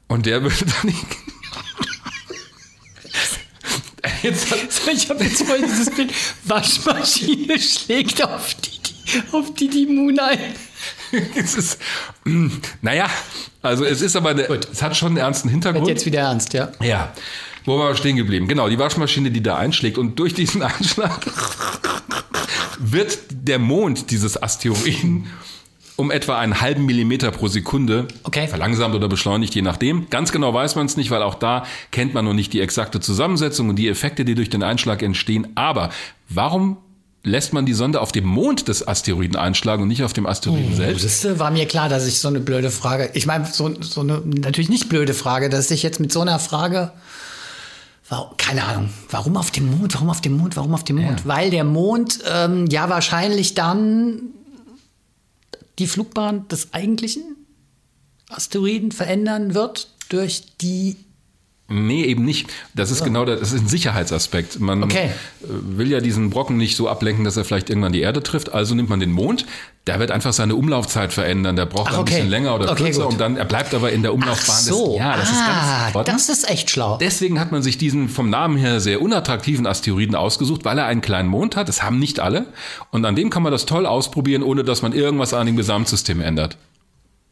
Und 0.08 0.26
der 0.26 0.42
würde 0.42 0.56
dann 0.82 0.94
Jetzt 4.22 4.46
ich 4.92 5.08
habe 5.08 5.24
jetzt 5.24 5.42
voll 5.42 5.62
dieses 5.62 5.88
Bild. 5.90 6.12
Waschmaschine 6.44 7.58
schlägt 7.58 8.22
auf 8.22 8.54
die, 8.56 9.32
auf 9.32 9.54
die, 9.54 9.68
die 9.68 9.86
Moon 9.86 10.18
ein. 10.18 10.54
es 11.36 11.54
ist, 11.54 11.80
mm, 12.24 12.48
naja, 12.82 13.08
also 13.62 13.84
es 13.84 14.02
ist 14.02 14.16
aber, 14.16 14.30
eine, 14.30 14.42
es 14.42 14.82
hat 14.82 14.96
schon 14.96 15.08
einen 15.08 15.16
ernsten 15.18 15.48
Hintergrund. 15.48 15.86
Wird 15.86 15.98
jetzt 15.98 16.06
wieder 16.06 16.20
ernst, 16.20 16.52
ja. 16.52 16.72
Ja. 16.80 17.12
Wo 17.64 17.78
war 17.78 17.88
wir 17.88 17.96
stehen 17.96 18.16
geblieben? 18.16 18.46
Genau, 18.46 18.68
die 18.68 18.78
Waschmaschine, 18.78 19.30
die 19.30 19.42
da 19.42 19.56
einschlägt 19.56 19.96
und 19.96 20.18
durch 20.18 20.34
diesen 20.34 20.62
Einschlag 20.62 21.26
wird 22.78 23.18
der 23.30 23.58
Mond 23.58 24.10
dieses 24.10 24.42
Asteroiden 24.42 25.26
um 25.96 26.10
etwa 26.10 26.38
einen 26.38 26.60
halben 26.60 26.86
Millimeter 26.86 27.30
pro 27.30 27.46
Sekunde 27.48 28.08
okay. 28.24 28.48
verlangsamt 28.48 28.94
oder 28.94 29.08
beschleunigt, 29.08 29.54
je 29.54 29.62
nachdem. 29.62 30.10
Ganz 30.10 30.32
genau 30.32 30.52
weiß 30.52 30.74
man 30.74 30.86
es 30.86 30.96
nicht, 30.96 31.10
weil 31.10 31.22
auch 31.22 31.36
da 31.36 31.64
kennt 31.92 32.14
man 32.14 32.24
noch 32.24 32.32
nicht 32.32 32.52
die 32.52 32.60
exakte 32.60 33.00
Zusammensetzung 33.00 33.68
und 33.68 33.76
die 33.76 33.88
Effekte, 33.88 34.24
die 34.24 34.34
durch 34.34 34.50
den 34.50 34.62
Einschlag 34.62 35.02
entstehen. 35.02 35.48
Aber 35.54 35.90
warum 36.28 36.78
lässt 37.24 37.54
man 37.54 37.64
die 37.66 37.72
Sonde 37.72 38.00
auf 38.00 38.12
dem 38.12 38.26
Mond 38.26 38.68
des 38.68 38.86
Asteroiden 38.86 39.36
einschlagen 39.36 39.82
und 39.82 39.88
nicht 39.88 40.04
auf 40.04 40.12
dem 40.12 40.26
Asteroiden 40.26 40.72
oh, 40.72 40.76
selbst? 40.76 41.04
Das 41.04 41.38
war 41.38 41.50
mir 41.50 41.66
klar, 41.66 41.88
dass 41.88 42.06
ich 42.06 42.20
so 42.20 42.28
eine 42.28 42.38
blöde 42.38 42.70
Frage, 42.70 43.10
ich 43.14 43.26
meine, 43.26 43.46
so, 43.46 43.74
so 43.80 44.02
eine 44.02 44.22
natürlich 44.24 44.68
nicht 44.68 44.88
blöde 44.90 45.14
Frage, 45.14 45.48
dass 45.48 45.70
ich 45.70 45.82
jetzt 45.82 46.00
mit 46.00 46.12
so 46.12 46.20
einer 46.20 46.38
Frage, 46.38 46.92
warum, 48.10 48.36
keine 48.36 48.64
Ahnung, 48.64 48.90
warum 49.10 49.38
auf 49.38 49.50
dem 49.50 49.78
Mond, 49.78 49.94
warum 49.94 50.10
auf 50.10 50.20
dem 50.20 50.36
Mond, 50.36 50.56
warum 50.56 50.74
auf 50.74 50.84
dem 50.84 50.96
Mond? 50.96 51.20
Ja. 51.20 51.26
Weil 51.26 51.50
der 51.50 51.64
Mond 51.64 52.20
ähm, 52.30 52.66
ja 52.66 52.90
wahrscheinlich 52.90 53.54
dann 53.54 54.20
die 55.78 55.86
Flugbahn 55.86 56.46
des 56.48 56.74
eigentlichen 56.74 57.22
Asteroiden 58.28 58.92
verändern 58.92 59.54
wird 59.54 59.88
durch 60.10 60.56
die 60.60 60.96
Nee, 61.66 62.04
eben 62.04 62.26
nicht. 62.26 62.52
Das 62.74 62.90
ist 62.90 63.00
oh. 63.00 63.04
genau 63.04 63.24
das, 63.24 63.40
das 63.40 63.52
ist 63.52 63.62
ein 63.62 63.68
Sicherheitsaspekt. 63.68 64.60
Man 64.60 64.84
okay. 64.84 65.10
will 65.40 65.90
ja 65.90 66.00
diesen 66.00 66.28
Brocken 66.28 66.58
nicht 66.58 66.76
so 66.76 66.90
ablenken, 66.90 67.24
dass 67.24 67.38
er 67.38 67.44
vielleicht 67.46 67.70
irgendwann 67.70 67.92
die 67.92 68.02
Erde 68.02 68.22
trifft. 68.22 68.52
Also 68.52 68.74
nimmt 68.74 68.90
man 68.90 69.00
den 69.00 69.10
Mond. 69.10 69.46
Der 69.86 69.98
wird 69.98 70.10
einfach 70.10 70.34
seine 70.34 70.56
Umlaufzeit 70.56 71.14
verändern. 71.14 71.56
Der 71.56 71.64
braucht 71.64 71.92
Ach, 71.92 71.98
okay. 71.98 72.00
ein 72.00 72.04
bisschen 72.04 72.28
länger 72.28 72.54
oder 72.54 72.70
okay, 72.70 72.84
kürzer 72.84 73.04
gut. 73.04 73.12
und 73.12 73.20
dann 73.20 73.38
er 73.38 73.46
bleibt 73.46 73.72
aber 73.72 73.92
in 73.92 74.02
der 74.02 74.12
Umlaufbahn. 74.12 74.56
Ach 74.58 74.62
so. 74.62 74.90
Des, 74.92 74.98
ja, 74.98 75.16
das 75.16 75.28
ah, 75.28 75.32
ist 75.32 75.46
ganz. 75.46 75.94
Warte. 75.94 76.12
Das 76.12 76.28
ist 76.28 76.50
echt 76.50 76.68
schlau. 76.68 76.98
Deswegen 76.98 77.40
hat 77.40 77.50
man 77.50 77.62
sich 77.62 77.78
diesen 77.78 78.10
vom 78.10 78.28
Namen 78.28 78.58
her 78.58 78.80
sehr 78.80 79.00
unattraktiven 79.00 79.66
Asteroiden 79.66 80.16
ausgesucht, 80.16 80.66
weil 80.66 80.76
er 80.76 80.84
einen 80.84 81.00
kleinen 81.00 81.30
Mond 81.30 81.56
hat. 81.56 81.68
Das 81.68 81.82
haben 81.82 81.98
nicht 81.98 82.20
alle. 82.20 82.46
Und 82.90 83.06
an 83.06 83.16
dem 83.16 83.30
kann 83.30 83.42
man 83.42 83.52
das 83.52 83.64
toll 83.64 83.86
ausprobieren, 83.86 84.42
ohne 84.42 84.64
dass 84.64 84.82
man 84.82 84.92
irgendwas 84.92 85.32
an 85.32 85.46
dem 85.46 85.56
Gesamtsystem 85.56 86.20
ändert. 86.20 86.58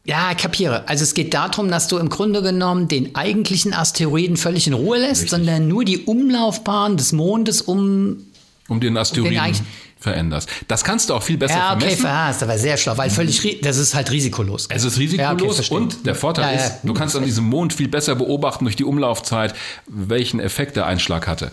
Ja, 0.05 0.33
kapiere. 0.33 0.87
Also 0.89 1.03
es 1.03 1.13
geht 1.13 1.33
darum, 1.33 1.69
dass 1.69 1.87
du 1.87 1.97
im 1.97 2.09
Grunde 2.09 2.41
genommen 2.41 2.89
den 2.89 3.15
eigentlichen 3.15 3.73
Asteroiden 3.73 4.35
völlig 4.35 4.67
in 4.67 4.73
Ruhe 4.73 4.97
lässt, 4.97 5.23
Richtig. 5.23 5.29
sondern 5.29 5.67
nur 5.67 5.85
die 5.85 5.99
Umlaufbahn 5.99 6.97
des 6.97 7.13
Mondes 7.13 7.61
um 7.61 8.17
um 8.69 8.79
den 8.79 8.97
Asteroiden 8.97 9.37
um 9.37 9.53
den 9.53 9.65
veränderst. 10.03 10.49
Das 10.67 10.83
kannst 10.83 11.09
du 11.09 11.13
auch 11.13 11.23
viel 11.23 11.37
besser 11.37 11.55
ja, 11.55 11.75
okay, 11.75 11.95
vermessen. 11.95 12.41
Ja, 12.41 12.47
war 12.47 12.57
sehr 12.57 12.77
schlau, 12.77 12.97
weil 12.97 13.09
völlig, 13.09 13.61
das 13.61 13.77
ist 13.77 13.95
halt 13.95 14.11
risikolos. 14.11 14.67
Es 14.69 14.83
ist 14.83 14.99
risikolos 14.99 15.57
ja, 15.57 15.63
okay, 15.63 15.73
und 15.73 16.05
der 16.05 16.15
Vorteil 16.15 16.55
ja, 16.55 16.61
ist, 16.61 16.81
du 16.83 16.93
kannst 16.93 17.15
an 17.15 17.23
diesem 17.23 17.45
Mond 17.45 17.73
viel 17.73 17.87
besser 17.87 18.15
beobachten 18.15 18.65
durch 18.65 18.75
die 18.75 18.83
Umlaufzeit, 18.83 19.55
welchen 19.87 20.39
Effekt 20.39 20.75
der 20.75 20.85
Einschlag 20.85 21.27
hatte. 21.27 21.51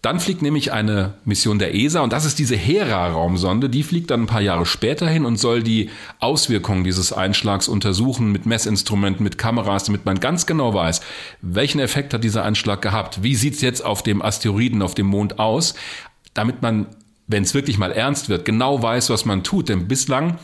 Dann 0.00 0.20
fliegt 0.20 0.42
nämlich 0.42 0.72
eine 0.72 1.14
Mission 1.24 1.58
der 1.58 1.74
ESA 1.74 2.00
und 2.00 2.12
das 2.12 2.24
ist 2.24 2.38
diese 2.38 2.54
Hera-Raumsonde. 2.54 3.68
Die 3.68 3.82
fliegt 3.82 4.12
dann 4.12 4.22
ein 4.22 4.26
paar 4.26 4.40
Jahre 4.40 4.64
später 4.64 5.08
hin 5.08 5.24
und 5.24 5.38
soll 5.38 5.62
die 5.62 5.90
Auswirkungen 6.20 6.84
dieses 6.84 7.12
Einschlags 7.12 7.66
untersuchen 7.66 8.30
mit 8.30 8.46
Messinstrumenten, 8.46 9.24
mit 9.24 9.38
Kameras, 9.38 9.84
damit 9.84 10.04
man 10.04 10.20
ganz 10.20 10.46
genau 10.46 10.72
weiß, 10.72 11.00
welchen 11.42 11.80
Effekt 11.80 12.14
hat 12.14 12.22
dieser 12.22 12.44
Einschlag 12.44 12.80
gehabt. 12.80 13.24
Wie 13.24 13.34
sieht's 13.34 13.60
jetzt 13.60 13.84
auf 13.84 14.04
dem 14.04 14.22
Asteroiden, 14.22 14.82
auf 14.82 14.94
dem 14.94 15.06
Mond 15.06 15.40
aus, 15.40 15.74
damit 16.32 16.62
man, 16.62 16.86
wenn 17.26 17.42
es 17.42 17.54
wirklich 17.54 17.76
mal 17.76 17.90
ernst 17.90 18.28
wird, 18.28 18.44
genau 18.44 18.80
weiß, 18.80 19.10
was 19.10 19.24
man 19.24 19.42
tut. 19.42 19.68
Denn 19.68 19.88
bislang 19.88 20.38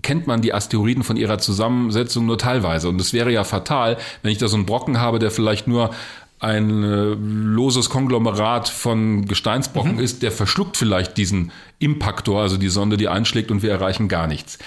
kennt 0.00 0.26
man 0.26 0.40
die 0.40 0.54
Asteroiden 0.54 1.02
von 1.04 1.18
ihrer 1.18 1.38
Zusammensetzung 1.38 2.24
nur 2.24 2.38
teilweise. 2.38 2.88
Und 2.88 2.98
es 3.00 3.12
wäre 3.12 3.30
ja 3.30 3.44
fatal, 3.44 3.98
wenn 4.22 4.32
ich 4.32 4.38
da 4.38 4.48
so 4.48 4.56
einen 4.56 4.66
Brocken 4.66 5.00
habe, 5.00 5.18
der 5.18 5.30
vielleicht 5.30 5.68
nur 5.68 5.90
ein 6.38 6.82
äh, 6.82 7.14
loses 7.18 7.88
Konglomerat 7.90 8.68
von 8.68 9.26
Gesteinsbrocken 9.26 9.94
mhm. 9.94 10.00
ist, 10.00 10.22
der 10.22 10.32
verschluckt 10.32 10.76
vielleicht 10.76 11.16
diesen 11.16 11.50
Impaktor, 11.78 12.42
also 12.42 12.56
die 12.56 12.68
Sonde, 12.68 12.96
die 12.96 13.08
einschlägt 13.08 13.50
und 13.50 13.62
wir 13.62 13.70
erreichen 13.70 14.08
gar 14.08 14.26
nichts. 14.26 14.58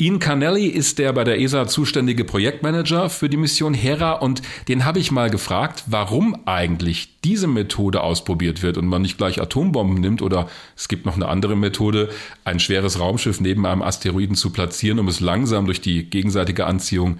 Ian 0.00 0.18
Carnelli 0.18 0.64
ist 0.64 0.98
der 0.98 1.12
bei 1.12 1.24
der 1.24 1.38
ESA 1.38 1.66
zuständige 1.66 2.24
Projektmanager 2.24 3.10
für 3.10 3.28
die 3.28 3.36
Mission 3.36 3.74
Hera 3.74 4.12
und 4.12 4.40
den 4.66 4.86
habe 4.86 4.98
ich 4.98 5.10
mal 5.10 5.28
gefragt, 5.28 5.84
warum 5.88 6.38
eigentlich 6.46 7.20
diese 7.22 7.46
Methode 7.46 8.00
ausprobiert 8.00 8.62
wird 8.62 8.78
und 8.78 8.86
man 8.86 9.02
nicht 9.02 9.18
gleich 9.18 9.42
Atombomben 9.42 10.00
nimmt 10.00 10.22
oder 10.22 10.48
es 10.74 10.88
gibt 10.88 11.04
noch 11.04 11.16
eine 11.16 11.28
andere 11.28 11.54
Methode, 11.54 12.08
ein 12.44 12.60
schweres 12.60 12.98
Raumschiff 12.98 13.40
neben 13.40 13.66
einem 13.66 13.82
Asteroiden 13.82 14.36
zu 14.36 14.48
platzieren, 14.48 14.98
um 15.00 15.06
es 15.06 15.20
langsam 15.20 15.66
durch 15.66 15.82
die 15.82 16.08
gegenseitige 16.08 16.64
Anziehung 16.64 17.18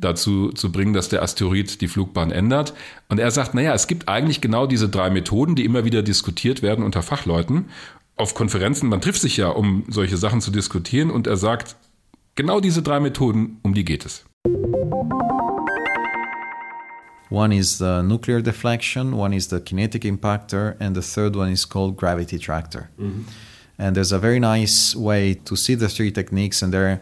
dazu 0.00 0.50
zu 0.52 0.70
bringen, 0.72 0.92
dass 0.92 1.08
der 1.08 1.22
Asteroid 1.22 1.80
die 1.80 1.88
Flugbahn 1.88 2.30
ändert. 2.30 2.74
Und 3.08 3.18
er 3.18 3.30
sagt, 3.30 3.54
naja, 3.54 3.74
es 3.74 3.86
gibt 3.86 4.08
eigentlich 4.08 4.40
genau 4.40 4.66
diese 4.66 4.88
drei 4.88 5.10
Methoden, 5.10 5.54
die 5.54 5.64
immer 5.64 5.84
wieder 5.84 6.02
diskutiert 6.02 6.62
werden 6.62 6.84
unter 6.84 7.02
Fachleuten. 7.02 7.66
Auf 8.16 8.34
Konferenzen, 8.34 8.88
man 8.88 9.00
trifft 9.00 9.20
sich 9.20 9.36
ja, 9.36 9.48
um 9.48 9.84
solche 9.88 10.16
Sachen 10.16 10.40
zu 10.40 10.50
diskutieren. 10.50 11.10
Und 11.10 11.26
er 11.26 11.36
sagt, 11.36 11.76
genau 12.34 12.60
diese 12.60 12.82
drei 12.82 13.00
Methoden, 13.00 13.58
um 13.62 13.74
die 13.74 13.84
geht 13.84 14.06
es. 14.06 14.24
One 17.30 17.54
is 17.54 17.78
the 17.78 18.02
nuclear 18.02 18.40
deflection, 18.40 19.12
one 19.12 19.36
is 19.36 19.50
the 19.50 19.60
kinetic 19.60 20.04
impactor, 20.04 20.76
and 20.80 20.96
the 20.96 21.02
third 21.02 21.36
one 21.36 21.52
is 21.52 21.68
called 21.68 21.96
gravity 21.96 22.38
tractor. 22.38 22.88
Mhm. 22.96 23.26
And 23.76 23.94
there's 23.94 24.12
a 24.12 24.18
very 24.18 24.40
nice 24.40 24.96
way 24.96 25.34
to 25.44 25.54
see 25.54 25.76
the 25.76 25.88
three 25.88 26.10
techniques, 26.10 26.62
and 26.62 26.72
they're 26.72 27.00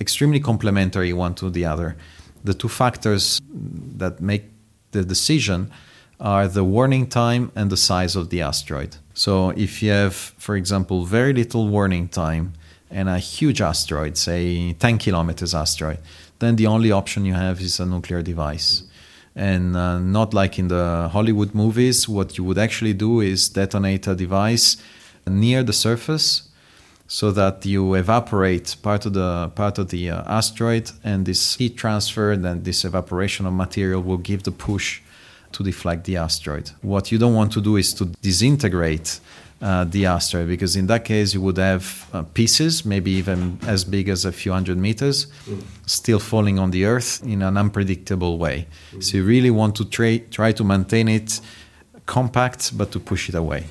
extremely 0.00 0.40
complementary 0.40 1.12
one 1.12 1.34
to 1.34 1.50
the 1.50 1.64
other. 1.64 1.96
The 2.44 2.54
two 2.54 2.68
factors 2.68 3.40
that 3.96 4.20
make 4.20 4.44
the 4.92 5.04
decision 5.04 5.70
are 6.20 6.48
the 6.48 6.64
warning 6.64 7.06
time 7.06 7.52
and 7.54 7.70
the 7.70 7.76
size 7.76 8.16
of 8.16 8.30
the 8.30 8.40
asteroid. 8.42 8.96
So 9.14 9.50
if 9.50 9.82
you 9.82 9.90
have, 9.90 10.14
for 10.14 10.56
example, 10.56 11.04
very 11.04 11.32
little 11.32 11.68
warning 11.68 12.08
time 12.08 12.54
and 12.90 13.08
a 13.08 13.18
huge 13.18 13.60
asteroid, 13.60 14.16
say 14.16 14.72
10 14.72 14.98
kilometers 14.98 15.54
asteroid, 15.54 15.98
then 16.38 16.56
the 16.56 16.66
only 16.66 16.90
option 16.90 17.24
you 17.24 17.34
have 17.34 17.60
is 17.60 17.80
a 17.80 17.86
nuclear 17.86 18.22
device. 18.22 18.84
And 19.34 19.76
uh, 19.76 19.98
not 19.98 20.34
like 20.34 20.58
in 20.58 20.68
the 20.68 21.08
Hollywood 21.12 21.54
movies, 21.54 22.08
what 22.08 22.38
you 22.38 22.44
would 22.44 22.58
actually 22.58 22.94
do 22.94 23.20
is 23.20 23.48
detonate 23.48 24.06
a 24.06 24.14
device 24.14 24.76
near 25.26 25.62
the 25.62 25.72
surface 25.72 26.47
so 27.08 27.30
that 27.32 27.64
you 27.64 27.94
evaporate 27.94 28.76
part 28.82 29.06
of 29.06 29.14
the 29.14 29.50
part 29.54 29.78
of 29.78 29.88
the 29.88 30.10
uh, 30.10 30.22
asteroid 30.26 30.90
and 31.02 31.24
this 31.24 31.56
heat 31.56 31.76
transfer 31.76 32.36
then 32.36 32.62
this 32.62 32.84
evaporation 32.84 33.46
of 33.46 33.52
material 33.54 34.02
will 34.02 34.18
give 34.18 34.42
the 34.42 34.52
push 34.52 35.00
to 35.50 35.64
deflect 35.64 36.04
the 36.04 36.18
asteroid. 36.18 36.70
What 36.82 37.10
you 37.10 37.16
don't 37.16 37.34
want 37.34 37.52
to 37.52 37.62
do 37.62 37.76
is 37.76 37.94
to 37.94 38.04
disintegrate 38.04 39.20
uh, 39.62 39.84
the 39.84 40.04
asteroid 40.04 40.48
because 40.48 40.76
in 40.76 40.86
that 40.88 41.06
case 41.06 41.32
you 41.32 41.40
would 41.40 41.56
have 41.56 42.06
uh, 42.12 42.22
pieces 42.34 42.84
maybe 42.84 43.10
even 43.12 43.58
as 43.66 43.84
big 43.84 44.10
as 44.10 44.26
a 44.26 44.30
few 44.30 44.52
hundred 44.52 44.76
meters 44.76 45.28
still 45.86 46.18
falling 46.18 46.58
on 46.58 46.70
the 46.70 46.84
earth 46.84 47.22
in 47.24 47.40
an 47.40 47.56
unpredictable 47.56 48.36
way. 48.36 48.66
So 49.00 49.16
you 49.16 49.24
really 49.24 49.50
want 49.50 49.74
to 49.76 49.86
try, 49.86 50.18
try 50.30 50.52
to 50.52 50.62
maintain 50.62 51.08
it 51.08 51.40
compact 52.04 52.76
but 52.76 52.92
to 52.92 53.00
push 53.00 53.30
it 53.30 53.34
away 53.34 53.64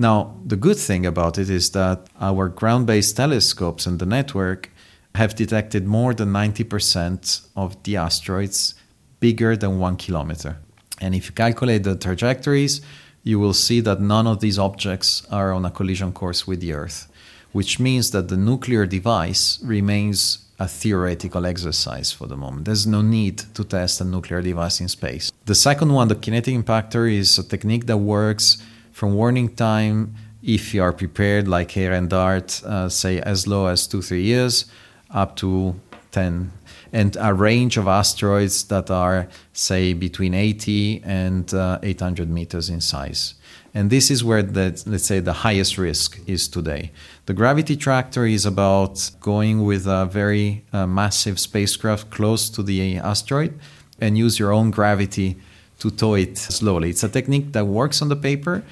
now, 0.00 0.36
the 0.46 0.56
good 0.56 0.76
thing 0.76 1.04
about 1.04 1.38
it 1.38 1.50
is 1.50 1.70
that 1.70 2.06
our 2.20 2.48
ground 2.48 2.86
based 2.86 3.16
telescopes 3.16 3.84
and 3.84 3.98
the 3.98 4.06
network 4.06 4.70
have 5.16 5.34
detected 5.34 5.84
more 5.86 6.14
than 6.14 6.32
90% 6.32 7.48
of 7.56 7.82
the 7.82 7.96
asteroids 7.96 8.76
bigger 9.18 9.56
than 9.56 9.80
one 9.80 9.96
kilometer. 9.96 10.58
And 11.00 11.16
if 11.16 11.26
you 11.26 11.32
calculate 11.32 11.82
the 11.82 11.96
trajectories, 11.96 12.80
you 13.24 13.40
will 13.40 13.54
see 13.54 13.80
that 13.80 14.00
none 14.00 14.28
of 14.28 14.38
these 14.38 14.58
objects 14.58 15.26
are 15.32 15.52
on 15.52 15.64
a 15.64 15.70
collision 15.70 16.12
course 16.12 16.46
with 16.46 16.60
the 16.60 16.72
Earth, 16.72 17.10
which 17.50 17.80
means 17.80 18.12
that 18.12 18.28
the 18.28 18.36
nuclear 18.36 18.86
device 18.86 19.58
remains 19.64 20.46
a 20.60 20.68
theoretical 20.68 21.44
exercise 21.44 22.12
for 22.12 22.28
the 22.28 22.36
moment. 22.36 22.64
There's 22.64 22.86
no 22.86 23.02
need 23.02 23.38
to 23.54 23.64
test 23.64 24.00
a 24.00 24.04
nuclear 24.04 24.42
device 24.42 24.80
in 24.80 24.88
space. 24.88 25.32
The 25.46 25.54
second 25.56 25.92
one, 25.92 26.06
the 26.06 26.14
kinetic 26.14 26.54
impactor, 26.54 27.12
is 27.12 27.38
a 27.38 27.42
technique 27.42 27.86
that 27.86 27.96
works 27.96 28.58
from 28.98 29.14
warning 29.14 29.54
time, 29.54 30.12
if 30.42 30.74
you 30.74 30.82
are 30.82 30.92
prepared, 30.92 31.46
like 31.46 31.70
Hare 31.70 31.92
and 31.92 32.10
Dart, 32.10 32.60
uh, 32.64 32.88
say 32.88 33.20
as 33.20 33.46
low 33.46 33.68
as 33.68 33.86
two, 33.86 34.02
three 34.02 34.24
years, 34.24 34.64
up 35.08 35.36
to 35.36 35.80
10, 36.10 36.50
and 36.92 37.16
a 37.20 37.32
range 37.32 37.76
of 37.76 37.86
asteroids 37.86 38.64
that 38.64 38.90
are, 38.90 39.28
say, 39.52 39.92
between 39.92 40.34
80 40.34 41.02
and 41.04 41.54
uh, 41.54 41.78
800 41.80 42.28
meters 42.28 42.68
in 42.68 42.80
size. 42.80 43.34
And 43.72 43.88
this 43.88 44.10
is 44.10 44.24
where 44.24 44.42
the, 44.42 44.82
let's 44.84 45.04
say 45.04 45.20
the 45.20 45.44
highest 45.46 45.78
risk 45.78 46.18
is 46.26 46.48
today. 46.48 46.90
The 47.26 47.34
gravity 47.34 47.76
tractor 47.76 48.26
is 48.26 48.44
about 48.44 49.12
going 49.20 49.64
with 49.64 49.86
a 49.86 50.06
very 50.06 50.64
uh, 50.72 50.88
massive 50.88 51.38
spacecraft 51.38 52.10
close 52.10 52.50
to 52.50 52.64
the 52.64 52.96
asteroid 52.96 53.60
and 54.00 54.18
use 54.18 54.40
your 54.40 54.52
own 54.52 54.72
gravity 54.72 55.36
to 55.78 55.90
tow 55.90 56.14
it 56.14 56.36
slowly. 56.36 56.90
It's 56.90 57.04
a 57.04 57.08
technique 57.08 57.52
that 57.52 57.66
works 57.66 58.02
on 58.02 58.08
the 58.08 58.16
paper, 58.16 58.64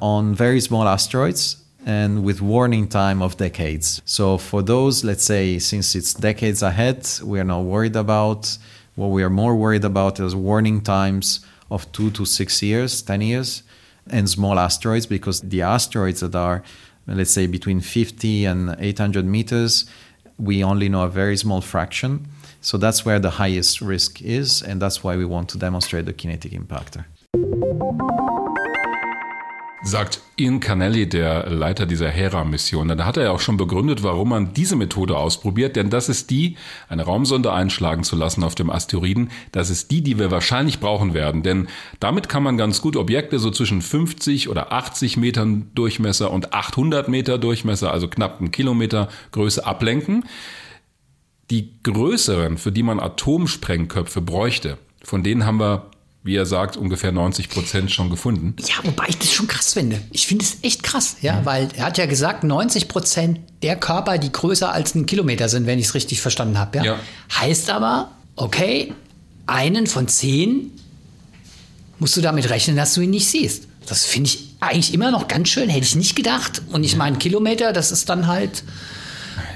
on 0.00 0.34
very 0.34 0.60
small 0.60 0.86
asteroids 0.86 1.56
and 1.84 2.24
with 2.24 2.42
warning 2.42 2.88
time 2.88 3.22
of 3.22 3.36
decades. 3.36 4.02
So 4.04 4.38
for 4.38 4.62
those, 4.62 5.04
let's 5.04 5.22
say, 5.22 5.58
since 5.58 5.94
it's 5.94 6.12
decades 6.12 6.62
ahead, 6.62 7.08
we 7.22 7.38
are 7.38 7.44
not 7.44 7.60
worried 7.60 7.96
about. 7.96 8.58
What 8.96 9.08
we 9.08 9.22
are 9.22 9.30
more 9.30 9.54
worried 9.54 9.84
about 9.84 10.18
is 10.18 10.34
warning 10.34 10.80
times 10.80 11.40
of 11.70 11.90
two 11.92 12.10
to 12.12 12.24
six 12.24 12.62
years, 12.62 13.02
10 13.02 13.20
years, 13.20 13.62
and 14.10 14.28
small 14.28 14.58
asteroids 14.58 15.06
because 15.06 15.40
the 15.40 15.62
asteroids 15.62 16.20
that 16.20 16.34
are, 16.34 16.62
let's 17.06 17.30
say, 17.30 17.46
between 17.46 17.80
50 17.80 18.44
and 18.44 18.76
800 18.78 19.24
meters, 19.24 19.86
we 20.38 20.64
only 20.64 20.88
know 20.88 21.02
a 21.02 21.08
very 21.08 21.36
small 21.36 21.60
fraction. 21.60 22.26
So 22.60 22.78
that's 22.78 23.04
where 23.04 23.20
the 23.20 23.30
highest 23.30 23.80
risk 23.80 24.20
is, 24.22 24.60
and 24.60 24.82
that's 24.82 25.04
why 25.04 25.16
we 25.16 25.24
want 25.24 25.48
to 25.50 25.58
demonstrate 25.58 26.06
the 26.06 26.12
kinetic 26.12 26.52
impactor. 26.52 27.04
Sagt 29.86 30.20
Ian 30.36 30.60
Canelli, 30.60 31.08
der 31.08 31.48
Leiter 31.48 31.86
dieser 31.86 32.10
Hera-Mission. 32.10 32.88
Da 32.88 33.04
hat 33.04 33.16
er 33.16 33.24
ja 33.24 33.30
auch 33.30 33.40
schon 33.40 33.56
begründet, 33.56 34.02
warum 34.02 34.30
man 34.30 34.52
diese 34.52 34.76
Methode 34.76 35.16
ausprobiert, 35.16 35.76
denn 35.76 35.90
das 35.90 36.08
ist 36.08 36.30
die, 36.30 36.56
eine 36.88 37.04
Raumsonde 37.04 37.52
einschlagen 37.52 38.02
zu 38.02 38.16
lassen 38.16 38.42
auf 38.42 38.54
dem 38.54 38.68
Asteroiden, 38.68 39.30
das 39.52 39.70
ist 39.70 39.90
die, 39.90 40.02
die 40.02 40.18
wir 40.18 40.30
wahrscheinlich 40.30 40.80
brauchen 40.80 41.14
werden, 41.14 41.42
denn 41.42 41.68
damit 42.00 42.28
kann 42.28 42.42
man 42.42 42.56
ganz 42.56 42.82
gut 42.82 42.96
Objekte 42.96 43.38
so 43.38 43.50
zwischen 43.50 43.80
50 43.80 44.48
oder 44.48 44.72
80 44.72 45.16
Metern 45.16 45.70
Durchmesser 45.74 46.30
und 46.30 46.52
800 46.52 47.08
Meter 47.08 47.38
Durchmesser, 47.38 47.92
also 47.92 48.08
knapp 48.08 48.40
einen 48.40 48.50
Kilometer 48.50 49.08
Größe 49.32 49.64
ablenken. 49.64 50.24
Die 51.50 51.80
größeren, 51.84 52.58
für 52.58 52.72
die 52.72 52.82
man 52.82 52.98
Atomsprengköpfe 52.98 54.20
bräuchte, 54.20 54.78
von 55.02 55.22
denen 55.22 55.46
haben 55.46 55.60
wir 55.60 55.90
wie 56.26 56.36
er 56.36 56.44
sagt, 56.44 56.76
ungefähr 56.76 57.12
90 57.12 57.48
Prozent 57.48 57.90
schon 57.92 58.10
gefunden. 58.10 58.56
Ja, 58.66 58.74
wobei 58.82 59.06
ich 59.08 59.16
das 59.16 59.32
schon 59.32 59.46
krass 59.46 59.72
finde. 59.74 60.00
Ich 60.10 60.26
finde 60.26 60.44
es 60.44 60.58
echt 60.62 60.82
krass, 60.82 61.16
ja, 61.22 61.40
mhm. 61.40 61.46
weil 61.46 61.68
er 61.76 61.86
hat 61.86 61.98
ja 61.98 62.06
gesagt, 62.06 62.44
90 62.44 62.88
Prozent 62.88 63.40
der 63.62 63.76
Körper, 63.76 64.18
die 64.18 64.32
größer 64.32 64.70
als 64.70 64.94
ein 64.94 65.06
Kilometer 65.06 65.48
sind, 65.48 65.66
wenn 65.66 65.78
ich 65.78 65.86
es 65.86 65.94
richtig 65.94 66.20
verstanden 66.20 66.58
habe. 66.58 66.78
Ja? 66.78 66.84
ja? 66.84 66.98
Heißt 67.32 67.70
aber, 67.70 68.10
okay, 68.34 68.92
einen 69.46 69.86
von 69.86 70.08
zehn 70.08 70.72
musst 72.00 72.16
du 72.16 72.20
damit 72.20 72.50
rechnen, 72.50 72.76
dass 72.76 72.92
du 72.94 73.00
ihn 73.00 73.10
nicht 73.10 73.28
siehst. 73.28 73.68
Das 73.86 74.04
finde 74.04 74.28
ich 74.28 74.56
eigentlich 74.58 74.92
immer 74.92 75.12
noch 75.12 75.28
ganz 75.28 75.48
schön, 75.48 75.68
hätte 75.68 75.86
ich 75.86 75.94
nicht 75.94 76.16
gedacht. 76.16 76.60
Und 76.72 76.82
ich 76.82 76.96
meine, 76.96 77.18
Kilometer, 77.18 77.72
das 77.72 77.92
ist 77.92 78.08
dann 78.08 78.26
halt 78.26 78.64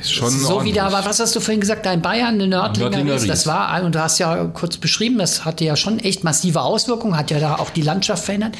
ist 0.00 0.12
schon 0.12 0.30
so 0.30 0.54
ordentlich. 0.54 0.74
wie 0.74 0.78
da 0.78 0.92
war, 0.92 1.04
was 1.04 1.20
hast 1.20 1.34
du 1.36 1.40
vorhin 1.40 1.60
gesagt, 1.60 1.86
da 1.86 1.92
in 1.92 2.02
Bayern, 2.02 2.34
eine 2.34 2.46
Nördlinger, 2.46 2.90
Nördlinger 2.90 3.14
Ries. 3.14 3.26
Das 3.26 3.46
war, 3.46 3.82
und 3.82 3.94
du 3.94 4.00
hast 4.00 4.18
ja 4.18 4.44
kurz 4.46 4.76
beschrieben, 4.76 5.18
das 5.18 5.44
hatte 5.44 5.64
ja 5.64 5.76
schon 5.76 5.98
echt 5.98 6.24
massive 6.24 6.62
Auswirkungen, 6.62 7.16
hat 7.16 7.30
ja 7.30 7.38
da 7.38 7.56
auch 7.56 7.70
die 7.70 7.82
Landschaft 7.82 8.24
verändert. 8.24 8.56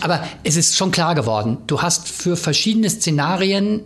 Aber 0.00 0.22
es 0.44 0.56
ist 0.56 0.76
schon 0.76 0.90
klar 0.90 1.14
geworden, 1.14 1.58
du 1.66 1.82
hast 1.82 2.08
für 2.08 2.36
verschiedene 2.36 2.88
Szenarien 2.88 3.82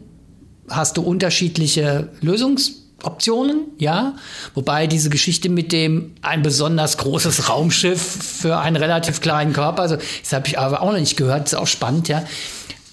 hast 0.68 0.96
du 0.96 1.02
unterschiedliche 1.02 2.08
Lösungsoptionen, 2.20 3.66
ja. 3.78 4.14
Wobei 4.54 4.86
diese 4.86 5.10
Geschichte 5.10 5.48
mit 5.48 5.72
dem 5.72 6.14
ein 6.22 6.42
besonders 6.42 6.98
großes 6.98 7.48
Raumschiff 7.48 8.00
für 8.00 8.58
einen 8.58 8.76
relativ 8.76 9.20
kleinen 9.20 9.52
Körper, 9.52 9.82
also 9.82 9.96
das 9.96 10.32
habe 10.32 10.46
ich 10.48 10.58
aber 10.58 10.82
auch 10.82 10.92
noch 10.92 10.98
nicht 10.98 11.16
gehört, 11.16 11.46
ist 11.46 11.54
auch 11.54 11.66
spannend, 11.66 12.08
ja. 12.08 12.24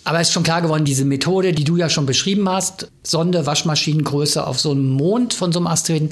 Aber 0.04 0.20
es 0.20 0.30
ist 0.30 0.34
schon 0.34 0.44
klar 0.44 0.62
geworden, 0.62 0.86
diese 0.86 1.06
Methode, 1.06 1.52
die 1.52 1.64
du 1.64 1.78
ja 1.78 1.90
schon 1.90 2.06
beschrieben 2.06 2.48
hast, 2.50 2.90
Sonde, 3.04 3.46
Waschmaschinengröße 3.46 4.46
auf 4.46 4.60
so 4.60 4.72
einem 4.72 4.90
Mond 4.90 5.34
von 5.34 5.52
so 5.52 5.60
einem 5.60 5.68
Asteroiden, 5.68 6.12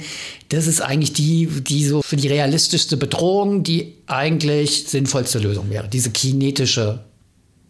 das 0.50 0.66
ist 0.66 0.80
eigentlich 0.80 1.14
die, 1.14 1.46
die 1.46 1.84
so 1.84 2.02
für 2.02 2.16
die 2.16 2.28
realistischste 2.28 2.96
Bedrohung, 2.96 3.62
die 3.62 3.94
eigentlich 4.06 4.84
sinnvollste 4.88 5.38
Lösung 5.38 5.70
wäre. 5.70 5.88
Diese 5.88 6.10
kinetische 6.10 7.00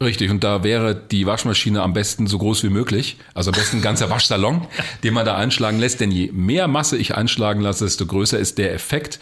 Richtig, 0.01 0.31
und 0.31 0.45
da 0.45 0.63
wäre 0.63 0.95
die 0.95 1.27
Waschmaschine 1.27 1.83
am 1.83 1.93
besten 1.93 2.29
so 2.29 2.39
groß 2.39 2.63
wie 2.63 2.69
möglich. 2.69 3.17
Also 3.35 3.51
am 3.51 3.57
besten 3.57 3.79
ein 3.79 3.83
ganzer 3.83 4.11
Waschsalon, 4.11 4.67
den 5.03 5.13
man 5.13 5.27
da 5.27 5.37
einschlagen 5.37 5.81
lässt. 5.81 6.01
Denn 6.01 6.13
je 6.13 6.31
mehr 6.33 6.69
Masse 6.69 6.97
ich 6.97 7.17
einschlagen 7.17 7.61
lasse, 7.61 7.85
desto 7.85 8.07
größer 8.07 8.39
ist 8.39 8.59
der 8.59 8.73
Effekt. 8.75 9.19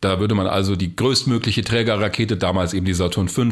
Da 0.00 0.20
würde 0.20 0.36
man 0.36 0.46
also 0.46 0.76
die 0.76 0.94
größtmögliche 0.94 1.62
Trägerrakete, 1.62 2.36
damals 2.36 2.74
eben 2.74 2.86
die 2.86 2.94
Saturn 2.94 3.28
V, 3.28 3.48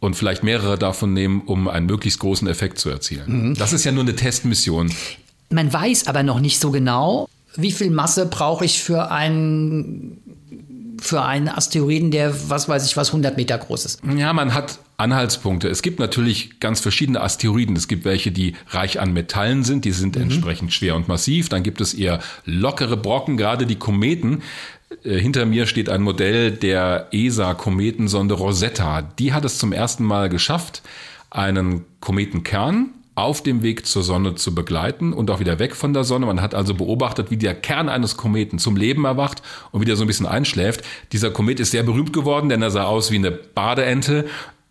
und 0.00 0.14
vielleicht 0.14 0.42
mehrere 0.42 0.78
davon 0.78 1.12
nehmen, 1.12 1.42
um 1.46 1.68
einen 1.68 1.86
möglichst 1.86 2.18
großen 2.20 2.48
Effekt 2.48 2.78
zu 2.78 2.88
erzielen. 2.90 3.50
Mhm. 3.50 3.54
Das 3.54 3.72
ist 3.72 3.84
ja 3.84 3.92
nur 3.92 4.02
eine 4.02 4.16
Testmission. 4.16 4.90
Man 5.50 5.72
weiß 5.72 6.06
aber 6.06 6.22
noch 6.22 6.40
nicht 6.40 6.58
so 6.58 6.70
genau, 6.70 7.28
wie 7.56 7.72
viel 7.72 7.90
Masse 7.90 8.26
brauche 8.26 8.64
ich 8.64 8.82
für 8.82 9.10
einen 9.10 10.18
für 11.00 11.22
einen 11.22 11.48
Asteroiden, 11.48 12.10
der, 12.10 12.50
was 12.50 12.68
weiß 12.68 12.84
ich, 12.84 12.96
was 12.96 13.08
100 13.08 13.36
Meter 13.36 13.56
groß 13.56 13.86
ist. 13.86 14.00
Ja, 14.16 14.32
man 14.34 14.52
hat 14.52 14.78
Anhaltspunkte. 14.98 15.68
Es 15.68 15.80
gibt 15.80 15.98
natürlich 15.98 16.60
ganz 16.60 16.80
verschiedene 16.80 17.22
Asteroiden. 17.22 17.74
Es 17.74 17.88
gibt 17.88 18.04
welche, 18.04 18.32
die 18.32 18.54
reich 18.68 19.00
an 19.00 19.12
Metallen 19.12 19.64
sind, 19.64 19.86
die 19.86 19.92
sind 19.92 20.16
mhm. 20.16 20.24
entsprechend 20.24 20.74
schwer 20.74 20.96
und 20.96 21.08
massiv. 21.08 21.48
Dann 21.48 21.62
gibt 21.62 21.80
es 21.80 21.94
eher 21.94 22.20
lockere 22.44 22.98
Brocken, 22.98 23.38
gerade 23.38 23.66
die 23.66 23.76
Kometen. 23.76 24.42
Äh, 25.04 25.18
hinter 25.18 25.46
mir 25.46 25.66
steht 25.66 25.88
ein 25.88 26.02
Modell 26.02 26.50
der 26.52 27.08
ESA-Kometensonde 27.12 28.34
Rosetta. 28.34 29.02
Die 29.02 29.32
hat 29.32 29.44
es 29.44 29.58
zum 29.58 29.72
ersten 29.72 30.04
Mal 30.04 30.28
geschafft, 30.28 30.82
einen 31.30 31.84
Kometenkern 32.00 32.90
auf 33.14 33.42
dem 33.42 33.62
Weg 33.62 33.86
zur 33.86 34.02
Sonne 34.02 34.34
zu 34.34 34.54
begleiten 34.54 35.12
und 35.12 35.30
auch 35.30 35.40
wieder 35.40 35.58
weg 35.58 35.76
von 35.76 35.92
der 35.92 36.04
Sonne. 36.04 36.26
Man 36.26 36.40
hat 36.40 36.54
also 36.54 36.74
beobachtet, 36.74 37.30
wie 37.30 37.36
der 37.36 37.54
Kern 37.54 37.88
eines 37.88 38.16
Kometen 38.16 38.58
zum 38.58 38.76
Leben 38.76 39.04
erwacht 39.04 39.42
und 39.72 39.80
wieder 39.80 39.96
so 39.96 40.04
ein 40.04 40.06
bisschen 40.06 40.26
einschläft. 40.26 40.84
Dieser 41.12 41.30
Komet 41.30 41.60
ist 41.60 41.72
sehr 41.72 41.82
berühmt 41.82 42.12
geworden, 42.12 42.48
denn 42.48 42.62
er 42.62 42.70
sah 42.70 42.84
aus 42.84 43.10
wie 43.10 43.16
eine 43.16 43.30
Badeente. 43.30 44.26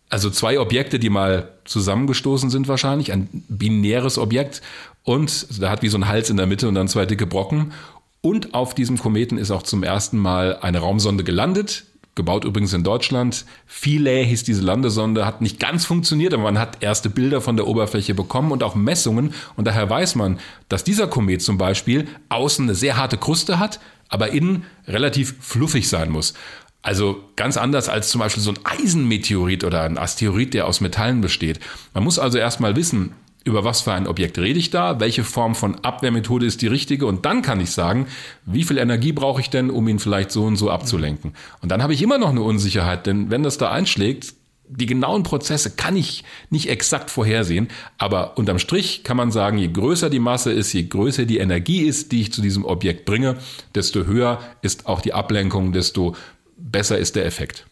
Also 0.09 0.31
zwei 0.31 0.59
Objekte, 0.59 0.97
die 0.97 1.11
mal 1.11 1.49
zusammengestoßen 1.65 2.49
sind 2.49 2.67
wahrscheinlich, 2.67 3.11
ein 3.11 3.29
binäres 3.47 4.17
Objekt 4.17 4.63
und 5.03 5.61
da 5.61 5.69
hat 5.69 5.83
wie 5.83 5.89
so 5.89 5.97
ein 5.97 6.07
Hals 6.07 6.31
in 6.31 6.37
der 6.37 6.47
Mitte 6.47 6.67
und 6.67 6.73
dann 6.73 6.87
zwei 6.87 7.05
dicke 7.05 7.27
Brocken. 7.27 7.73
Und 8.21 8.53
auf 8.53 8.73
diesem 8.75 8.97
Kometen 8.97 9.37
ist 9.37 9.51
auch 9.51 9.63
zum 9.63 9.83
ersten 9.83 10.17
Mal 10.17 10.57
eine 10.59 10.79
Raumsonde 10.79 11.23
gelandet, 11.23 11.85
gebaut 12.15 12.43
übrigens 12.43 12.73
in 12.73 12.83
Deutschland. 12.83 13.45
Philae 13.65 14.25
hieß 14.25 14.43
diese 14.43 14.61
Landesonde, 14.61 15.25
hat 15.25 15.41
nicht 15.41 15.57
ganz 15.57 15.85
funktioniert, 15.85 16.33
aber 16.33 16.43
man 16.43 16.59
hat 16.59 16.83
erste 16.83 17.09
Bilder 17.09 17.39
von 17.39 17.55
der 17.55 17.65
Oberfläche 17.65 18.13
bekommen 18.13 18.51
und 18.51 18.61
auch 18.61 18.75
Messungen. 18.75 19.33
Und 19.55 19.65
daher 19.67 19.89
weiß 19.89 20.15
man, 20.15 20.37
dass 20.67 20.83
dieser 20.83 21.07
Komet 21.07 21.41
zum 21.41 21.57
Beispiel 21.57 22.09
außen 22.27 22.65
eine 22.65 22.75
sehr 22.75 22.97
harte 22.97 23.17
Kruste 23.17 23.57
hat, 23.57 23.79
aber 24.09 24.31
innen 24.31 24.65
relativ 24.85 25.35
fluffig 25.39 25.87
sein 25.87 26.11
muss. 26.11 26.33
Also 26.81 27.23
ganz 27.37 27.55
anders 27.55 27.87
als 27.87 28.09
zum 28.09 28.19
Beispiel 28.19 28.43
so 28.43 28.51
ein 28.51 28.59
Eisenmeteorit 28.63 29.63
oder 29.63 29.83
ein 29.83 29.97
Asteroid, 29.97 30.53
der 30.53 30.67
aus 30.67 30.81
Metallen 30.81 31.21
besteht. 31.21 31.59
Man 31.93 32.03
muss 32.03 32.19
also 32.19 32.37
erstmal 32.37 32.75
wissen, 32.75 33.13
über 33.45 33.63
was 33.63 33.81
für 33.81 33.93
ein 33.93 34.07
Objekt 34.07 34.37
rede 34.37 34.59
ich 34.59 34.69
da, 34.69 34.99
welche 34.99 35.23
Form 35.23 35.55
von 35.55 35.75
Abwehrmethode 35.75 36.45
ist 36.45 36.61
die 36.61 36.67
richtige 36.67 37.05
und 37.05 37.25
dann 37.25 37.41
kann 37.41 37.59
ich 37.59 37.71
sagen, 37.71 38.07
wie 38.45 38.63
viel 38.63 38.77
Energie 38.77 39.13
brauche 39.13 39.41
ich 39.41 39.49
denn, 39.49 39.69
um 39.69 39.87
ihn 39.87 39.99
vielleicht 39.99 40.31
so 40.31 40.43
und 40.43 40.57
so 40.57 40.69
abzulenken. 40.69 41.33
Und 41.61 41.71
dann 41.71 41.81
habe 41.81 41.93
ich 41.93 42.01
immer 42.01 42.17
noch 42.17 42.29
eine 42.29 42.41
Unsicherheit, 42.41 43.05
denn 43.05 43.29
wenn 43.31 43.43
das 43.43 43.57
da 43.57 43.71
einschlägt, 43.71 44.33
die 44.69 44.85
genauen 44.85 45.23
Prozesse 45.23 45.71
kann 45.71 45.95
ich 45.95 46.23
nicht 46.51 46.69
exakt 46.69 47.09
vorhersehen, 47.09 47.69
aber 47.97 48.37
unterm 48.37 48.59
Strich 48.59 49.03
kann 49.03 49.17
man 49.17 49.31
sagen, 49.31 49.57
je 49.57 49.69
größer 49.69 50.11
die 50.11 50.19
Masse 50.19 50.51
ist, 50.51 50.71
je 50.73 50.83
größer 50.83 51.25
die 51.25 51.39
Energie 51.39 51.81
ist, 51.81 52.11
die 52.11 52.21
ich 52.21 52.31
zu 52.31 52.41
diesem 52.41 52.65
Objekt 52.65 53.05
bringe, 53.05 53.37
desto 53.73 54.05
höher 54.05 54.39
ist 54.61 54.85
auch 54.85 55.01
die 55.01 55.13
Ablenkung, 55.13 55.73
desto 55.73 56.15
besser 56.55 56.99
ist 56.99 57.15
der 57.15 57.25
Effekt. 57.25 57.65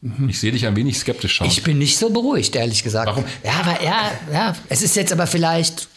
Mhm. 0.00 0.28
Ich 0.28 0.38
sehe 0.38 0.52
dich 0.52 0.66
ein 0.66 0.76
wenig 0.76 0.98
skeptisch 0.98 1.34
schauen. 1.34 1.48
Ich 1.48 1.62
bin 1.62 1.78
nicht 1.78 1.98
so 1.98 2.10
beruhigt, 2.10 2.54
ehrlich 2.54 2.82
gesagt. 2.82 3.08
Warum? 3.08 3.24
Ja, 3.44 3.52
aber 3.60 3.82
ja, 3.82 4.10
ja, 4.32 4.56
es 4.68 4.82
ist 4.82 4.96
jetzt 4.96 5.12
aber 5.12 5.26
vielleicht. 5.26 5.88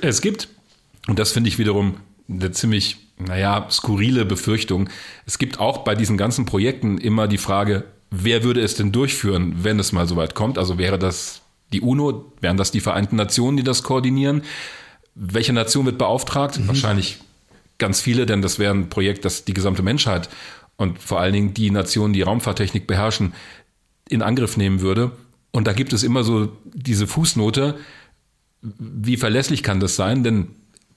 Es 0.00 0.20
gibt, 0.20 0.48
und 1.08 1.18
das 1.18 1.32
finde 1.32 1.48
ich 1.48 1.58
wiederum 1.58 1.96
eine 2.28 2.52
ziemlich, 2.52 2.96
naja, 3.18 3.66
skurrile 3.70 4.24
Befürchtung. 4.24 4.88
Es 5.26 5.38
gibt 5.38 5.58
auch 5.58 5.78
bei 5.78 5.94
diesen 5.94 6.16
ganzen 6.16 6.46
Projekten 6.46 6.98
immer 6.98 7.26
die 7.26 7.38
Frage, 7.38 7.84
wer 8.10 8.44
würde 8.44 8.62
es 8.62 8.76
denn 8.76 8.92
durchführen, 8.92 9.64
wenn 9.64 9.78
es 9.80 9.92
mal 9.92 10.06
so 10.06 10.16
weit 10.16 10.34
kommt? 10.34 10.56
Also 10.56 10.78
wäre 10.78 10.98
das 10.98 11.42
die 11.72 11.80
UNO, 11.80 12.32
wären 12.40 12.56
das 12.56 12.70
die 12.70 12.80
Vereinten 12.80 13.16
Nationen, 13.16 13.56
die 13.56 13.64
das 13.64 13.82
koordinieren? 13.82 14.42
Welche 15.16 15.52
Nation 15.52 15.86
wird 15.86 15.98
beauftragt? 15.98 16.58
Mhm. 16.58 16.68
Wahrscheinlich 16.68 17.18
ganz 17.78 18.00
viele, 18.00 18.26
denn 18.26 18.42
das 18.42 18.60
wäre 18.60 18.72
ein 18.72 18.88
Projekt, 18.88 19.24
das 19.24 19.44
die 19.44 19.54
gesamte 19.54 19.82
Menschheit 19.82 20.28
und 20.76 20.98
vor 20.98 21.20
allen 21.20 21.32
Dingen 21.32 21.54
die 21.54 21.70
Nationen, 21.70 22.12
die 22.12 22.22
Raumfahrttechnik 22.22 22.86
beherrschen, 22.86 23.32
in 24.08 24.22
Angriff 24.22 24.56
nehmen 24.56 24.80
würde. 24.80 25.12
Und 25.50 25.66
da 25.66 25.72
gibt 25.72 25.92
es 25.92 26.02
immer 26.02 26.24
so 26.24 26.56
diese 26.72 27.06
Fußnote, 27.06 27.78
wie 28.60 29.16
verlässlich 29.16 29.62
kann 29.62 29.80
das 29.80 29.96
sein? 29.96 30.24
Denn 30.24 30.48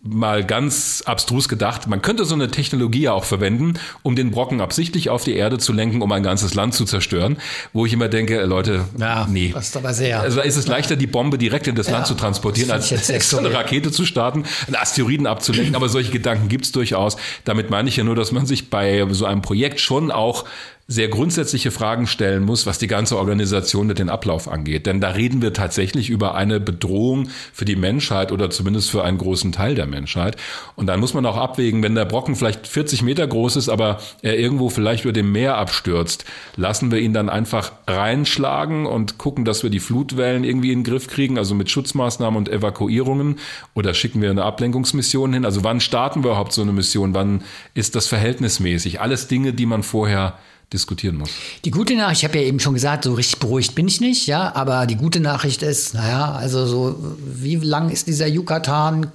mal 0.01 0.45
ganz 0.45 1.01
abstrus 1.05 1.49
gedacht, 1.49 1.87
man 1.87 2.01
könnte 2.01 2.23
so 2.23 2.35
eine 2.35 2.49
Technologie 2.49 3.01
ja 3.01 3.13
auch 3.13 3.23
verwenden, 3.23 3.73
um 4.03 4.15
den 4.15 4.31
Brocken 4.31 4.61
absichtlich 4.61 5.09
auf 5.09 5.23
die 5.23 5.35
Erde 5.35 5.57
zu 5.57 5.73
lenken, 5.73 6.01
um 6.01 6.11
ein 6.11 6.23
ganzes 6.23 6.53
Land 6.53 6.75
zu 6.75 6.85
zerstören, 6.85 7.37
wo 7.73 7.85
ich 7.85 7.93
immer 7.93 8.07
denke, 8.07 8.43
Leute, 8.45 8.85
ja, 8.97 9.27
nee. 9.29 9.51
Das 9.53 9.67
ist 9.67 9.77
aber 9.77 9.93
sehr. 9.93 10.21
Also 10.21 10.41
ist 10.41 10.55
es 10.55 10.67
leichter, 10.67 10.95
die 10.95 11.07
Bombe 11.07 11.37
direkt 11.37 11.67
in 11.67 11.75
das 11.75 11.87
ja, 11.87 11.93
Land 11.93 12.07
zu 12.07 12.13
transportieren, 12.13 12.71
als 12.71 12.89
so 13.29 13.37
eine 13.37 13.53
Rakete 13.53 13.91
zu 13.91 14.05
starten, 14.05 14.43
einen 14.67 14.75
Asteroiden 14.75 15.27
abzulenken. 15.27 15.75
aber 15.75 15.89
solche 15.89 16.11
Gedanken 16.11 16.47
gibt 16.47 16.65
es 16.65 16.71
durchaus. 16.71 17.17
Damit 17.43 17.69
meine 17.69 17.89
ich 17.89 17.97
ja 17.97 18.03
nur, 18.03 18.15
dass 18.15 18.31
man 18.31 18.45
sich 18.45 18.69
bei 18.69 19.05
so 19.11 19.25
einem 19.25 19.41
Projekt 19.41 19.79
schon 19.79 20.11
auch 20.11 20.45
sehr 20.89 21.09
grundsätzliche 21.09 21.71
Fragen 21.71 22.07
stellen 22.07 22.43
muss, 22.43 22.65
was 22.65 22.77
die 22.77 22.88
ganze 22.88 23.17
Organisation 23.17 23.88
mit 23.88 23.99
den 23.99 24.07
Ablauf 24.07 24.47
angeht. 24.47 24.85
Denn 24.85 25.01
da 25.01 25.09
reden 25.09 25.41
wir 25.41 25.51
tatsächlich 25.51 26.09
über 26.09 26.35
eine 26.35 26.61
Bedrohung 26.61 27.27
für 27.51 27.65
die 27.65 27.75
Menschheit 27.75 28.31
oder 28.31 28.49
zumindest 28.49 28.89
für 28.89 29.03
einen 29.03 29.17
großen 29.17 29.51
Teil 29.51 29.75
der 29.75 29.85
Menschheit. 29.85 30.38
Und 30.77 30.88
dann 30.88 31.01
muss 31.01 31.13
man 31.13 31.25
auch 31.25 31.35
abwägen, 31.35 31.83
wenn 31.83 31.93
der 31.93 32.05
Brocken 32.05 32.38
vielleicht 32.38 32.67
40 32.67 33.01
Meter 33.01 33.27
groß 33.27 33.57
ist, 33.57 33.67
aber 33.67 33.99
er 34.21 34.39
irgendwo 34.39 34.69
vielleicht 34.69 35.03
über 35.03 35.11
dem 35.11 35.29
Meer 35.33 35.57
abstürzt, 35.57 36.23
lassen 36.55 36.89
wir 36.89 36.99
ihn 36.99 37.13
dann 37.13 37.29
einfach 37.29 37.73
reinschlagen 37.85 38.85
und 38.85 39.17
gucken, 39.17 39.43
dass 39.43 39.63
wir 39.63 39.69
die 39.69 39.81
Flutwellen 39.81 40.45
irgendwie 40.45 40.71
in 40.71 40.79
den 40.79 40.85
Griff 40.85 41.07
kriegen, 41.07 41.38
also 41.38 41.53
mit 41.53 41.69
Schutzmaßnahmen 41.69 42.38
und 42.38 42.47
Evakuierungen 42.47 43.39
oder 43.73 43.93
schicken 43.93 44.21
wir 44.21 44.29
eine 44.29 44.43
Ablenkungsmission 44.43 45.33
hin? 45.33 45.43
Also 45.43 45.65
wann 45.65 45.81
starten 45.81 46.23
wir 46.23 46.31
überhaupt 46.31 46.53
so 46.53 46.61
eine 46.61 46.71
Mission? 46.71 47.13
Wann 47.13 47.41
ist 47.73 47.95
das 47.95 48.07
verhältnismäßig? 48.07 49.01
Alles 49.01 49.27
Dinge, 49.27 49.51
die 49.51 49.65
man 49.65 49.83
vorher 49.83 50.38
diskutieren 50.74 51.18
muss. 51.18 51.30
Die 51.63 51.72
gute 51.72 51.95
Nachricht, 51.95 52.22
ich 52.22 52.28
habe 52.28 52.39
ja 52.39 52.45
eben 52.45 52.59
schon 52.59 52.74
gesagt, 52.74 53.05
so 53.05 53.13
richtig 53.13 53.39
beruhigt 53.39 53.76
bin 53.76 53.88
ich 53.88 54.01
nicht, 54.01 54.28
ja, 54.28 54.53
aber 54.53 54.86
die 54.86 54.95
gute 54.95 55.20
Nachricht 55.20 55.63
ist, 55.63 55.93
naja, 55.93 56.34
also 56.34 56.65
so, 56.65 57.15
wie 57.26 57.55
lang 57.55 57.89
ist 57.89 58.07
dieser 58.07 58.28
Yucatan 58.28 59.11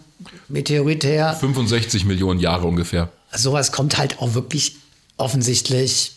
Meteorit 0.49 1.05
her? 1.05 1.37
65 1.39 2.05
Millionen 2.05 2.41
Jahre 2.41 2.67
ungefähr. 2.67 3.11
Sowas 3.35 3.73
kommt 3.73 3.99
halt 3.99 4.21
auch 4.21 4.35
wirklich 4.35 4.77
offensichtlich 5.17 6.13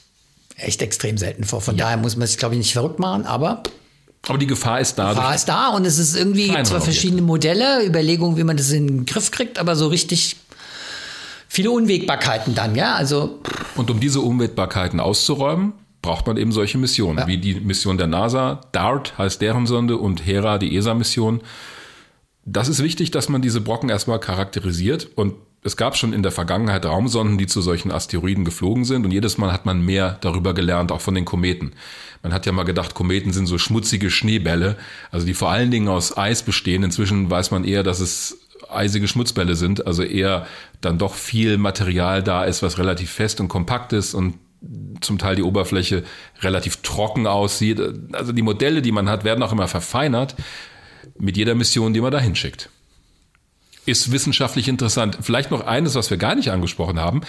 echt 0.58 0.82
extrem 0.82 1.18
selten 1.18 1.44
vor. 1.44 1.62
Von 1.62 1.76
ja. 1.76 1.86
daher 1.86 1.98
muss 1.98 2.16
man 2.16 2.28
sich, 2.28 2.38
glaube 2.38 2.56
ich, 2.56 2.60
nicht 2.60 2.74
verrückt 2.74 3.00
machen, 3.00 3.26
aber 3.26 3.64
aber 4.28 4.40
die 4.40 4.48
Gefahr 4.48 4.80
ist 4.80 4.98
da. 4.98 5.10
Die 5.10 5.16
Gefahr 5.16 5.36
ist 5.36 5.46
da 5.46 5.70
und 5.70 5.86
es 5.86 6.00
ist 6.00 6.16
irgendwie 6.16 6.52
zwar 6.64 6.82
verschiedene 6.82 7.22
Modelle, 7.22 7.86
Überlegungen, 7.86 8.38
wie 8.38 8.44
man 8.44 8.58
das 8.58 8.72
in 8.72 8.88
den 8.88 9.06
Griff 9.06 9.30
kriegt, 9.30 9.60
aber 9.60 9.76
so 9.76 9.88
richtig 9.88 10.38
viele 11.56 11.72
Unwägbarkeiten 11.72 12.54
dann, 12.54 12.76
ja. 12.76 12.96
Also 12.96 13.40
und 13.76 13.90
um 13.90 14.00
diese 14.00 14.20
Unwägbarkeiten 14.20 15.00
auszuräumen, 15.00 15.74
braucht 16.02 16.28
man 16.28 16.38
eben 16.38 16.52
solche 16.52 16.78
Missionen, 16.78 17.20
ja. 17.20 17.28
wie 17.28 17.38
die 17.38 17.56
Mission 17.56 17.98
der 17.98 18.08
NASA. 18.08 18.62
DART 18.74 19.18
heißt 19.18 19.42
deren 19.42 19.66
Sonde 19.66 19.98
und 19.98 20.26
Hera, 20.26 20.58
die 20.58 20.76
ESA-Mission. 20.76 21.42
Das 22.44 22.68
ist 22.68 22.84
wichtig, 22.84 23.10
dass 23.10 23.30
man 23.30 23.42
diese 23.42 23.62
Brocken 23.62 23.90
erstmal 23.90 24.20
charakterisiert 24.20 25.08
und 25.16 25.34
es 25.64 25.78
gab 25.78 25.98
schon 25.98 26.14
in 26.14 26.22
der 26.22 26.32
Vergangenheit 26.32 26.86
Raumsonden, 26.86 27.40
die 27.40 27.48
zu 27.48 27.60
solchen 27.60 27.92
Asteroiden 27.92 28.46
geflogen 28.46 28.86
sind 28.86 29.04
und 29.04 29.12
jedes 29.12 29.40
Mal 29.40 29.52
hat 29.52 29.66
man 29.66 29.84
mehr 29.84 30.20
darüber 30.22 30.54
gelernt, 30.54 30.92
auch 30.92 31.02
von 31.02 31.16
den 31.16 31.26
Kometen. 31.26 31.72
Man 32.22 32.34
hat 32.34 32.46
ja 32.46 32.52
mal 32.52 32.66
gedacht, 32.66 32.94
Kometen 32.94 33.34
sind 33.34 33.48
so 33.48 33.58
schmutzige 33.58 34.12
Schneebälle, 34.12 34.78
also 35.10 35.26
die 35.26 35.34
vor 35.34 35.50
allen 35.50 35.72
Dingen 35.72 35.88
aus 35.88 36.16
Eis 36.16 36.44
bestehen. 36.44 36.84
Inzwischen 36.84 37.32
weiß 37.32 37.50
man 37.50 37.64
eher, 37.64 37.82
dass 37.82 38.00
es 38.00 38.45
eisige 38.70 39.08
Schmutzbälle 39.08 39.56
sind, 39.56 39.88
also 39.88 40.04
eher 40.04 40.48
dann 40.82 40.98
doch 40.98 41.16
viel 41.16 41.58
Material 41.58 42.24
da 42.24 42.44
ist, 42.44 42.64
was 42.64 42.78
relativ 42.78 43.12
fest 43.12 43.40
und 43.40 43.48
kompakt 43.48 43.94
ist 43.94 44.14
und 44.14 44.36
zum 45.02 45.18
Teil 45.18 45.36
die 45.36 45.44
Oberfläche 45.44 46.04
relativ 46.42 46.78
trocken 46.78 47.28
aussieht. 47.28 47.80
Also 48.14 48.32
die 48.32 48.42
Modelle, 48.42 48.82
die 48.82 48.92
man 48.92 49.10
hat, 49.10 49.24
werden 49.24 49.44
auch 49.44 49.52
immer 49.52 49.68
verfeinert 49.68 50.36
mit 51.20 51.38
jeder 51.38 51.56
Mission, 51.56 51.94
die 51.94 52.02
man 52.02 52.12
da 52.12 52.20
hinschickt. 52.20 52.70
Ist 53.86 54.12
wissenschaftlich 54.12 54.68
interessant. 54.68 55.20
Vielleicht 55.22 55.52
noch 55.52 55.66
eines, 55.66 55.94
was 55.94 56.10
wir 56.10 56.18
gar 56.18 56.34
nicht 56.34 56.50
angesprochen 56.50 57.00
haben. 57.00 57.22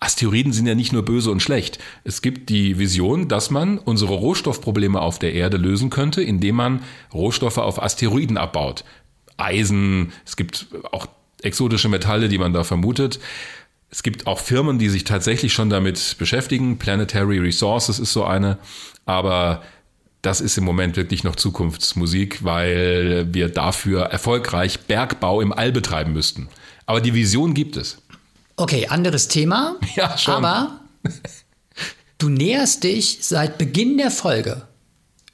Asteroiden 0.00 0.52
sind 0.52 0.66
ja 0.66 0.74
nicht 0.74 0.92
nur 0.92 1.04
böse 1.04 1.30
und 1.30 1.42
schlecht. 1.42 1.78
Es 2.04 2.22
gibt 2.22 2.48
die 2.50 2.78
Vision, 2.78 3.28
dass 3.28 3.50
man 3.50 3.78
unsere 3.78 4.14
Rohstoffprobleme 4.14 5.00
auf 5.00 5.18
der 5.18 5.34
Erde 5.34 5.56
lösen 5.56 5.90
könnte, 5.90 6.22
indem 6.22 6.54
man 6.56 6.82
Rohstoffe 7.12 7.58
auf 7.58 7.82
Asteroiden 7.82 8.38
abbaut. 8.38 8.84
Eisen, 9.38 10.12
es 10.26 10.36
gibt 10.36 10.66
auch 10.92 11.06
exotische 11.42 11.88
Metalle, 11.88 12.28
die 12.28 12.38
man 12.38 12.52
da 12.52 12.64
vermutet. 12.64 13.18
Es 13.90 14.02
gibt 14.02 14.26
auch 14.26 14.38
Firmen, 14.38 14.78
die 14.78 14.90
sich 14.90 15.04
tatsächlich 15.04 15.54
schon 15.54 15.70
damit 15.70 16.16
beschäftigen. 16.18 16.78
Planetary 16.78 17.38
Resources 17.38 17.98
ist 17.98 18.12
so 18.12 18.24
eine. 18.24 18.58
Aber 19.06 19.62
das 20.20 20.40
ist 20.40 20.58
im 20.58 20.64
Moment 20.64 20.96
wirklich 20.96 21.24
noch 21.24 21.36
Zukunftsmusik, 21.36 22.44
weil 22.44 23.28
wir 23.32 23.48
dafür 23.48 24.02
erfolgreich 24.02 24.80
Bergbau 24.80 25.40
im 25.40 25.52
All 25.52 25.72
betreiben 25.72 26.12
müssten. 26.12 26.48
Aber 26.84 27.00
die 27.00 27.14
Vision 27.14 27.54
gibt 27.54 27.76
es. 27.76 27.98
Okay, 28.56 28.88
anderes 28.88 29.28
Thema. 29.28 29.76
Ja, 29.94 30.18
schon. 30.18 30.34
Aber 30.34 30.80
du 32.18 32.28
näherst 32.28 32.84
dich 32.84 33.18
seit 33.22 33.56
Beginn 33.56 33.96
der 33.96 34.10
Folge 34.10 34.66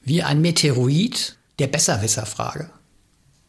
wie 0.03 0.23
ein 0.23 0.41
Meteoroid 0.43 1.37
der 1.59 1.67
Besserwisserfrage. 1.69 2.71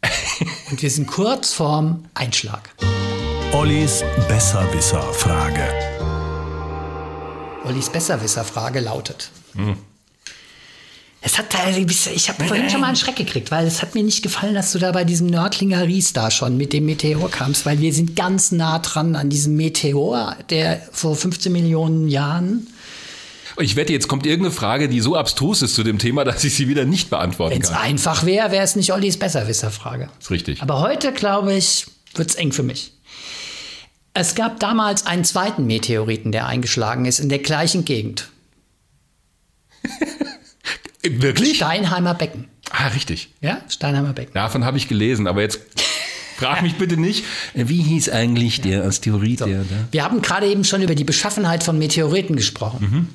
Und 0.72 0.82
wir 0.82 0.90
sind 0.90 1.08
kurz 1.08 1.54
vorm 1.54 2.06
Einschlag. 2.14 2.70
Ollis 3.54 4.04
Besserwisser-Frage. 4.28 5.64
Ollis 7.66 7.90
Besserwisser-Frage 7.90 8.80
lautet. 8.80 9.32
Hm. 9.54 9.78
Es 11.22 11.40
hat 11.40 11.48
ich 12.14 12.30
habe 12.30 12.44
vorhin 12.44 12.70
schon 12.70 12.82
mal 12.82 12.88
einen 12.88 12.96
Schreck 12.96 13.16
gekriegt, 13.16 13.50
weil 13.50 13.66
es 13.66 13.82
hat 13.82 13.96
mir 13.96 14.04
nicht 14.04 14.22
gefallen, 14.22 14.54
dass 14.54 14.74
du 14.74 14.78
da 14.78 14.92
bei 14.92 15.04
diesem 15.04 15.26
Nördlinger 15.26 15.84
Ries 15.88 16.14
da 16.14 16.30
schon 16.30 16.56
mit 16.56 16.72
dem 16.72 16.86
Meteor 16.86 17.32
kamst, 17.32 17.66
weil 17.66 17.80
wir 17.80 17.92
sind 17.94 18.16
ganz 18.16 18.52
nah 18.52 18.78
dran 18.78 19.16
an 19.16 19.32
diesem 19.32 19.56
Meteor, 19.56 20.38
der 20.52 20.88
vor 20.92 21.16
15 21.16 21.52
Millionen 21.52 22.10
Jahren 22.10 22.68
ich 23.58 23.76
wette, 23.76 23.94
jetzt 23.94 24.08
kommt 24.08 24.26
irgendeine 24.26 24.54
Frage, 24.54 24.90
die 24.90 25.02
so 25.02 25.16
abstrus 25.16 25.62
ist 25.62 25.76
zu 25.76 25.84
dem 25.84 26.00
Thema, 26.00 26.24
dass 26.24 26.44
ich 26.44 26.56
sie 26.56 26.68
wieder 26.68 26.86
nicht 26.86 27.10
beantworten 27.10 27.56
Wenn's 27.56 27.70
kann. 27.70 27.78
Wenn 27.84 27.96
es 27.96 28.08
einfach 28.08 28.26
wäre, 28.26 28.52
wäre 28.52 28.64
es 28.64 28.76
nicht 28.76 28.92
Ollis 28.94 29.18
Besserwisser-Frage. 29.18 30.10
Ist 30.20 30.32
richtig. 30.32 30.62
Aber 30.62 30.82
heute, 30.82 31.12
glaube 31.14 31.54
ich, 31.54 31.88
wird 32.16 32.30
es 32.30 32.36
eng 32.36 32.52
für 32.52 32.64
mich. 32.64 32.94
Es 34.14 34.36
gab 34.36 34.60
damals 34.60 35.06
einen 35.06 35.26
zweiten 35.26 35.66
Meteoriten, 35.66 36.32
der 36.32 36.48
eingeschlagen 36.48 37.06
ist 37.06 37.20
in 37.20 37.30
der 37.30 37.40
gleichen 37.40 37.86
Gegend. 37.86 38.30
Wirklich? 41.04 41.58
Steinheimer 41.58 42.14
Becken. 42.14 42.48
Ah, 42.72 42.88
richtig. 42.88 43.30
Ja, 43.42 43.62
Steinheimer 43.68 44.14
Becken. 44.14 44.34
Davon 44.34 44.66
habe 44.66 44.78
ich 44.78 44.88
gelesen, 44.88 45.28
aber 45.28 45.42
jetzt 45.42 45.60
Frag 46.36 46.62
mich 46.62 46.76
bitte 46.76 46.98
nicht, 46.98 47.24
wie 47.54 47.82
hieß 47.82 48.10
eigentlich 48.10 48.60
der 48.60 48.84
Asteroid? 48.84 49.40
So. 49.40 49.46
Der, 49.46 49.64
der? 49.64 49.88
Wir 49.92 50.04
haben 50.04 50.22
gerade 50.22 50.48
eben 50.48 50.66
schon 50.66 50.82
über 50.82 50.94
die 50.94 51.06
Beschaffenheit 51.06 51.64
von 51.64 51.78
Meteoriten 51.78 52.36
gesprochen. 52.36 52.80
Mhm. 52.82 53.08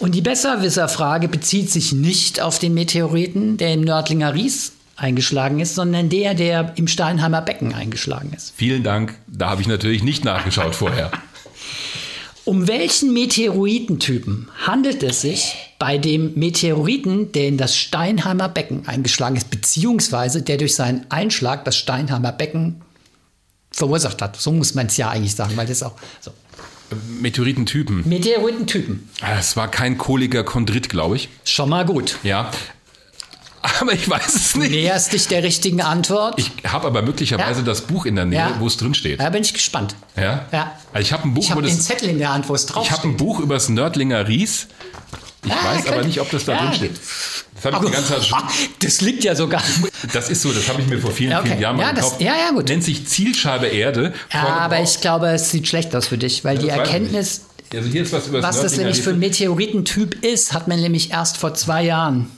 Und 0.00 0.14
die 0.14 0.22
Besserwisserfrage 0.22 1.28
bezieht 1.28 1.70
sich 1.70 1.92
nicht 1.92 2.40
auf 2.40 2.58
den 2.58 2.72
Meteoriten, 2.72 3.58
der 3.58 3.74
im 3.74 3.82
Nördlinger 3.82 4.34
Ries 4.34 4.72
eingeschlagen 4.96 5.60
ist, 5.60 5.74
sondern 5.74 6.08
der, 6.08 6.34
der 6.34 6.72
im 6.76 6.88
Steinheimer 6.88 7.42
Becken 7.42 7.74
eingeschlagen 7.74 8.32
ist. 8.34 8.54
Vielen 8.56 8.82
Dank. 8.82 9.14
Da 9.26 9.50
habe 9.50 9.60
ich 9.60 9.68
natürlich 9.68 10.02
nicht 10.02 10.24
nachgeschaut 10.24 10.74
vorher. 10.74 11.10
Um 12.46 12.66
welchen 12.66 13.12
Meteoritentypen 13.12 14.48
handelt 14.66 15.02
es 15.02 15.20
sich 15.20 15.54
bei 15.78 15.98
dem 15.98 16.32
Meteoriten, 16.34 17.32
der 17.32 17.48
in 17.48 17.58
das 17.58 17.76
Steinheimer 17.76 18.48
Becken 18.48 18.88
eingeschlagen 18.88 19.36
ist, 19.36 19.50
beziehungsweise 19.50 20.40
der 20.40 20.56
durch 20.56 20.74
seinen 20.74 21.04
Einschlag 21.10 21.66
das 21.66 21.76
Steinheimer 21.76 22.32
Becken 22.32 22.80
verursacht 23.70 24.22
hat? 24.22 24.36
So 24.36 24.50
muss 24.50 24.74
man 24.74 24.86
es 24.86 24.96
ja 24.96 25.10
eigentlich 25.10 25.34
sagen, 25.34 25.56
weil 25.56 25.66
das 25.66 25.82
auch 25.82 25.92
so. 26.20 26.32
Meteoritentypen. 27.20 28.08
Meteoritentypen. 28.08 29.08
Ah, 29.20 29.38
es 29.38 29.56
war 29.56 29.68
kein 29.68 29.98
kohliger 29.98 30.44
Chondrit, 30.44 30.88
glaube 30.88 31.16
ich. 31.16 31.28
Schon 31.44 31.68
mal 31.68 31.84
gut. 31.84 32.16
Ja. 32.22 32.50
Aber 33.62 33.92
ich 33.92 34.08
weiß 34.08 34.34
es 34.34 34.56
nicht. 34.56 34.72
Du 34.72 34.76
näherst 34.76 35.12
dich 35.12 35.28
der 35.28 35.42
richtigen 35.42 35.82
Antwort. 35.82 36.38
Ich 36.38 36.50
habe 36.66 36.86
aber 36.86 37.02
möglicherweise 37.02 37.60
ja. 37.60 37.66
das 37.66 37.82
Buch 37.82 38.06
in 38.06 38.16
der 38.16 38.24
Nähe, 38.24 38.38
ja. 38.38 38.56
wo 38.58 38.66
es 38.66 38.76
drin 38.78 38.94
steht. 38.94 39.20
Da 39.20 39.28
bin 39.28 39.42
ich 39.42 39.52
gespannt. 39.52 39.94
Ja? 40.16 40.46
Ja. 40.50 40.72
Also 40.92 41.06
ich 41.06 41.12
habe 41.12 41.24
ein 41.24 41.34
Buch 41.34 41.42
ich 41.42 41.50
über 41.50 41.62
das. 41.62 41.72
den 41.72 41.80
Zettel 41.80 42.08
in 42.08 42.18
der 42.18 42.32
Hand, 42.32 42.48
wo 42.48 42.54
es 42.54 42.66
drauf 42.66 42.86
Ich 42.86 42.90
habe 42.90 43.08
ein 43.08 43.16
Buch 43.16 43.38
über 43.38 43.54
das 43.54 43.68
Nördlinger 43.68 44.28
Ries. 44.28 44.68
Ich 45.44 45.52
ah, 45.52 45.64
weiß 45.64 45.86
aber 45.88 46.04
nicht, 46.04 46.20
ob 46.20 46.30
das 46.30 46.44
da 46.44 46.56
drin 46.56 46.74
steht. 46.74 46.92
Das, 47.54 47.72
habe 47.72 47.84
ich 47.84 47.90
die 47.90 47.96
ganze 47.96 48.12
Zeit 48.14 48.24
schon 48.24 48.38
das 48.82 49.00
liegt 49.00 49.24
ja 49.24 49.34
sogar. 49.34 49.62
Das 50.12 50.28
ist 50.28 50.42
so, 50.42 50.52
das 50.52 50.68
habe 50.68 50.82
ich 50.82 50.88
mir 50.88 50.98
vor 50.98 51.12
vielen, 51.12 51.32
okay. 51.32 51.48
vielen 51.48 51.60
Jahren 51.60 51.76
mal 51.76 51.82
ja, 51.84 51.92
gekauft. 51.92 52.16
Das, 52.16 52.26
ja, 52.26 52.34
ja, 52.36 52.50
gut. 52.50 52.68
Nennt 52.68 52.84
sich 52.84 53.06
Zielscheibe 53.06 53.66
Erde. 53.66 54.12
Ja, 54.32 54.58
aber 54.58 54.82
ich 54.82 55.00
glaube, 55.00 55.28
es 55.28 55.50
sieht 55.50 55.66
schlecht 55.66 55.94
aus 55.96 56.08
für 56.08 56.18
dich, 56.18 56.44
weil 56.44 56.56
ja, 56.56 56.62
die 56.62 56.68
Erkenntnis, 56.68 57.42
also 57.72 57.92
was, 58.12 58.42
was 58.42 58.60
das 58.60 58.76
nämlich 58.76 59.00
für 59.00 59.10
ein 59.10 59.18
Meteoritentyp 59.18 60.24
ist, 60.24 60.52
hat 60.52 60.68
man 60.68 60.80
nämlich 60.80 61.10
erst 61.10 61.38
vor 61.38 61.54
zwei 61.54 61.84
Jahren. 61.84 62.30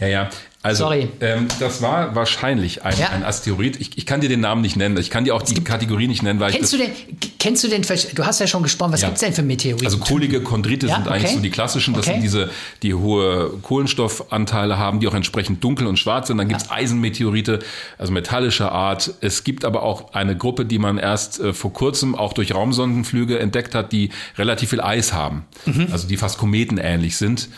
Ja, 0.00 0.08
ja. 0.08 0.30
Also, 0.64 0.84
Sorry. 0.84 1.08
Ähm, 1.20 1.46
das 1.60 1.82
war 1.82 2.14
wahrscheinlich 2.14 2.86
ein, 2.86 2.98
ja. 2.98 3.10
ein 3.10 3.22
Asteroid. 3.22 3.78
Ich, 3.82 3.98
ich, 3.98 4.06
kann 4.06 4.22
dir 4.22 4.30
den 4.30 4.40
Namen 4.40 4.62
nicht 4.62 4.76
nennen. 4.76 4.96
Ich 4.96 5.10
kann 5.10 5.26
dir 5.26 5.34
auch 5.34 5.42
die 5.42 5.62
Kategorie 5.62 6.06
nicht 6.06 6.22
nennen, 6.22 6.40
weil 6.40 6.52
kennst 6.52 6.72
ich. 6.72 6.80
Du 6.80 6.86
den, 6.86 7.18
kennst 7.38 7.64
du 7.64 7.68
den? 7.68 7.82
Du 8.14 8.24
hast 8.24 8.40
ja 8.40 8.46
schon 8.46 8.62
gesprochen. 8.62 8.94
Was 8.94 9.02
ja. 9.02 9.08
gibt 9.08 9.18
es 9.18 9.20
denn 9.20 9.34
für 9.34 9.42
Meteoriten? 9.42 9.84
Also 9.84 9.98
kohlige 9.98 10.40
Chondrite 10.40 10.86
ja? 10.86 10.94
sind 10.94 11.06
eigentlich 11.06 11.24
okay. 11.24 11.34
so 11.34 11.40
die 11.40 11.50
klassischen. 11.50 11.92
Das 11.92 12.06
okay. 12.06 12.14
sind 12.14 12.22
diese, 12.22 12.48
die 12.82 12.94
hohe 12.94 13.50
Kohlenstoffanteile 13.60 14.78
haben, 14.78 15.00
die 15.00 15.06
auch 15.06 15.12
entsprechend 15.12 15.62
dunkel 15.62 15.86
und 15.86 15.98
schwarz 15.98 16.28
sind. 16.28 16.38
Dann 16.38 16.48
gibt 16.48 16.62
es 16.62 16.70
Eisenmeteorite, 16.70 17.58
also 17.98 18.14
metallischer 18.14 18.72
Art. 18.72 19.12
Es 19.20 19.44
gibt 19.44 19.66
aber 19.66 19.82
auch 19.82 20.14
eine 20.14 20.34
Gruppe, 20.34 20.64
die 20.64 20.78
man 20.78 20.96
erst 20.96 21.40
äh, 21.40 21.52
vor 21.52 21.74
kurzem 21.74 22.14
auch 22.14 22.32
durch 22.32 22.54
Raumsondenflüge 22.54 23.38
entdeckt 23.38 23.74
hat, 23.74 23.92
die 23.92 24.08
relativ 24.38 24.70
viel 24.70 24.80
Eis 24.80 25.12
haben. 25.12 25.44
Mhm. 25.66 25.88
Also 25.92 26.08
die 26.08 26.16
fast 26.16 26.38
kometenähnlich 26.38 27.18
sind. 27.18 27.50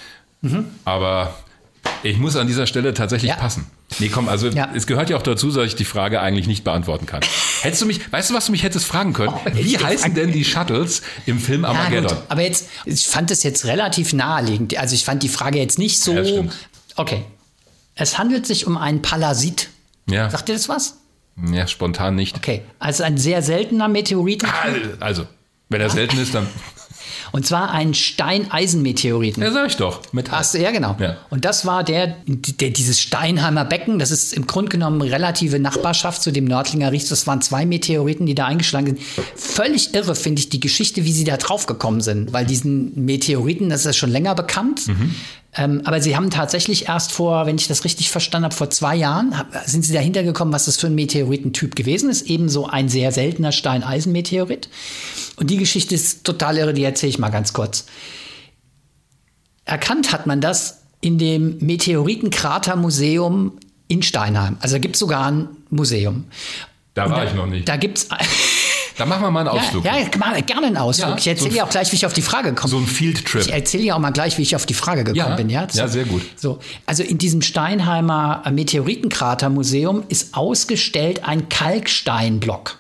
Mhm. 0.42 0.64
Aber 0.84 1.36
ich 2.02 2.18
muss 2.18 2.36
an 2.36 2.46
dieser 2.46 2.66
Stelle 2.66 2.94
tatsächlich 2.94 3.30
ja. 3.30 3.36
passen. 3.36 3.66
Nee, 3.98 4.08
komm, 4.08 4.28
also 4.28 4.48
ja. 4.48 4.70
es 4.74 4.86
gehört 4.86 5.10
ja 5.10 5.16
auch 5.16 5.22
dazu, 5.22 5.50
dass 5.50 5.66
ich 5.66 5.76
die 5.76 5.84
Frage 5.84 6.20
eigentlich 6.20 6.46
nicht 6.46 6.64
beantworten 6.64 7.06
kann. 7.06 7.20
Hättest 7.60 7.82
du 7.82 7.86
mich, 7.86 8.12
weißt 8.12 8.30
du, 8.30 8.34
was 8.34 8.46
du 8.46 8.52
mich 8.52 8.62
hättest 8.62 8.86
fragen 8.86 9.12
können? 9.12 9.32
Oh, 9.34 9.50
Wie 9.52 9.78
heißen 9.78 10.14
denn 10.14 10.32
die 10.32 10.44
Shuttles 10.44 11.02
im 11.26 11.38
Film 11.38 11.64
Armageddon? 11.64 12.10
Ja, 12.10 12.22
aber 12.28 12.42
jetzt, 12.42 12.68
ich 12.84 13.06
fand 13.06 13.30
es 13.30 13.42
jetzt 13.42 13.64
relativ 13.64 14.12
naheliegend. 14.12 14.76
Also 14.76 14.94
ich 14.94 15.04
fand 15.04 15.22
die 15.22 15.28
Frage 15.28 15.58
jetzt 15.58 15.78
nicht 15.78 16.00
so. 16.00 16.48
Okay. 16.96 17.24
Es 17.94 18.18
handelt 18.18 18.46
sich 18.46 18.66
um 18.66 18.76
einen 18.76 19.02
Palasit. 19.02 19.68
Ja. 20.08 20.30
Sagt 20.30 20.48
dir 20.48 20.52
das 20.52 20.68
was? 20.68 20.96
Ja, 21.52 21.66
spontan 21.66 22.14
nicht. 22.14 22.36
Okay. 22.36 22.62
Also 22.78 23.04
ein 23.04 23.18
sehr 23.18 23.42
seltener 23.42 23.88
Meteorit. 23.88 24.44
Ah, 24.44 24.66
also, 25.00 25.26
wenn 25.68 25.80
er 25.80 25.90
selten 25.90 26.18
ist, 26.18 26.34
dann. 26.34 26.46
Und 27.32 27.46
zwar 27.46 27.70
ein 27.70 27.94
Stein-Eisen-Meteoriten. 27.94 29.42
Ja, 29.42 29.52
sag 29.52 29.68
ich 29.68 29.76
doch. 29.76 30.00
Mit 30.12 30.30
Hast 30.30 30.54
du, 30.54 30.58
ja, 30.58 30.70
genau. 30.70 30.96
Ja. 30.98 31.16
Und 31.30 31.44
das 31.44 31.66
war 31.66 31.84
der, 31.84 32.16
der, 32.26 32.70
dieses 32.70 33.00
Steinheimer 33.00 33.64
Becken. 33.64 33.98
Das 33.98 34.10
ist 34.10 34.32
im 34.32 34.46
Grunde 34.46 34.70
genommen 34.70 35.02
relative 35.02 35.58
Nachbarschaft 35.58 36.22
zu 36.22 36.32
dem 36.32 36.44
Nördlinger 36.44 36.92
Riech. 36.92 37.08
Das 37.08 37.26
waren 37.26 37.42
zwei 37.42 37.66
Meteoriten, 37.66 38.26
die 38.26 38.34
da 38.34 38.46
eingeschlagen 38.46 38.86
sind. 38.86 39.00
Völlig 39.36 39.94
irre 39.94 40.14
finde 40.14 40.40
ich 40.40 40.48
die 40.48 40.60
Geschichte, 40.60 41.04
wie 41.04 41.12
sie 41.12 41.24
da 41.24 41.36
drauf 41.36 41.66
gekommen 41.66 42.00
sind. 42.00 42.32
Weil 42.32 42.46
diesen 42.46 43.04
Meteoriten, 43.04 43.68
das 43.68 43.80
ist 43.80 43.86
ja 43.86 43.92
schon 43.92 44.10
länger 44.10 44.34
bekannt. 44.34 44.86
Mhm. 44.88 45.14
Ähm, 45.56 45.82
aber 45.84 46.00
sie 46.02 46.16
haben 46.16 46.30
tatsächlich 46.30 46.88
erst 46.88 47.12
vor, 47.12 47.46
wenn 47.46 47.56
ich 47.56 47.66
das 47.66 47.84
richtig 47.84 48.10
verstanden 48.10 48.44
habe, 48.44 48.54
vor 48.54 48.68
zwei 48.70 48.94
Jahren 48.94 49.34
sind 49.64 49.84
sie 49.84 49.94
dahinter 49.94 50.22
gekommen, 50.22 50.52
was 50.52 50.66
das 50.66 50.76
für 50.76 50.88
ein 50.88 50.94
Meteoritentyp 50.94 51.74
gewesen 51.74 52.10
ist. 52.10 52.28
Ebenso 52.28 52.66
ein 52.66 52.88
sehr 52.88 53.10
seltener 53.10 53.52
Stein-Eisen-Meteorit. 53.52 54.68
Und 55.36 55.50
die 55.50 55.56
Geschichte 55.56 55.94
ist 55.94 56.24
total 56.24 56.58
irre, 56.58 56.74
die 56.74 56.84
erzähle 56.84 57.10
ich 57.10 57.18
mal 57.18 57.30
ganz 57.30 57.54
kurz. 57.54 57.86
Erkannt 59.64 60.12
hat 60.12 60.26
man 60.26 60.40
das 60.40 60.82
in 61.00 61.18
dem 61.18 61.56
Meteoritenkratermuseum 61.58 63.52
in 63.88 64.02
Steinheim. 64.02 64.58
Also 64.60 64.74
da 64.74 64.78
gibt 64.78 64.96
es 64.96 65.00
sogar 65.00 65.26
ein 65.26 65.48
Museum. 65.70 66.24
Da 66.94 67.08
war 67.10 67.20
da, 67.20 67.24
ich 67.24 67.34
noch 67.34 67.46
nicht. 67.46 67.68
Da 67.68 67.76
gibt 67.76 67.98
es 68.96 68.98
Da 68.98 69.06
machen 69.06 69.22
wir 69.22 69.30
mal 69.30 69.40
einen 69.40 69.48
Ausflug. 69.48 69.84
Ja, 69.84 69.96
ja 69.98 70.08
gerne 70.08 70.66
einen 70.66 70.76
Ausflug. 70.76 71.10
Ja, 71.10 71.16
ich 71.16 71.26
erzähle 71.26 71.50
so 71.50 71.56
dir 71.56 71.64
auch 71.64 71.70
gleich, 71.70 71.92
wie 71.92 71.96
ich 71.96 72.06
auf 72.06 72.12
die 72.12 72.22
Frage 72.22 72.50
gekommen 72.50 72.70
So 72.70 72.78
ein 72.78 72.86
Field 72.86 73.24
Trip. 73.24 73.42
Ich 73.42 73.52
erzähle 73.52 73.84
dir 73.84 73.96
auch 73.96 74.00
mal 74.00 74.10
gleich, 74.10 74.38
wie 74.38 74.42
ich 74.42 74.56
auf 74.56 74.66
die 74.66 74.74
Frage 74.74 75.04
gekommen 75.04 75.30
Ja, 75.30 75.36
bin. 75.36 75.50
Ja, 75.50 75.66
ja, 75.72 75.88
sehr 75.88 76.04
gut. 76.04 76.22
So, 76.36 76.58
also 76.86 77.02
in 77.02 77.18
diesem 77.18 77.42
Steinheimer 77.42 78.42
Meteoritenkratermuseum 78.50 80.04
ist 80.08 80.34
ausgestellt 80.34 81.24
ein 81.24 81.48
Kalksteinblock, 81.48 82.78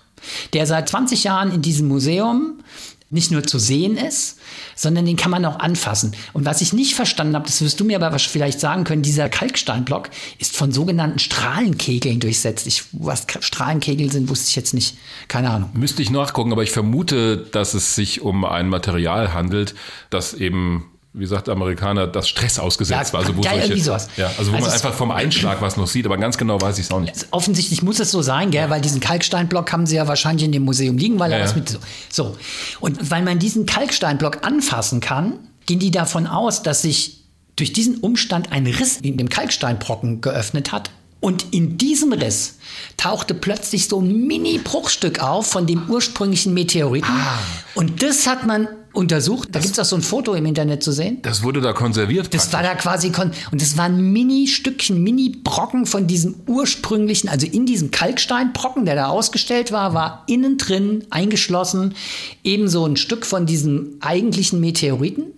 der 0.52 0.66
seit 0.66 0.88
20 0.88 1.24
Jahren 1.24 1.52
in 1.52 1.62
diesem 1.62 1.88
Museum 1.88 2.60
nicht 3.08 3.30
nur 3.30 3.44
zu 3.44 3.58
sehen 3.58 3.96
ist, 3.96 4.38
sondern 4.74 5.06
den 5.06 5.16
kann 5.16 5.30
man 5.30 5.44
auch 5.44 5.60
anfassen. 5.60 6.16
Und 6.32 6.44
was 6.44 6.60
ich 6.60 6.72
nicht 6.72 6.94
verstanden 6.94 7.36
habe, 7.36 7.46
das 7.46 7.62
wirst 7.62 7.78
du 7.78 7.84
mir 7.84 8.02
aber 8.02 8.18
vielleicht 8.18 8.58
sagen 8.58 8.82
können, 8.82 9.02
dieser 9.02 9.28
Kalksteinblock 9.28 10.10
ist 10.38 10.56
von 10.56 10.72
sogenannten 10.72 11.20
Strahlenkegeln 11.20 12.18
durchsetzt. 12.18 12.66
Ich, 12.66 12.84
was 12.92 13.26
Strahlenkegel 13.40 14.10
sind, 14.10 14.28
wusste 14.28 14.48
ich 14.48 14.56
jetzt 14.56 14.74
nicht. 14.74 14.96
Keine 15.28 15.50
Ahnung. 15.50 15.70
Müsste 15.74 16.02
ich 16.02 16.10
nachgucken, 16.10 16.50
aber 16.50 16.64
ich 16.64 16.72
vermute, 16.72 17.38
dass 17.38 17.74
es 17.74 17.94
sich 17.94 18.22
um 18.22 18.44
ein 18.44 18.68
Material 18.68 19.32
handelt, 19.32 19.74
das 20.10 20.34
eben 20.34 20.90
wie 21.18 21.26
sagt 21.26 21.46
der 21.46 21.54
Amerikaner, 21.54 22.06
das 22.06 22.28
Stress 22.28 22.58
ausgesetzt 22.58 23.08
Ja, 23.08 23.12
war. 23.14 23.20
Also 23.20 23.36
wo 23.36 23.40
ja, 23.42 23.50
solche, 23.50 23.66
irgendwie 23.66 23.80
sowas. 23.82 24.08
Ja, 24.16 24.26
also 24.38 24.52
wo 24.52 24.56
Also 24.56 24.66
man 24.66 24.74
einfach 24.74 24.92
vom 24.94 25.10
Einschlag 25.10 25.60
was 25.62 25.76
noch 25.76 25.86
sieht, 25.86 26.04
aber 26.06 26.18
ganz 26.18 26.36
genau 26.36 26.60
weiß 26.60 26.78
ich 26.78 26.84
es 26.86 26.90
auch 26.90 27.00
nicht. 27.00 27.26
Offensichtlich 27.30 27.82
muss 27.82 27.98
es 28.00 28.10
so 28.10 28.22
sein, 28.22 28.50
gell? 28.50 28.68
weil 28.70 28.80
diesen 28.80 29.00
Kalksteinblock 29.00 29.72
haben 29.72 29.86
sie 29.86 29.96
ja 29.96 30.06
wahrscheinlich 30.06 30.44
in 30.44 30.52
dem 30.52 30.64
Museum 30.64 30.98
liegen, 30.98 31.18
weil 31.18 31.30
Ja, 31.30 31.38
er 31.38 31.44
was 31.44 31.56
mit 31.56 31.68
so. 31.68 31.78
so. 32.10 32.36
Und 32.80 33.10
weil 33.10 33.22
man 33.22 33.38
diesen 33.38 33.64
Kalksteinblock 33.66 34.46
anfassen 34.46 35.00
kann, 35.00 35.38
gehen 35.64 35.78
die 35.78 35.90
davon 35.90 36.26
aus, 36.26 36.62
dass 36.62 36.82
sich 36.82 37.24
durch 37.56 37.72
diesen 37.72 37.96
Umstand 37.98 38.52
ein 38.52 38.66
Riss 38.66 38.98
in 38.98 39.16
dem 39.16 39.28
Kalksteinbrocken 39.30 40.20
geöffnet 40.20 40.70
hat. 40.72 40.90
Und 41.20 41.54
in 41.54 41.78
diesem 41.78 42.12
Riss 42.12 42.58
tauchte 42.98 43.32
plötzlich 43.32 43.88
so 43.88 44.00
ein 44.00 44.26
Mini-Bruchstück 44.26 45.20
auf 45.22 45.46
von 45.46 45.66
dem 45.66 45.88
ursprünglichen 45.88 46.52
Meteoriten. 46.52 47.08
Ah. 47.10 47.38
Und 47.74 48.02
das 48.02 48.26
hat 48.26 48.46
man 48.46 48.68
untersucht. 48.96 49.50
Da 49.52 49.60
gibt 49.60 49.72
es 49.72 49.78
auch 49.78 49.84
so 49.84 49.96
ein 49.96 50.02
Foto 50.02 50.34
im 50.34 50.46
Internet 50.46 50.82
zu 50.82 50.92
sehen. 50.92 51.18
Das 51.22 51.42
wurde 51.42 51.60
da 51.60 51.72
konserviert. 51.72 52.32
Das 52.32 52.52
war 52.52 52.62
da 52.62 52.74
quasi, 52.74 53.10
kon 53.10 53.30
und 53.52 53.60
das 53.60 53.76
waren 53.76 54.12
Mini-Stückchen, 54.12 55.02
Mini-Brocken 55.02 55.86
von 55.86 56.06
diesem 56.06 56.34
ursprünglichen, 56.46 57.28
also 57.28 57.46
in 57.46 57.66
diesem 57.66 57.90
Kalksteinbrocken, 57.90 58.84
der 58.84 58.94
da 58.94 59.06
ausgestellt 59.06 59.72
war, 59.72 59.94
war 59.94 60.24
innen 60.26 60.58
drin 60.58 61.04
eingeschlossen 61.10 61.94
ebenso 62.42 62.86
ein 62.86 62.96
Stück 62.96 63.26
von 63.26 63.46
diesem 63.46 63.96
eigentlichen 64.00 64.60
Meteoriten. 64.60 65.35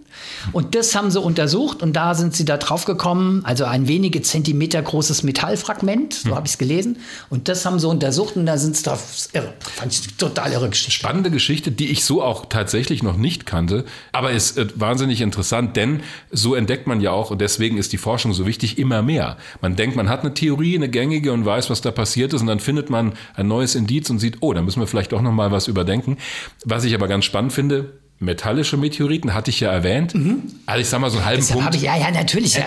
Und 0.53 0.75
das 0.75 0.95
haben 0.95 1.11
sie 1.11 1.21
untersucht 1.21 1.83
und 1.83 1.95
da 1.95 2.15
sind 2.15 2.35
sie 2.35 2.45
da 2.45 2.57
drauf 2.57 2.85
gekommen, 2.85 3.43
also 3.45 3.65
ein 3.65 3.89
wenige 3.89 4.23
Zentimeter 4.23 4.81
großes 4.81 5.23
Metallfragment, 5.23 6.15
so 6.15 6.35
habe 6.35 6.47
ich 6.47 6.53
es 6.53 6.59
gelesen. 6.59 6.99
Und 7.31 7.49
das 7.49 7.65
haben 7.67 7.79
sie 7.79 7.89
untersucht 7.89 8.37
und 8.37 8.47
da 8.47 8.57
sind 8.57 8.77
sie 8.77 8.85
drauf, 8.85 9.29
irre, 9.33 9.53
fand 9.61 9.93
ich 9.93 10.17
total 10.17 10.53
irre 10.53 10.69
Geschichte. 10.69 10.93
Spannende 10.93 11.31
Geschichte, 11.31 11.71
die 11.71 11.89
ich 11.89 12.05
so 12.05 12.23
auch 12.23 12.47
tatsächlich 12.47 13.03
noch 13.03 13.17
nicht 13.17 13.47
kannte, 13.47 13.85
aber 14.13 14.31
ist 14.31 14.59
äh, 14.59 14.67
wahnsinnig 14.75 15.21
interessant, 15.21 15.77
denn 15.77 16.01
so 16.31 16.55
entdeckt 16.55 16.87
man 16.87 17.01
ja 17.01 17.11
auch, 17.11 17.31
und 17.31 17.41
deswegen 17.41 17.79
ist 17.79 17.93
die 17.93 17.99
Forschung 17.99 18.33
so 18.33 18.47
wichtig, 18.47 18.79
immer 18.79 19.03
mehr. 19.03 19.37
Man 19.61 19.77
denkt, 19.77 19.97
man 19.97 20.09
hat 20.09 20.21
eine 20.21 20.35
Theorie, 20.35 20.77
eine 20.77 20.89
gängige 20.89 21.33
und 21.33 21.45
weiß, 21.45 21.71
was 21.71 21.81
da 21.81 21.91
passiert 21.91 22.33
ist, 22.33 22.41
und 22.41 22.47
dann 22.47 22.61
findet 22.61 22.91
man 22.91 23.13
ein 23.35 23.49
neues 23.49 23.75
Indiz 23.75 24.11
und 24.11 24.19
sieht, 24.19 24.39
oh, 24.41 24.53
da 24.53 24.63
müssen 24.63 24.81
wir 24.81 24.87
vielleicht 24.87 25.13
doch 25.13 25.23
noch 25.23 25.33
mal 25.33 25.51
was 25.51 25.69
überdenken. 25.69 26.17
Was 26.65 26.85
ich 26.85 26.95
aber 26.95 27.09
ganz 27.09 27.25
spannend 27.25 27.53
finde, 27.53 27.93
metallische 28.21 28.77
Meteoriten 28.77 29.33
hatte 29.35 29.51
ich 29.51 29.61
ja 29.61 29.71
erwähnt. 29.71 30.13
Also 30.67 30.81
ich 30.81 30.89
sag 30.89 31.01
mal 31.01 31.09
so 31.11 31.19
einen 31.19 31.27
halben 31.27 31.41
Deshalb 31.41 31.61
Punkt. 31.61 31.67
habe 31.67 31.77
ich, 31.77 31.83
ja, 31.83 31.97
ja, 31.97 32.11
natürlich. 32.11 32.55
Ja, 32.55 32.65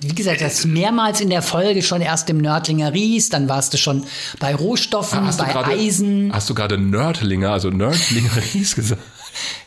wie 0.00 0.14
gesagt, 0.14 0.40
das 0.40 0.64
mehrmals 0.64 1.20
in 1.20 1.30
der 1.30 1.42
Folge 1.42 1.82
schon 1.82 2.00
erst 2.00 2.30
im 2.30 2.38
Nördlinger 2.38 2.92
Ries, 2.94 3.28
dann 3.28 3.48
warst 3.48 3.74
du 3.74 3.78
schon 3.78 4.04
bei 4.38 4.54
Rohstoffen, 4.54 5.26
Hast 5.26 5.40
du 5.40 5.44
bei 5.44 5.52
gerade- 5.52 5.72
Eisen. 5.72 6.30
Hast 6.32 6.48
du 6.48 6.54
gerade 6.54 6.78
Nördlinger, 6.78 7.50
also 7.50 7.70
Nördlinger 7.70 8.30
Ries 8.54 8.74
gesagt? 8.76 9.02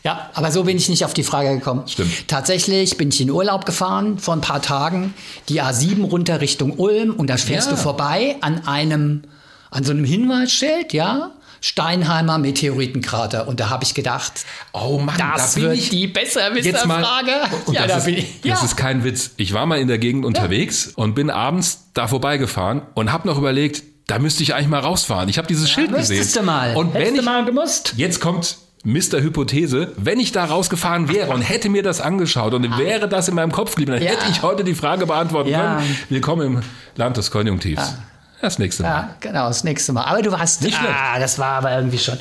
Ja, 0.02 0.30
aber 0.34 0.50
so 0.50 0.64
bin 0.64 0.76
ich 0.76 0.88
nicht 0.88 1.04
auf 1.04 1.14
die 1.14 1.22
Frage 1.22 1.54
gekommen. 1.54 1.84
Stimmt. 1.88 2.28
Tatsächlich 2.28 2.96
bin 2.96 3.08
ich 3.10 3.20
in 3.20 3.30
Urlaub 3.30 3.64
gefahren 3.64 4.18
vor 4.18 4.34
ein 4.34 4.40
paar 4.42 4.60
Tagen, 4.60 5.14
die 5.48 5.62
A7 5.62 6.02
runter 6.04 6.40
Richtung 6.40 6.72
Ulm 6.78 7.14
und 7.14 7.28
da 7.30 7.36
fährst 7.36 7.68
Ja. 7.68 7.76
du 7.76 7.80
vorbei 7.80 8.36
an 8.42 8.66
einem, 8.66 9.22
an 9.70 9.84
so 9.84 9.92
einem 9.92 10.04
Hinweisschild, 10.04 10.92
ja, 10.92 11.30
Steinheimer 11.62 12.38
Meteoritenkrater. 12.38 13.48
Und 13.48 13.60
da 13.60 13.70
habe 13.70 13.84
ich 13.84 13.94
gedacht, 13.94 14.44
Oh 14.72 14.98
Mann, 14.98 15.16
das 15.16 15.54
da 15.54 15.60
bin 15.60 15.70
wird 15.70 15.78
ich 15.78 15.88
die 15.90 16.06
Besserwisserfrage. 16.08 17.30
Ja, 17.72 17.82
das, 17.82 17.86
da 17.88 17.96
ist, 17.98 18.04
bin 18.04 18.18
ich. 18.18 18.40
das 18.42 18.60
Ja. 18.60 18.64
ist 18.64 18.76
kein 18.76 19.04
Witz. 19.04 19.30
Ich 19.36 19.52
war 19.54 19.64
mal 19.66 19.78
in 19.78 19.88
der 19.88 19.98
Gegend 19.98 20.24
unterwegs 20.26 20.88
und 20.94 21.14
bin 21.14 21.30
abends 21.30 21.84
da 21.94 22.08
vorbeigefahren 22.08 22.82
und 22.94 23.12
habe 23.12 23.26
noch 23.28 23.38
überlegt, 23.38 23.82
da 24.08 24.18
müsste 24.18 24.42
ich 24.42 24.54
eigentlich 24.54 24.68
mal 24.68 24.80
rausfahren. 24.80 25.28
Ich 25.28 25.38
habe 25.38 25.46
dieses 25.48 25.70
Schild 25.70 25.94
gesehen. 25.94 26.26
Du 26.34 26.42
mal. 26.42 26.74
Und 26.76 26.92
Hättest 26.94 27.06
wenn 27.06 27.14
du 27.14 27.20
ich, 27.20 27.26
mal 27.26 27.44
gemusst. 27.44 27.94
jetzt 27.96 28.20
kommt 28.20 28.56
Mr. 28.84 29.20
Hypothese, 29.20 29.92
wenn 29.96 30.18
ich 30.18 30.32
da 30.32 30.44
rausgefahren 30.44 31.08
wäre 31.08 31.30
und 31.32 31.42
hätte 31.42 31.68
mir 31.68 31.84
das 31.84 32.00
angeschaut 32.00 32.52
und 32.54 32.76
wäre 32.78 33.08
das 33.08 33.28
in 33.28 33.36
meinem 33.36 33.52
Kopf 33.52 33.70
geblieben, 33.76 33.92
dann 33.92 34.02
Ja. 34.02 34.10
hätte 34.10 34.24
ich 34.32 34.42
heute 34.42 34.64
die 34.64 34.74
Frage 34.74 35.06
beantworten 35.06 35.50
Ja. 35.50 35.76
können. 35.76 35.96
Willkommen 36.08 36.46
im 36.56 36.60
Land 36.96 37.16
des 37.16 37.30
Konjunktivs. 37.30 37.94
Das 38.42 38.58
nächste 38.58 38.82
Mal. 38.82 38.88
Ja, 38.90 39.14
genau, 39.20 39.48
das 39.48 39.64
nächste 39.64 39.92
Mal. 39.94 40.04
Aber 40.04 40.20
du 40.20 40.36
hast 40.38 40.60
Nicht 40.62 40.76
schlecht. 40.76 40.92
Ah, 40.94 41.18
das 41.18 41.38
war 41.38 41.52
aber 41.58 41.72
irgendwie 41.74 41.98
schon. 41.98 42.18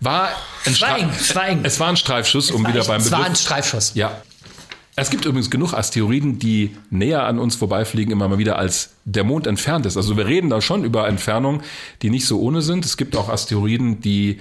War 0.00 0.30
ein 0.64 0.74
Schweigen, 0.74 1.10
Stra- 1.10 1.32
schweigen. 1.32 1.60
Es 1.64 1.78
war 1.78 1.88
ein 1.88 1.96
Streifschuss, 1.96 2.50
um 2.50 2.64
war 2.64 2.72
wieder 2.72 2.84
beim 2.84 3.00
Es 3.00 3.10
war 3.12 3.18
Begriff 3.18 3.32
ein 3.32 3.36
Streifschuss. 3.36 3.92
Ja. 3.94 4.22
Es 4.96 5.10
gibt 5.10 5.24
übrigens 5.24 5.50
genug 5.50 5.72
Asteroiden, 5.74 6.38
die 6.38 6.76
näher 6.90 7.24
an 7.24 7.38
uns 7.38 7.54
vorbeifliegen, 7.56 8.10
immer 8.12 8.28
mal 8.28 8.38
wieder, 8.38 8.58
als 8.58 8.90
der 9.04 9.24
Mond 9.24 9.46
entfernt 9.46 9.86
ist. 9.86 9.96
Also 9.96 10.16
wir 10.16 10.26
reden 10.26 10.50
da 10.50 10.60
schon 10.60 10.84
über 10.84 11.06
Entfernungen, 11.06 11.62
die 12.02 12.10
nicht 12.10 12.26
so 12.26 12.40
ohne 12.40 12.60
sind. 12.62 12.84
Es 12.84 12.96
gibt 12.96 13.16
auch 13.16 13.28
Asteroiden, 13.28 14.00
die 14.00 14.40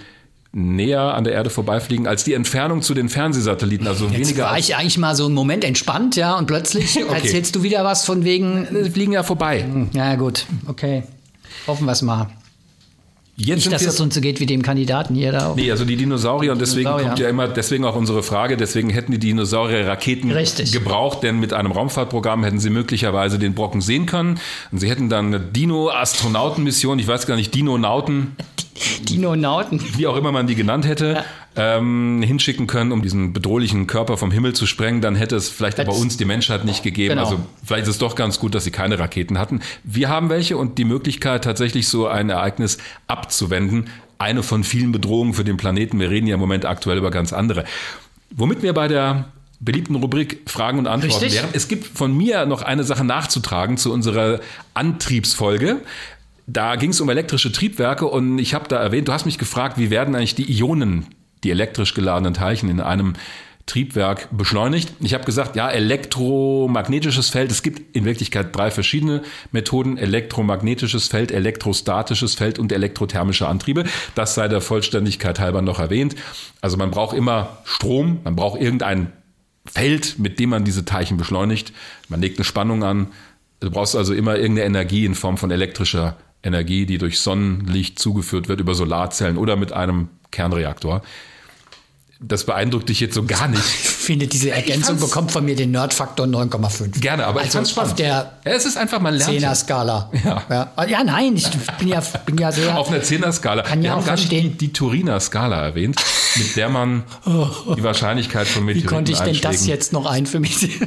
näher 0.51 1.13
an 1.13 1.23
der 1.23 1.33
Erde 1.33 1.49
vorbeifliegen 1.49 2.07
als 2.07 2.23
die 2.23 2.33
Entfernung 2.33 2.81
zu 2.81 2.93
den 2.93 3.09
Fernsehsatelliten. 3.09 3.87
Also 3.87 4.05
Jetzt 4.05 4.19
weniger. 4.19 4.45
war 4.45 4.57
ich 4.57 4.75
eigentlich 4.75 4.97
mal 4.97 5.15
so 5.15 5.25
einen 5.25 5.35
Moment 5.35 5.63
entspannt, 5.63 6.15
ja, 6.15 6.37
und 6.37 6.47
plötzlich 6.47 6.97
erzählst 7.09 7.55
du 7.55 7.63
wieder 7.63 7.83
was 7.83 8.05
von 8.05 8.23
wegen. 8.23 8.67
Sie 8.83 8.89
fliegen 8.89 9.11
ja 9.11 9.23
vorbei. 9.23 9.65
Ja, 9.93 10.15
gut, 10.15 10.45
okay. 10.67 11.03
Hoffen 11.67 11.85
wir 11.85 11.91
es 11.91 12.01
mal. 12.01 12.27
Jetzt 13.41 13.59
Nicht, 13.59 13.71
dass 13.71 13.85
das 13.85 13.95
so 13.95 14.05
zu 14.07 14.19
geht 14.19 14.41
wie 14.41 14.45
dem 14.45 14.61
Kandidaten 14.63 15.15
hier 15.15 15.31
da. 15.31 15.53
Nee, 15.55 15.71
also 15.71 15.85
die 15.85 15.95
Dinosaurier 15.95 16.51
und 16.51 16.59
deswegen 16.59 16.79
Dinosaurier. 16.87 17.07
kommt 17.07 17.19
ja 17.19 17.29
immer, 17.29 17.47
deswegen 17.47 17.85
auch 17.85 17.95
unsere 17.95 18.21
Frage, 18.21 18.57
deswegen 18.57 18.89
hätten 18.89 19.13
die 19.13 19.19
Dinosaurier 19.19 19.87
Raketen 19.87 20.29
Richtig. 20.31 20.73
gebraucht, 20.73 21.23
denn 21.23 21.39
mit 21.39 21.53
einem 21.53 21.71
Raumfahrtprogramm 21.71 22.43
hätten 22.43 22.59
sie 22.59 22.69
möglicherweise 22.69 23.39
den 23.39 23.53
Brocken 23.53 23.79
sehen 23.79 24.07
können 24.07 24.41
und 24.73 24.79
sie 24.79 24.89
hätten 24.89 25.07
dann 25.07 25.27
eine 25.27 25.39
Dino-Astronautenmission, 25.39 26.99
ich 26.99 27.07
weiß 27.07 27.27
gar 27.27 27.37
nicht, 27.37 27.55
Dinonauten, 27.55 28.35
Dinonauten. 29.01 29.81
wie 29.97 30.07
auch 30.07 30.15
immer 30.15 30.31
man 30.31 30.47
die 30.47 30.55
genannt 30.55 30.85
hätte, 30.87 31.23
ähm, 31.55 32.21
hinschicken 32.23 32.67
können, 32.67 32.91
um 32.91 33.01
diesen 33.01 33.33
bedrohlichen 33.33 33.87
Körper 33.87 34.17
vom 34.17 34.31
Himmel 34.31 34.53
zu 34.53 34.65
sprengen, 34.65 35.01
dann 35.01 35.15
hätte 35.15 35.35
es 35.35 35.49
vielleicht 35.49 35.79
aber 35.79 35.91
Das- 35.91 35.99
uns 36.01 36.17
die 36.17 36.25
Menschheit 36.25 36.65
nicht 36.65 36.83
gegeben. 36.83 37.15
Genau. 37.15 37.25
Also 37.25 37.39
vielleicht 37.65 37.83
ist 37.83 37.89
es 37.89 37.97
doch 37.97 38.15
ganz 38.15 38.39
gut, 38.39 38.55
dass 38.55 38.63
sie 38.63 38.71
keine 38.71 38.99
Raketen 38.99 39.37
hatten. 39.37 39.61
Wir 39.83 40.09
haben 40.09 40.29
welche 40.29 40.57
und 40.57 40.77
die 40.77 40.85
Möglichkeit, 40.85 41.43
tatsächlich 41.43 41.87
so 41.87 42.07
ein 42.07 42.29
Ereignis 42.29 42.77
abzuwenden. 43.07 43.89
Eine 44.17 44.43
von 44.43 44.63
vielen 44.63 44.91
Bedrohungen 44.91 45.33
für 45.33 45.43
den 45.43 45.57
Planeten. 45.57 45.99
Wir 45.99 46.09
reden 46.09 46.27
ja 46.27 46.33
im 46.35 46.39
Moment 46.41 46.65
aktuell 46.65 46.97
über 46.97 47.09
ganz 47.11 47.31
andere. 47.33 47.63
Womit 48.35 48.61
wir 48.61 48.73
bei 48.73 48.87
der 48.87 49.29
beliebten 49.61 49.95
Rubrik 49.95 50.41
Fragen 50.45 50.77
und 50.79 50.87
Antworten 50.87 51.23
Richtig. 51.23 51.41
wären. 51.41 51.49
Es 51.53 51.67
gibt 51.67 51.85
von 51.85 52.15
mir 52.15 52.45
noch 52.45 52.61
eine 52.61 52.83
Sache 52.83 53.03
nachzutragen 53.03 53.77
zu 53.77 53.91
unserer 53.91 54.39
Antriebsfolge. 54.73 55.77
Da 56.51 56.77
ging 56.77 56.89
es 56.89 56.99
um 56.99 57.09
elektrische 57.09 57.51
Triebwerke 57.51 58.07
und 58.07 58.39
ich 58.39 58.55
habe 58.55 58.67
da 58.67 58.77
erwähnt, 58.77 59.07
du 59.07 59.13
hast 59.13 59.25
mich 59.25 59.37
gefragt, 59.37 59.77
wie 59.77 59.91
werden 59.91 60.15
eigentlich 60.15 60.33
die 60.33 60.51
Ionen, 60.51 61.05
die 61.43 61.51
elektrisch 61.51 61.93
geladenen 61.93 62.33
Teilchen 62.33 62.69
in 62.69 62.79
einem 62.79 63.13
Triebwerk 63.67 64.29
beschleunigt. 64.35 64.91
Ich 64.99 65.13
habe 65.13 65.25
gesagt, 65.25 65.55
ja, 65.55 65.69
elektromagnetisches 65.69 67.29
Feld. 67.29 67.51
Es 67.51 67.61
gibt 67.61 67.95
in 67.95 68.03
Wirklichkeit 68.03 68.55
drei 68.55 68.71
verschiedene 68.71 69.21
Methoden. 69.51 69.99
Elektromagnetisches 69.99 71.07
Feld, 71.07 71.31
elektrostatisches 71.31 72.33
Feld 72.33 72.57
und 72.57 72.71
elektrothermische 72.71 73.47
Antriebe. 73.47 73.83
Das 74.15 74.33
sei 74.33 74.47
der 74.47 74.61
Vollständigkeit 74.61 75.39
halber 75.39 75.61
noch 75.61 75.77
erwähnt. 75.77 76.15
Also 76.61 76.77
man 76.77 76.89
braucht 76.89 77.15
immer 77.15 77.59
Strom, 77.63 78.21
man 78.23 78.35
braucht 78.35 78.59
irgendein 78.59 79.13
Feld, 79.65 80.17
mit 80.17 80.39
dem 80.39 80.49
man 80.49 80.65
diese 80.65 80.83
Teilchen 80.83 81.17
beschleunigt. 81.17 81.71
Man 82.07 82.21
legt 82.21 82.39
eine 82.39 82.45
Spannung 82.45 82.83
an. 82.83 83.11
Du 83.59 83.69
brauchst 83.69 83.95
also 83.95 84.15
immer 84.15 84.35
irgendeine 84.35 84.65
Energie 84.65 85.05
in 85.05 85.13
Form 85.13 85.37
von 85.37 85.51
elektrischer 85.51 86.17
Energie, 86.43 86.85
die 86.85 86.97
durch 86.97 87.19
Sonnenlicht 87.19 87.99
zugeführt 87.99 88.47
wird 88.47 88.59
über 88.59 88.73
Solarzellen 88.75 89.37
oder 89.37 89.55
mit 89.55 89.73
einem 89.73 90.09
Kernreaktor. 90.31 91.01
Das 92.21 92.43
beeindruckt 92.45 92.89
dich 92.89 92.99
jetzt 92.99 93.15
so 93.15 93.23
gar 93.25 93.47
nicht. 93.47 93.63
Ich 94.09 94.15
finde, 94.15 94.25
diese 94.27 94.49
Ergänzung 94.49 94.99
bekommt 94.99 95.31
von 95.31 95.45
mir 95.45 95.55
den 95.55 95.69
Nerdfaktor 95.69 96.25
9,5. 96.25 96.99
Gerne, 96.99 97.27
aber 97.27 97.41
ich 97.41 97.45
also 97.45 97.59
fand's 97.59 97.69
spannend. 97.69 97.91
auf 97.91 97.95
der 97.97 98.07
Ja, 98.07 98.31
es 98.43 98.65
ist 98.65 98.75
einfach, 98.75 98.99
man 98.99 99.13
lernt. 99.13 99.29
10er-Skala. 99.29 100.09
Ja. 100.25 100.43
Ja. 100.49 100.85
ja, 100.87 101.03
nein, 101.03 101.35
ich 101.37 101.47
bin 101.77 101.89
ja, 101.89 102.01
bin 102.25 102.39
ja 102.39 102.51
sehr. 102.51 102.75
Auf 102.75 102.89
einer 102.89 103.03
Zehner-Skala. 103.03 103.61
Kann 103.61 103.83
Wir 103.83 103.89
ja 103.89 103.93
auch 103.93 103.97
nicht 103.97 104.07
die, 104.07 104.17
verstehen. 104.17 104.57
die 104.57 104.73
Turiner 104.73 105.19
Skala 105.19 105.61
erwähnt, 105.63 105.97
mit 106.37 106.55
der 106.55 106.69
man 106.69 107.03
die 107.27 107.83
Wahrscheinlihabe 107.83 108.47
von 108.47 108.63
Wie 108.63 108.73
Meteoriten 108.73 108.89
konnte 108.89 109.11
ich 109.11 109.19
denn 109.19 109.39
das 109.41 109.67
jetzt 109.67 109.93
noch 109.93 110.07
ein 110.07 110.25
für 110.25 110.39
mich? 110.39 110.79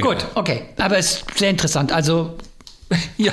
Gut, 0.00 0.24
okay. 0.36 0.62
Aber 0.78 0.98
es 0.98 1.14
ist 1.14 1.24
sehr 1.36 1.50
interessant. 1.50 1.90
Also, 1.90 2.36
Ja, 3.16 3.32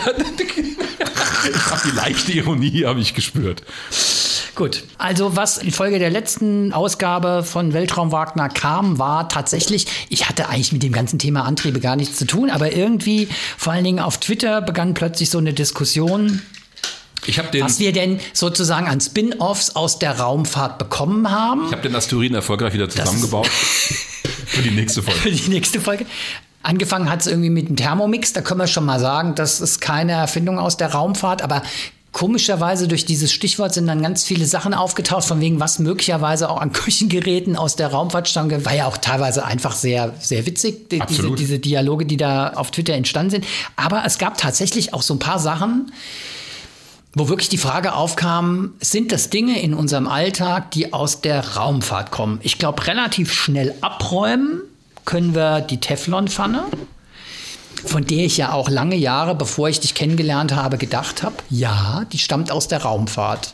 ich 1.49 1.65
habe 1.71 1.81
die 1.85 1.95
leichte 1.95 2.31
Ironie 2.31 2.85
habe 2.85 2.99
ich 2.99 3.13
gespürt. 3.13 3.63
Gut, 4.55 4.83
also 4.99 5.35
was 5.35 5.57
in 5.57 5.71
Folge 5.71 5.97
der 5.97 6.11
letzten 6.11 6.73
Ausgabe 6.73 7.43
von 7.43 7.73
Weltraum 7.73 8.11
Wagner 8.11 8.49
kam, 8.49 8.99
war 8.99 9.27
tatsächlich, 9.27 9.87
ich 10.09 10.29
hatte 10.29 10.47
eigentlich 10.47 10.71
mit 10.71 10.83
dem 10.83 10.93
ganzen 10.93 11.17
Thema 11.17 11.43
Antriebe 11.45 11.79
gar 11.79 11.95
nichts 11.95 12.17
zu 12.17 12.25
tun, 12.25 12.51
aber 12.51 12.71
irgendwie, 12.71 13.27
vor 13.57 13.73
allen 13.73 13.83
Dingen 13.83 13.99
auf 13.99 14.19
Twitter, 14.19 14.61
begann 14.61 14.93
plötzlich 14.93 15.31
so 15.31 15.39
eine 15.39 15.53
Diskussion. 15.53 16.41
Was 17.59 17.79
wir 17.79 17.93
denn 17.93 18.19
sozusagen 18.33 18.87
an 18.87 18.99
Spin-offs 18.99 19.75
aus 19.75 19.97
der 19.97 20.19
Raumfahrt 20.19 20.77
bekommen 20.77 21.31
haben. 21.31 21.65
Ich 21.67 21.71
habe 21.71 21.81
den 21.81 21.95
Asteroiden 21.95 22.35
erfolgreich 22.35 22.73
wieder 22.73 22.89
zusammengebaut. 22.89 23.47
für 24.45 24.61
die 24.61 24.71
nächste 24.71 25.01
Folge. 25.01 25.19
Für 25.19 25.31
die 25.31 25.49
nächste 25.49 25.79
Folge. 25.79 26.05
Angefangen 26.63 27.09
hat 27.09 27.21
es 27.21 27.27
irgendwie 27.27 27.49
mit 27.49 27.69
dem 27.69 27.75
Thermomix. 27.75 28.33
Da 28.33 28.41
können 28.41 28.59
wir 28.59 28.67
schon 28.67 28.85
mal 28.85 28.99
sagen, 28.99 29.35
das 29.35 29.61
ist 29.61 29.81
keine 29.81 30.13
Erfindung 30.13 30.57
aus 30.57 30.77
der 30.77 30.93
Raumfahrt, 30.93 31.41
aber 31.41 31.61
Komischerweise 32.13 32.87
durch 32.87 33.05
dieses 33.05 33.33
Stichwort 33.33 33.73
sind 33.73 33.87
dann 33.87 34.03
ganz 34.03 34.23
viele 34.23 34.45
Sachen 34.45 34.75
aufgetaucht, 34.75 35.25
von 35.25 35.41
wegen 35.41 35.59
was 35.59 35.79
möglicherweise 35.79 36.47
auch 36.47 36.61
an 36.61 36.71
Küchengeräten 36.71 37.55
aus 37.55 37.75
der 37.75 37.87
Raumfahrt 37.87 38.29
stammt. 38.29 38.65
War 38.65 38.75
ja 38.75 38.85
auch 38.85 38.97
teilweise 38.97 39.43
einfach 39.43 39.71
sehr, 39.71 40.13
sehr 40.19 40.45
witzig, 40.45 40.89
die, 40.89 41.01
diese, 41.09 41.31
diese 41.31 41.57
Dialoge, 41.57 42.05
die 42.05 42.17
da 42.17 42.49
auf 42.49 42.69
Twitter 42.69 42.93
entstanden 42.93 43.31
sind. 43.31 43.45
Aber 43.75 44.03
es 44.05 44.19
gab 44.19 44.37
tatsächlich 44.37 44.93
auch 44.93 45.01
so 45.01 45.15
ein 45.15 45.19
paar 45.19 45.39
Sachen, 45.39 45.91
wo 47.15 47.29
wirklich 47.29 47.49
die 47.49 47.57
Frage 47.57 47.93
aufkam, 47.93 48.73
sind 48.79 49.11
das 49.11 49.31
Dinge 49.31 49.59
in 49.59 49.73
unserem 49.73 50.07
Alltag, 50.07 50.69
die 50.69 50.93
aus 50.93 51.21
der 51.21 51.55
Raumfahrt 51.55 52.11
kommen? 52.11 52.39
Ich 52.43 52.59
glaube, 52.59 52.85
relativ 52.85 53.33
schnell 53.33 53.73
abräumen 53.81 54.61
können 55.05 55.35
wir 55.35 55.61
die 55.61 55.79
Teflonpfanne 55.79 56.65
von 57.85 58.05
der 58.05 58.25
ich 58.25 58.37
ja 58.37 58.53
auch 58.53 58.69
lange 58.69 58.95
Jahre, 58.95 59.35
bevor 59.35 59.69
ich 59.69 59.79
dich 59.79 59.93
kennengelernt 59.93 60.55
habe, 60.55 60.77
gedacht 60.77 61.23
habe, 61.23 61.35
ja, 61.49 62.05
die 62.11 62.17
stammt 62.17 62.51
aus 62.51 62.67
der 62.67 62.81
Raumfahrt. 62.81 63.53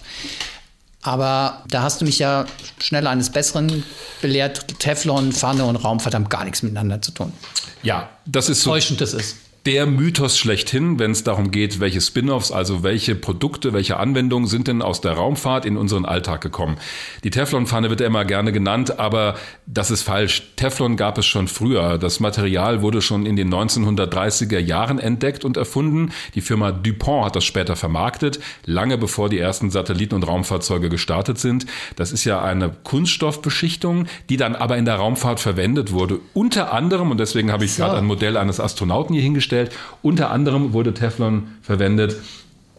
Aber 1.01 1.63
da 1.69 1.81
hast 1.81 2.01
du 2.01 2.05
mich 2.05 2.19
ja 2.19 2.45
schnell 2.79 3.07
eines 3.07 3.31
Besseren 3.31 3.83
belehrt. 4.21 4.79
Teflon, 4.79 5.31
Pfanne 5.31 5.65
und 5.65 5.77
Raumfahrt 5.77 6.13
haben 6.13 6.29
gar 6.29 6.43
nichts 6.43 6.61
miteinander 6.61 7.01
zu 7.01 7.11
tun. 7.11 7.33
Ja, 7.81 8.09
das 8.25 8.49
ist 8.49 8.63
so. 8.63 8.71
Täuschend 8.71 9.01
das 9.01 9.13
ist 9.13 9.37
der 9.71 9.85
Mythos 9.85 10.35
schlechthin, 10.35 10.97
wenn 10.97 11.11
es 11.11 11.23
darum 11.23 11.51
geht, 11.51 11.79
welche 11.79 12.01
Spin-offs, 12.01 12.51
also 12.51 12.81
welche 12.81 13.13
Produkte, 13.13 13.71
welche 13.71 13.97
Anwendungen 13.97 14.47
sind 14.47 14.67
denn 14.67 14.81
aus 14.81 14.99
der 14.99 15.11
Raumfahrt 15.11 15.63
in 15.63 15.77
unseren 15.77 16.05
Alltag 16.05 16.41
gekommen. 16.41 16.77
Die 17.23 17.29
Teflonpfanne 17.29 17.91
wird 17.91 17.99
ja 17.99 18.07
immer 18.07 18.25
gerne 18.25 18.51
genannt, 18.51 18.97
aber 18.97 19.35
das 19.67 19.91
ist 19.91 20.01
falsch. 20.01 20.53
Teflon 20.55 20.97
gab 20.97 21.19
es 21.19 21.27
schon 21.27 21.47
früher. 21.47 21.99
Das 21.99 22.19
Material 22.19 22.81
wurde 22.81 23.03
schon 23.03 23.27
in 23.27 23.35
den 23.35 23.53
1930er 23.53 24.57
Jahren 24.57 24.97
entdeckt 24.97 25.45
und 25.45 25.55
erfunden. 25.55 26.13
Die 26.33 26.41
Firma 26.41 26.71
DuPont 26.71 27.25
hat 27.25 27.35
das 27.35 27.45
später 27.45 27.75
vermarktet, 27.75 28.39
lange 28.65 28.97
bevor 28.97 29.29
die 29.29 29.37
ersten 29.37 29.69
Satelliten 29.69 30.15
und 30.15 30.23
Raumfahrzeuge 30.23 30.89
gestartet 30.89 31.37
sind. 31.37 31.67
Das 31.95 32.11
ist 32.11 32.23
ja 32.23 32.41
eine 32.41 32.71
Kunststoffbeschichtung, 32.83 34.07
die 34.29 34.37
dann 34.37 34.55
aber 34.55 34.77
in 34.77 34.85
der 34.85 34.95
Raumfahrt 34.95 35.39
verwendet 35.39 35.91
wurde. 35.91 36.21
Unter 36.33 36.73
anderem, 36.73 37.11
und 37.11 37.19
deswegen 37.19 37.51
habe 37.51 37.65
ich 37.65 37.73
so. 37.73 37.83
gerade 37.83 37.99
ein 37.99 38.05
Modell 38.05 38.35
eines 38.35 38.59
Astronauten 38.59 39.13
hier 39.13 39.21
hingestellt, 39.21 39.58
hergestellt. 39.59 39.71
Unter 40.01 40.31
anderem 40.31 40.73
wurde 40.73 40.93
Teflon 40.93 41.47
verwendet 41.61 42.17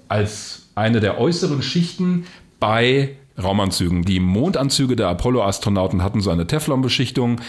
als 0.09 0.69
eine 0.75 1.01
der 1.01 1.19
äußeren 1.19 1.63
Schichten 1.63 2.27
bei 2.59 3.17
Raumanzügen. 3.41 4.05
Die 4.05 4.21
Mondanzüge 4.21 4.97
der 4.97 5.09
Apollo-Astronauten 5.09 6.03
hatten 6.03 6.21
so 6.21 6.31
eine 6.31 6.47
Teflonbeschichtung, 6.47 7.41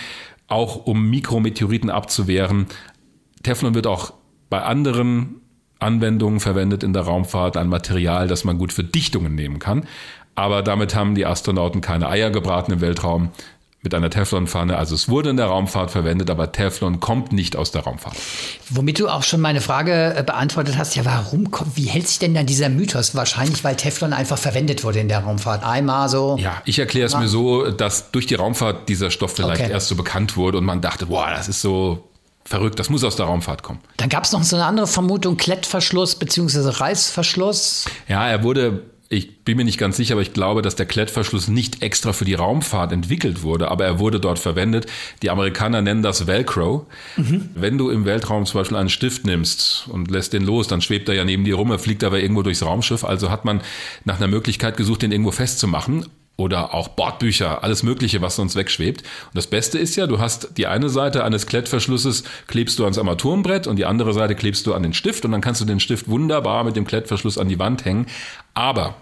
auch 0.47 0.85
um 0.85 1.09
Mikrometeoriten 1.09 1.89
abzuwehren. 1.89 2.67
Teflon 3.43 3.73
wird 3.73 3.87
auch 3.87 4.13
bei 4.49 4.61
anderen 4.61 5.41
Anwendungen 5.79 6.39
verwendet 6.39 6.83
in 6.83 6.93
der 6.93 7.03
Raumfahrt, 7.03 7.57
ein 7.57 7.67
Material, 7.67 8.27
das 8.27 8.43
man 8.43 8.57
gut 8.57 8.71
für 8.71 8.83
Dichtungen 8.83 9.33
nehmen 9.33 9.59
kann. 9.59 9.85
Aber 10.35 10.61
damit 10.61 10.95
haben 10.95 11.15
die 11.15 11.25
Astronauten 11.25 11.81
keine 11.81 12.07
Eier 12.07 12.29
gebraten 12.29 12.73
im 12.73 12.81
Weltraum 12.81 13.31
mit 13.83 13.95
einer 13.95 14.09
Teflonpfanne. 14.09 14.77
Also 14.77 14.93
es 14.93 15.09
wurde 15.09 15.31
in 15.31 15.37
der 15.37 15.47
Raumfahrt 15.47 15.89
verwendet, 15.89 16.29
aber 16.29 16.51
Teflon 16.51 16.99
kommt 16.99 17.31
nicht 17.31 17.55
aus 17.55 17.71
der 17.71 17.81
Raumfahrt. 17.81 18.15
Womit 18.69 18.99
du 18.99 19.09
auch 19.09 19.23
schon 19.23 19.41
meine 19.41 19.59
Frage 19.59 20.13
äh, 20.15 20.23
beantwortet 20.23 20.77
hast, 20.77 20.95
ja, 20.95 21.03
warum, 21.03 21.49
wie 21.73 21.85
hält 21.85 22.07
sich 22.07 22.19
denn 22.19 22.35
dann 22.35 22.45
dieser 22.45 22.69
Mythos? 22.69 23.15
Wahrscheinlich, 23.15 23.63
weil 23.63 23.75
Teflon 23.75 24.13
einfach 24.13 24.37
verwendet 24.37 24.83
wurde 24.83 24.99
in 24.99 25.07
der 25.07 25.19
Raumfahrt. 25.19 25.63
Einmal 25.63 26.09
so. 26.09 26.37
Ja, 26.39 26.61
ich 26.65 26.77
erkläre 26.77 27.07
es 27.07 27.13
ja. 27.13 27.19
mir 27.19 27.27
so, 27.27 27.71
dass 27.71 28.11
durch 28.11 28.27
die 28.27 28.35
Raumfahrt 28.35 28.87
dieser 28.87 29.09
Stoff 29.09 29.33
vielleicht 29.35 29.61
okay. 29.61 29.71
erst 29.71 29.87
so 29.87 29.95
bekannt 29.95 30.37
wurde 30.37 30.59
und 30.59 30.65
man 30.65 30.81
dachte, 30.81 31.07
boah, 31.07 31.31
das 31.31 31.47
ist 31.47 31.61
so 31.61 32.07
verrückt, 32.45 32.77
das 32.79 32.89
muss 32.89 33.03
aus 33.03 33.15
der 33.15 33.25
Raumfahrt 33.25 33.63
kommen. 33.63 33.79
Dann 33.97 34.09
gab 34.09 34.25
es 34.25 34.31
noch 34.31 34.43
so 34.43 34.57
eine 34.57 34.65
andere 34.65 34.85
Vermutung, 34.85 35.37
Klettverschluss 35.37 36.15
bzw. 36.15 36.69
Reißverschluss. 36.69 37.85
Ja, 38.07 38.27
er 38.27 38.43
wurde 38.43 38.83
ich 39.11 39.43
bin 39.43 39.57
mir 39.57 39.65
nicht 39.65 39.77
ganz 39.77 39.97
sicher, 39.97 40.13
aber 40.13 40.21
ich 40.21 40.31
glaube, 40.31 40.61
dass 40.61 40.77
der 40.77 40.85
Klettverschluss 40.85 41.49
nicht 41.49 41.83
extra 41.83 42.13
für 42.13 42.23
die 42.23 42.33
Raumfahrt 42.33 42.93
entwickelt 42.93 43.43
wurde, 43.43 43.69
aber 43.69 43.83
er 43.83 43.99
wurde 43.99 44.21
dort 44.21 44.39
verwendet. 44.39 44.85
Die 45.21 45.29
Amerikaner 45.29 45.81
nennen 45.81 46.01
das 46.01 46.27
Velcro. 46.27 46.87
Mhm. 47.17 47.49
Wenn 47.53 47.77
du 47.77 47.89
im 47.89 48.05
Weltraum 48.05 48.45
zum 48.45 48.61
Beispiel 48.61 48.77
einen 48.77 48.87
Stift 48.87 49.25
nimmst 49.25 49.89
und 49.89 50.09
lässt 50.09 50.31
den 50.31 50.43
los, 50.43 50.69
dann 50.69 50.81
schwebt 50.81 51.09
er 51.09 51.15
ja 51.15 51.25
neben 51.25 51.43
dir 51.43 51.55
rum, 51.55 51.71
er 51.71 51.79
fliegt 51.79 52.05
aber 52.05 52.21
irgendwo 52.21 52.41
durchs 52.41 52.63
Raumschiff. 52.63 53.03
Also 53.03 53.29
hat 53.29 53.43
man 53.43 53.59
nach 54.05 54.15
einer 54.15 54.29
Möglichkeit 54.29 54.77
gesucht, 54.77 55.01
den 55.01 55.11
irgendwo 55.11 55.31
festzumachen 55.31 56.05
oder 56.37 56.73
auch 56.73 56.89
Bordbücher, 56.89 57.63
alles 57.63 57.83
Mögliche, 57.83 58.21
was 58.21 58.35
sonst 58.35 58.55
wegschwebt. 58.55 59.01
Und 59.01 59.35
das 59.35 59.47
Beste 59.47 59.77
ist 59.77 59.95
ja, 59.95 60.07
du 60.07 60.19
hast 60.19 60.57
die 60.57 60.67
eine 60.67 60.89
Seite 60.89 61.23
eines 61.23 61.45
Klettverschlusses 61.45 62.23
klebst 62.47 62.79
du 62.79 62.83
ans 62.83 62.97
Armaturenbrett 62.97 63.67
und 63.67 63.75
die 63.77 63.85
andere 63.85 64.13
Seite 64.13 64.35
klebst 64.35 64.65
du 64.65 64.73
an 64.73 64.83
den 64.83 64.93
Stift 64.93 65.23
und 65.25 65.31
dann 65.31 65.41
kannst 65.41 65.61
du 65.61 65.65
den 65.65 65.79
Stift 65.79 66.07
wunderbar 66.07 66.63
mit 66.63 66.75
dem 66.75 66.85
Klettverschluss 66.85 67.37
an 67.37 67.47
die 67.47 67.59
Wand 67.59 67.85
hängen. 67.85 68.07
Aber 68.53 68.95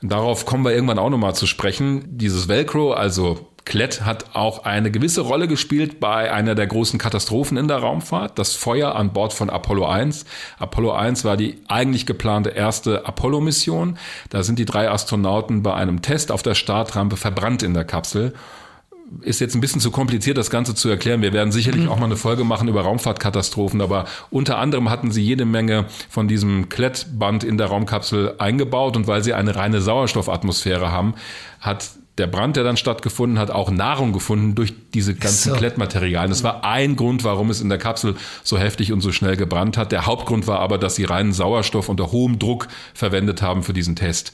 darauf 0.00 0.46
kommen 0.46 0.64
wir 0.64 0.72
irgendwann 0.72 0.98
auch 0.98 1.10
nochmal 1.10 1.34
zu 1.34 1.46
sprechen. 1.46 2.04
Dieses 2.18 2.48
Velcro, 2.48 2.92
also 2.92 3.53
Klett 3.64 4.04
hat 4.04 4.34
auch 4.34 4.64
eine 4.64 4.90
gewisse 4.90 5.22
Rolle 5.22 5.48
gespielt 5.48 5.98
bei 5.98 6.30
einer 6.30 6.54
der 6.54 6.66
großen 6.66 6.98
Katastrophen 6.98 7.56
in 7.56 7.66
der 7.66 7.78
Raumfahrt, 7.78 8.38
das 8.38 8.54
Feuer 8.54 8.94
an 8.94 9.12
Bord 9.12 9.32
von 9.32 9.48
Apollo 9.48 9.86
1. 9.86 10.26
Apollo 10.58 10.92
1 10.92 11.24
war 11.24 11.36
die 11.36 11.58
eigentlich 11.66 12.04
geplante 12.04 12.50
erste 12.50 13.06
Apollo-Mission. 13.06 13.98
Da 14.28 14.42
sind 14.42 14.58
die 14.58 14.66
drei 14.66 14.90
Astronauten 14.90 15.62
bei 15.62 15.72
einem 15.72 16.02
Test 16.02 16.30
auf 16.30 16.42
der 16.42 16.54
Startrampe 16.54 17.16
verbrannt 17.16 17.62
in 17.62 17.74
der 17.74 17.84
Kapsel 17.84 18.34
ist 19.20 19.40
jetzt 19.40 19.54
ein 19.54 19.60
bisschen 19.60 19.80
zu 19.80 19.90
kompliziert, 19.90 20.38
das 20.38 20.50
Ganze 20.50 20.74
zu 20.74 20.88
erklären. 20.88 21.22
Wir 21.22 21.32
werden 21.32 21.52
sicherlich 21.52 21.84
mhm. 21.84 21.90
auch 21.90 21.98
mal 21.98 22.06
eine 22.06 22.16
Folge 22.16 22.44
machen 22.44 22.68
über 22.68 22.82
Raumfahrtkatastrophen, 22.82 23.80
aber 23.80 24.06
unter 24.30 24.58
anderem 24.58 24.90
hatten 24.90 25.10
sie 25.10 25.22
jede 25.22 25.44
Menge 25.44 25.86
von 26.08 26.28
diesem 26.28 26.68
Klettband 26.68 27.44
in 27.44 27.58
der 27.58 27.68
Raumkapsel 27.68 28.36
eingebaut 28.38 28.96
und 28.96 29.06
weil 29.06 29.22
sie 29.22 29.34
eine 29.34 29.56
reine 29.56 29.80
Sauerstoffatmosphäre 29.80 30.90
haben, 30.90 31.14
hat 31.60 31.90
der 32.18 32.28
Brand, 32.28 32.56
der 32.56 32.62
dann 32.62 32.76
stattgefunden 32.76 33.38
hat, 33.38 33.50
auch 33.50 33.70
Nahrung 33.70 34.12
gefunden 34.12 34.54
durch 34.54 34.72
diese 34.92 35.14
ganzen 35.14 35.50
so. 35.52 35.56
Klettmaterialien. 35.56 36.30
Das 36.30 36.44
war 36.44 36.64
ein 36.64 36.94
Grund, 36.94 37.24
warum 37.24 37.50
es 37.50 37.60
in 37.60 37.68
der 37.68 37.78
Kapsel 37.78 38.14
so 38.44 38.56
heftig 38.56 38.92
und 38.92 39.00
so 39.00 39.10
schnell 39.10 39.36
gebrannt 39.36 39.76
hat. 39.76 39.90
Der 39.90 40.06
Hauptgrund 40.06 40.46
war 40.46 40.60
aber, 40.60 40.78
dass 40.78 40.94
sie 40.94 41.04
reinen 41.04 41.32
Sauerstoff 41.32 41.88
unter 41.88 42.12
hohem 42.12 42.38
Druck 42.38 42.68
verwendet 42.94 43.42
haben 43.42 43.64
für 43.64 43.72
diesen 43.72 43.96
Test. 43.96 44.32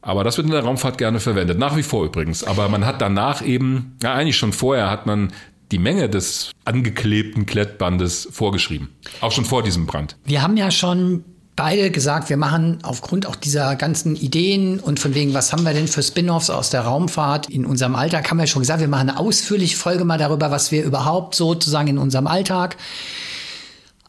Aber 0.00 0.24
das 0.24 0.36
wird 0.38 0.46
in 0.46 0.52
der 0.52 0.62
Raumfahrt 0.62 0.98
gerne 0.98 1.20
verwendet, 1.20 1.58
nach 1.58 1.76
wie 1.76 1.82
vor 1.82 2.04
übrigens. 2.04 2.44
Aber 2.44 2.68
man 2.68 2.86
hat 2.86 3.02
danach 3.02 3.44
eben, 3.44 3.96
ja 4.02 4.14
eigentlich 4.14 4.36
schon 4.36 4.52
vorher, 4.52 4.88
hat 4.88 5.04
man 5.04 5.32
die 5.72 5.78
Menge 5.78 6.08
des 6.08 6.52
angeklebten 6.64 7.44
Klettbandes 7.44 8.28
vorgeschrieben. 8.30 8.88
Auch 9.20 9.32
schon 9.32 9.44
vor 9.44 9.62
diesem 9.62 9.86
Brand. 9.86 10.16
Wir 10.24 10.42
haben 10.42 10.56
ja 10.56 10.70
schon 10.70 11.24
beide 11.56 11.90
gesagt, 11.90 12.28
wir 12.28 12.36
machen 12.36 12.78
aufgrund 12.82 13.26
auch 13.26 13.34
dieser 13.34 13.74
ganzen 13.76 14.14
Ideen 14.14 14.78
und 14.78 15.00
von 15.00 15.14
wegen, 15.14 15.34
was 15.34 15.52
haben 15.52 15.64
wir 15.64 15.72
denn 15.72 15.88
für 15.88 16.02
Spin-offs 16.02 16.50
aus 16.50 16.70
der 16.70 16.82
Raumfahrt 16.82 17.48
in 17.48 17.64
unserem 17.64 17.96
Alltag, 17.96 18.30
haben 18.30 18.38
wir 18.38 18.46
schon 18.46 18.62
gesagt, 18.62 18.80
wir 18.80 18.88
machen 18.88 19.08
eine 19.08 19.18
ausführliche 19.18 19.76
Folge 19.76 20.04
mal 20.04 20.18
darüber, 20.18 20.50
was 20.50 20.70
wir 20.70 20.84
überhaupt 20.84 21.34
sozusagen 21.34 21.88
in 21.88 21.98
unserem 21.98 22.26
Alltag 22.26 22.76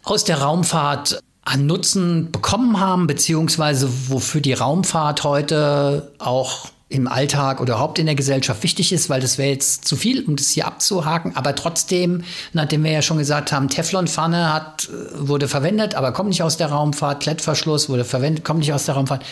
aus 0.03 0.25
der 0.25 0.41
Raumfahrt 0.41 1.19
an 1.43 1.65
Nutzen 1.65 2.31
bekommen 2.31 2.79
haben, 2.79 3.07
beziehungsweise 3.07 3.89
wofür 4.09 4.41
die 4.41 4.53
Raumfahrt 4.53 5.23
heute 5.23 6.11
auch 6.19 6.69
im 6.89 7.07
Alltag 7.07 7.59
oder 7.59 7.73
überhaupt 7.73 7.99
in 7.99 8.05
der 8.05 8.15
Gesellschaft 8.15 8.63
wichtig 8.63 8.93
ist, 8.93 9.09
weil 9.09 9.19
das 9.19 9.37
wäre 9.37 9.49
jetzt 9.49 9.85
zu 9.85 9.97
viel, 9.97 10.23
um 10.23 10.37
das 10.37 10.49
hier 10.49 10.67
abzuhaken. 10.67 11.35
Aber 11.35 11.53
trotzdem, 11.53 12.23
nachdem 12.53 12.83
wir 12.83 12.91
ja 12.91 13.01
schon 13.01 13.17
gesagt 13.17 13.51
haben, 13.51 13.67
Teflonpfanne 13.67 14.53
hat, 14.53 14.89
wurde 15.13 15.49
verwendet, 15.49 15.95
aber 15.95 16.13
kommt 16.13 16.29
nicht 16.29 16.43
aus 16.43 16.55
der 16.55 16.67
Raumfahrt, 16.67 17.21
Klettverschluss 17.21 17.89
wurde 17.89 18.05
verwendet, 18.05 18.45
kommt 18.45 18.59
nicht 18.59 18.71
aus 18.71 18.85
der 18.85 18.95
Raumfahrt. 18.95 19.25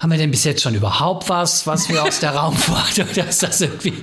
Haben 0.00 0.12
wir 0.12 0.18
denn 0.18 0.30
bis 0.30 0.44
jetzt 0.44 0.62
schon 0.62 0.76
überhaupt 0.76 1.28
was, 1.28 1.66
was 1.66 1.88
wir 1.88 2.04
aus 2.04 2.20
der 2.20 2.30
Raumfahrt 2.34 3.00
oder 3.10 3.28
ist 3.28 3.42
das 3.42 3.60
irgendwie 3.60 3.94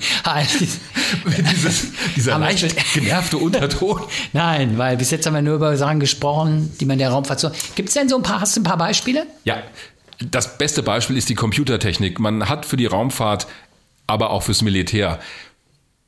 Dieses, 1.51 1.87
dieser 2.15 2.37
leicht 2.37 2.93
genervte 2.93 3.37
Unterton? 3.37 4.01
Nein, 4.33 4.77
weil 4.77 4.97
bis 4.97 5.09
jetzt 5.09 5.25
haben 5.25 5.35
wir 5.35 5.41
nur 5.41 5.55
über 5.55 5.77
Sachen 5.77 6.01
gesprochen, 6.01 6.75
die 6.79 6.85
man 6.85 6.97
der 6.99 7.09
Raumfahrt 7.09 7.39
so. 7.39 7.49
Gibt 7.75 7.87
es 7.89 7.95
denn 7.95 8.09
so 8.09 8.17
ein 8.17 8.23
paar, 8.23 8.41
hast 8.41 8.57
du 8.57 8.61
ein 8.61 8.65
paar 8.65 8.77
Beispiele? 8.77 9.25
Ja. 9.45 9.63
Das 10.19 10.57
beste 10.57 10.83
Beispiel 10.83 11.17
ist 11.17 11.29
die 11.29 11.35
Computertechnik. 11.35 12.19
Man 12.19 12.49
hat 12.49 12.65
für 12.65 12.77
die 12.77 12.85
Raumfahrt, 12.85 13.47
aber 14.07 14.29
auch 14.31 14.43
fürs 14.43 14.61
Militär 14.61 15.19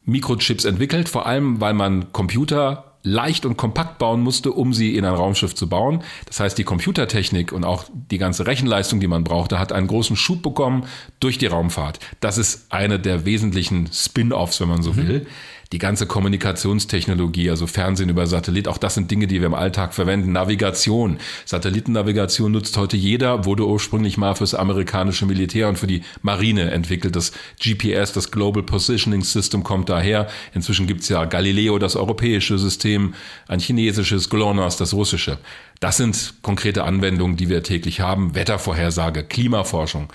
Mikrochips 0.06 0.66
entwickelt, 0.66 1.10
vor 1.10 1.26
allem 1.26 1.60
weil 1.60 1.74
man 1.74 2.14
Computer 2.14 2.88
leicht 3.04 3.46
und 3.46 3.58
kompakt 3.58 4.00
bauen 4.00 4.22
musste, 4.22 4.52
um 4.52 4.74
sie 4.74 4.96
in 4.96 5.06
ein 5.06 5.14
Raumschiff 5.14 5.56
zu 5.56 5.70
bauen. 5.70 6.04
Das 6.26 6.40
heißt, 6.40 6.58
die 6.58 6.64
Computertechnik 6.64 7.52
und 7.52 7.64
auch 7.64 7.86
die 7.92 8.18
ganze 8.18 8.46
Rechenleistung, 8.48 9.00
die 9.00 9.08
man 9.08 9.24
brauchte, 9.24 9.60
hat 9.60 9.72
einen 9.72 9.88
großen 9.88 10.16
Schub 10.16 10.42
bekommen 10.42 10.86
durch 11.20 11.38
die 11.38 11.46
Raumfahrt. 11.46 12.00
Das 12.20 12.38
ist 12.38 12.72
eine 12.72 13.00
der 13.00 13.26
wesentlichen 13.26 13.90
Spin-offs, 13.92 14.60
wenn 14.60 14.68
man 14.68 14.82
so 14.82 14.92
mhm. 14.92 15.26
Die 15.72 15.80
ganze 15.80 16.08
Kommunikationstechnologie, 16.08 17.50
also 17.50 17.68
Fernsehen 17.68 18.10
über 18.10 18.26
Satellit, 18.26 18.68
auch 18.68 18.78
das 18.78 18.96
sind 18.96 19.12
Dinge, 19.12 19.28
die 19.28 19.40
wir 19.42 19.48
im 19.48 19.54
Alltag 19.54 19.94
verwenden. 19.94 20.32
Navigation. 20.32 21.18
Satellitennavigation 21.46 22.52
nutzt 22.52 22.78
heute 22.78 22.96
jeder, 22.96 23.46
wurde 23.46 23.68
ursprünglich 23.68 24.18
mal 24.18 24.36
fürs 24.36 24.54
amerikanische 24.54 25.26
Militär 25.26 25.68
und 25.68 25.78
für 25.78 25.88
die 25.88 26.04
Marine 26.22 26.72
entwickelt. 26.72 27.16
Das 27.16 27.34
GPS, 27.62 28.14
das 28.14 28.32
Global 28.32 28.64
Positioning 28.64 29.22
System, 29.22 29.64
kommt 29.64 29.90
daher. 29.90 30.28
Inzwischen 30.54 30.88
gibt's 30.88 31.10
ja 31.10 31.26
Galileo, 31.26 31.80
das 31.80 31.96
europäische 31.96 32.58
System, 32.58 33.14
ein 33.48 33.60
chinesisches, 33.60 34.30
GLONASS, 34.30 34.78
das 34.78 34.94
russische. 34.94 35.38
Das 35.80 35.98
sind 35.98 36.36
konkrete 36.42 36.84
Anwendungen, 36.84 37.38
die 37.38 37.50
wir 37.50 37.64
täglich 37.64 38.02
haben. 38.02 38.36
Wettervorhersage, 38.36 39.24
Klimaforschung. 39.24 40.12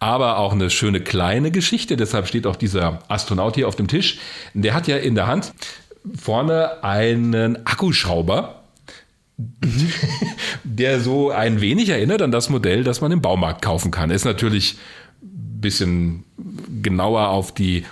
Aber 0.00 0.38
auch 0.38 0.52
eine 0.52 0.70
schöne 0.70 1.00
kleine 1.00 1.50
Geschichte. 1.50 1.96
Deshalb 1.96 2.26
steht 2.26 2.46
auch 2.46 2.56
dieser 2.56 3.00
Astronaut 3.08 3.54
hier 3.54 3.68
auf 3.68 3.76
dem 3.76 3.88
Tisch. 3.88 4.18
Der 4.54 4.74
hat 4.74 4.88
ja 4.88 4.96
in 4.96 5.14
der 5.14 5.26
Hand 5.26 5.54
vorne 6.14 6.82
einen 6.82 7.64
Akkuschrauber. 7.66 8.60
der 10.64 11.00
so 11.00 11.30
ein 11.30 11.60
wenig 11.60 11.88
erinnert 11.88 12.22
an 12.22 12.30
das 12.30 12.50
Modell, 12.50 12.84
das 12.84 13.00
man 13.00 13.10
im 13.10 13.20
Baumarkt 13.20 13.62
kaufen 13.62 13.90
kann. 13.90 14.10
Ist 14.10 14.24
natürlich 14.24 14.76
ein 15.22 15.60
bisschen 15.60 16.24
genauer 16.82 17.28
auf 17.30 17.52
die 17.52 17.84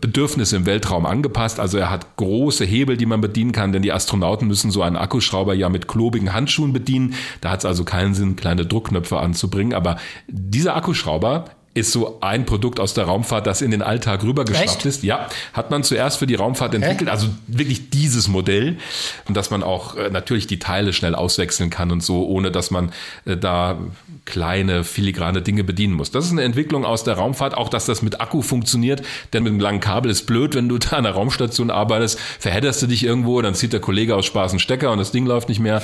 Bedürfnisse 0.00 0.56
im 0.56 0.66
Weltraum 0.66 1.06
angepasst. 1.06 1.60
Also 1.60 1.78
er 1.78 1.90
hat 1.90 2.16
große 2.16 2.64
Hebel, 2.64 2.96
die 2.96 3.06
man 3.06 3.20
bedienen 3.20 3.52
kann, 3.52 3.72
denn 3.72 3.82
die 3.82 3.92
Astronauten 3.92 4.48
müssen 4.48 4.70
so 4.70 4.82
einen 4.82 4.96
Akkuschrauber 4.96 5.54
ja 5.54 5.68
mit 5.68 5.88
klobigen 5.88 6.32
Handschuhen 6.32 6.72
bedienen. 6.72 7.14
Da 7.40 7.50
hat 7.50 7.60
es 7.60 7.64
also 7.64 7.84
keinen 7.84 8.14
Sinn, 8.14 8.36
kleine 8.36 8.66
Druckknöpfe 8.66 9.18
anzubringen. 9.18 9.74
Aber 9.74 9.96
dieser 10.28 10.76
Akkuschrauber 10.76 11.46
ist 11.74 11.90
so 11.90 12.18
ein 12.20 12.46
Produkt 12.46 12.78
aus 12.78 12.94
der 12.94 13.04
Raumfahrt, 13.04 13.48
das 13.48 13.60
in 13.60 13.72
den 13.72 13.82
Alltag 13.82 14.22
rübergeschwappt 14.22 14.86
ist. 14.86 15.02
Ja, 15.02 15.28
hat 15.52 15.72
man 15.72 15.82
zuerst 15.82 16.18
für 16.18 16.26
die 16.26 16.36
Raumfahrt 16.36 16.72
entwickelt, 16.74 17.10
also 17.10 17.28
wirklich 17.48 17.90
dieses 17.90 18.28
Modell 18.28 18.78
und 19.26 19.36
dass 19.36 19.50
man 19.50 19.64
auch 19.64 19.96
äh, 19.96 20.08
natürlich 20.08 20.46
die 20.46 20.60
Teile 20.60 20.92
schnell 20.92 21.16
auswechseln 21.16 21.70
kann 21.70 21.90
und 21.90 22.02
so, 22.02 22.26
ohne 22.26 22.52
dass 22.52 22.70
man 22.70 22.92
äh, 23.24 23.36
da 23.36 23.78
kleine 24.24 24.84
filigrane 24.84 25.42
Dinge 25.42 25.64
bedienen 25.64 25.94
muss. 25.94 26.12
Das 26.12 26.24
ist 26.24 26.30
eine 26.30 26.42
Entwicklung 26.42 26.84
aus 26.84 27.02
der 27.02 27.14
Raumfahrt, 27.14 27.54
auch 27.54 27.68
dass 27.68 27.86
das 27.86 28.02
mit 28.02 28.20
Akku 28.20 28.40
funktioniert, 28.42 29.02
denn 29.32 29.42
mit 29.42 29.50
einem 29.50 29.60
langen 29.60 29.80
Kabel 29.80 30.12
ist 30.12 30.26
blöd, 30.26 30.54
wenn 30.54 30.68
du 30.68 30.78
da 30.78 30.96
an 30.96 31.04
der 31.04 31.12
Raumstation 31.12 31.70
arbeitest, 31.70 32.20
verhedderst 32.38 32.82
du 32.82 32.86
dich 32.86 33.02
irgendwo, 33.04 33.42
dann 33.42 33.56
zieht 33.56 33.72
der 33.72 33.80
Kollege 33.80 34.14
aus 34.14 34.26
Spaß 34.26 34.52
einen 34.52 34.60
Stecker 34.60 34.92
und 34.92 34.98
das 34.98 35.10
Ding 35.10 35.26
läuft 35.26 35.48
nicht 35.48 35.60
mehr. 35.60 35.82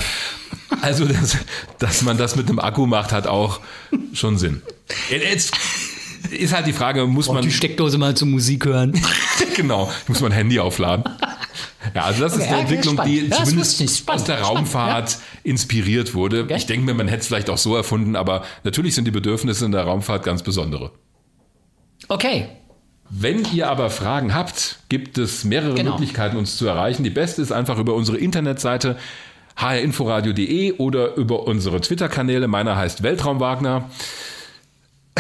Also, 0.83 1.05
dass, 1.07 1.37
dass 1.81 2.03
man 2.03 2.17
das 2.17 2.37
mit 2.37 2.49
einem 2.49 2.61
Akku 2.61 2.87
macht, 2.87 3.11
hat 3.11 3.27
auch 3.27 3.59
schon 4.13 4.39
Sinn. 4.39 4.63
Jetzt 5.11 5.53
ist 6.31 6.53
halt 6.53 6.67
die 6.67 6.73
Frage, 6.73 7.07
muss 7.07 7.29
man. 7.29 7.43
die 7.43 7.51
Steckdose 7.51 7.99
mal 7.99 8.17
zur 8.17 8.29
Musik 8.29 8.67
hören. 8.67 8.93
genau, 9.57 9.91
muss 10.07 10.21
man 10.21 10.33
Handy 10.33 10.59
aufladen. 10.61 11.05
Ja, 11.95 12.05
also 12.05 12.23
das 12.23 12.35
okay, 12.35 12.43
ist 12.43 12.49
eine 12.49 12.61
Entwicklung, 12.61 13.01
die 13.05 13.27
ja, 13.27 13.43
zumindest 13.43 14.09
aus 14.09 14.25
der 14.25 14.43
Raumfahrt 14.43 15.13
ja. 15.13 15.19
inspiriert 15.45 16.15
wurde. 16.15 16.45
Okay. 16.45 16.57
Ich 16.57 16.67
denke 16.67 16.87
mir, 16.87 16.95
man 16.95 17.09
hätte 17.09 17.23
es 17.23 17.27
vielleicht 17.27 17.51
auch 17.51 17.59
so 17.59 17.75
erfunden, 17.75 18.17
aber 18.17 18.45
natürlich 18.65 18.95
sind 18.95 19.07
die 19.07 19.11
Bedürfnisse 19.11 19.65
in 19.65 19.73
der 19.73 19.85
Raumfahrt 19.85 20.23
ganz 20.23 20.43
besondere. 20.43 20.93
Okay. 22.09 22.49
Wenn 23.09 23.45
ihr 23.53 23.69
aber 23.69 23.91
Fragen 23.91 24.35
habt, 24.35 24.79
gibt 24.89 25.19
es 25.19 25.45
mehrere 25.45 25.75
genau. 25.75 25.93
Möglichkeiten, 25.93 26.37
uns 26.37 26.57
zu 26.57 26.67
erreichen. 26.67 27.03
Die 27.03 27.11
beste 27.11 27.43
ist 27.43 27.51
einfach 27.51 27.79
über 27.79 27.95
unsere 27.95 28.19
Internetseite 28.19 28.97
hrinforadio.de 29.57 30.75
oder 30.75 31.17
über 31.17 31.47
unsere 31.47 31.81
Twitter-Kanäle. 31.81 32.47
Meiner 32.47 32.77
heißt 32.77 33.03
Weltraum 33.03 33.41
Wagner. 33.41 33.91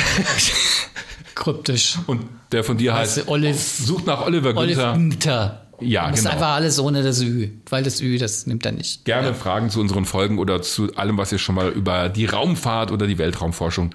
Kryptisch. 1.34 1.98
Und 2.06 2.26
der 2.52 2.64
von 2.64 2.76
dir 2.76 2.94
heißt, 2.94 3.28
Olive, 3.28 3.54
sucht 3.54 4.06
nach 4.06 4.26
Oliver 4.26 4.52
Günther. 4.52 4.92
Olive 4.92 4.92
Günther. 4.92 5.66
Ja, 5.80 6.10
das 6.10 6.20
genau. 6.20 6.30
ist 6.30 6.34
einfach 6.34 6.54
alles 6.54 6.78
ohne 6.78 7.02
das 7.02 7.22
Ü, 7.22 7.48
weil 7.68 7.82
das 7.82 8.00
Ü, 8.00 8.18
das 8.18 8.46
nimmt 8.46 8.66
er 8.66 8.72
nicht. 8.72 9.04
Gerne 9.04 9.28
ja. 9.28 9.34
Fragen 9.34 9.70
zu 9.70 9.80
unseren 9.80 10.04
Folgen 10.04 10.38
oder 10.38 10.60
zu 10.60 10.94
allem, 10.96 11.16
was 11.16 11.32
ihr 11.32 11.38
schon 11.38 11.54
mal 11.54 11.70
über 11.70 12.08
die 12.08 12.26
Raumfahrt 12.26 12.92
oder 12.92 13.06
die 13.06 13.18
Weltraumforschung 13.18 13.94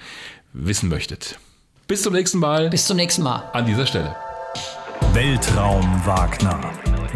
wissen 0.53 0.89
möchtet. 0.89 1.37
Bis 1.87 2.01
zum 2.01 2.13
nächsten 2.13 2.39
Mal. 2.39 2.69
Bis 2.69 2.85
zum 2.85 2.97
nächsten 2.97 3.21
Mal. 3.21 3.43
An 3.53 3.65
dieser 3.67 3.85
Stelle. 3.85 4.15
Weltraum 5.13 5.85
Wagner. 6.05 6.59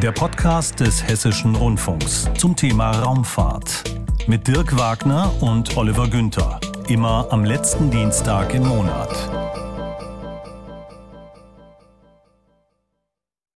Der 0.01 0.11
Podcast 0.11 0.79
des 0.79 1.03
Hessischen 1.03 1.55
Rundfunks 1.55 2.29
zum 2.37 2.55
Thema 2.55 2.91
Raumfahrt. 2.91 3.83
Mit 4.27 4.47
Dirk 4.47 4.77
Wagner 4.77 5.33
und 5.41 5.75
Oliver 5.75 6.07
Günther. 6.07 6.59
Immer 6.89 7.27
am 7.29 7.45
letzten 7.45 7.91
Dienstag 7.91 8.55
im 8.55 8.67
Monat. 8.67 9.09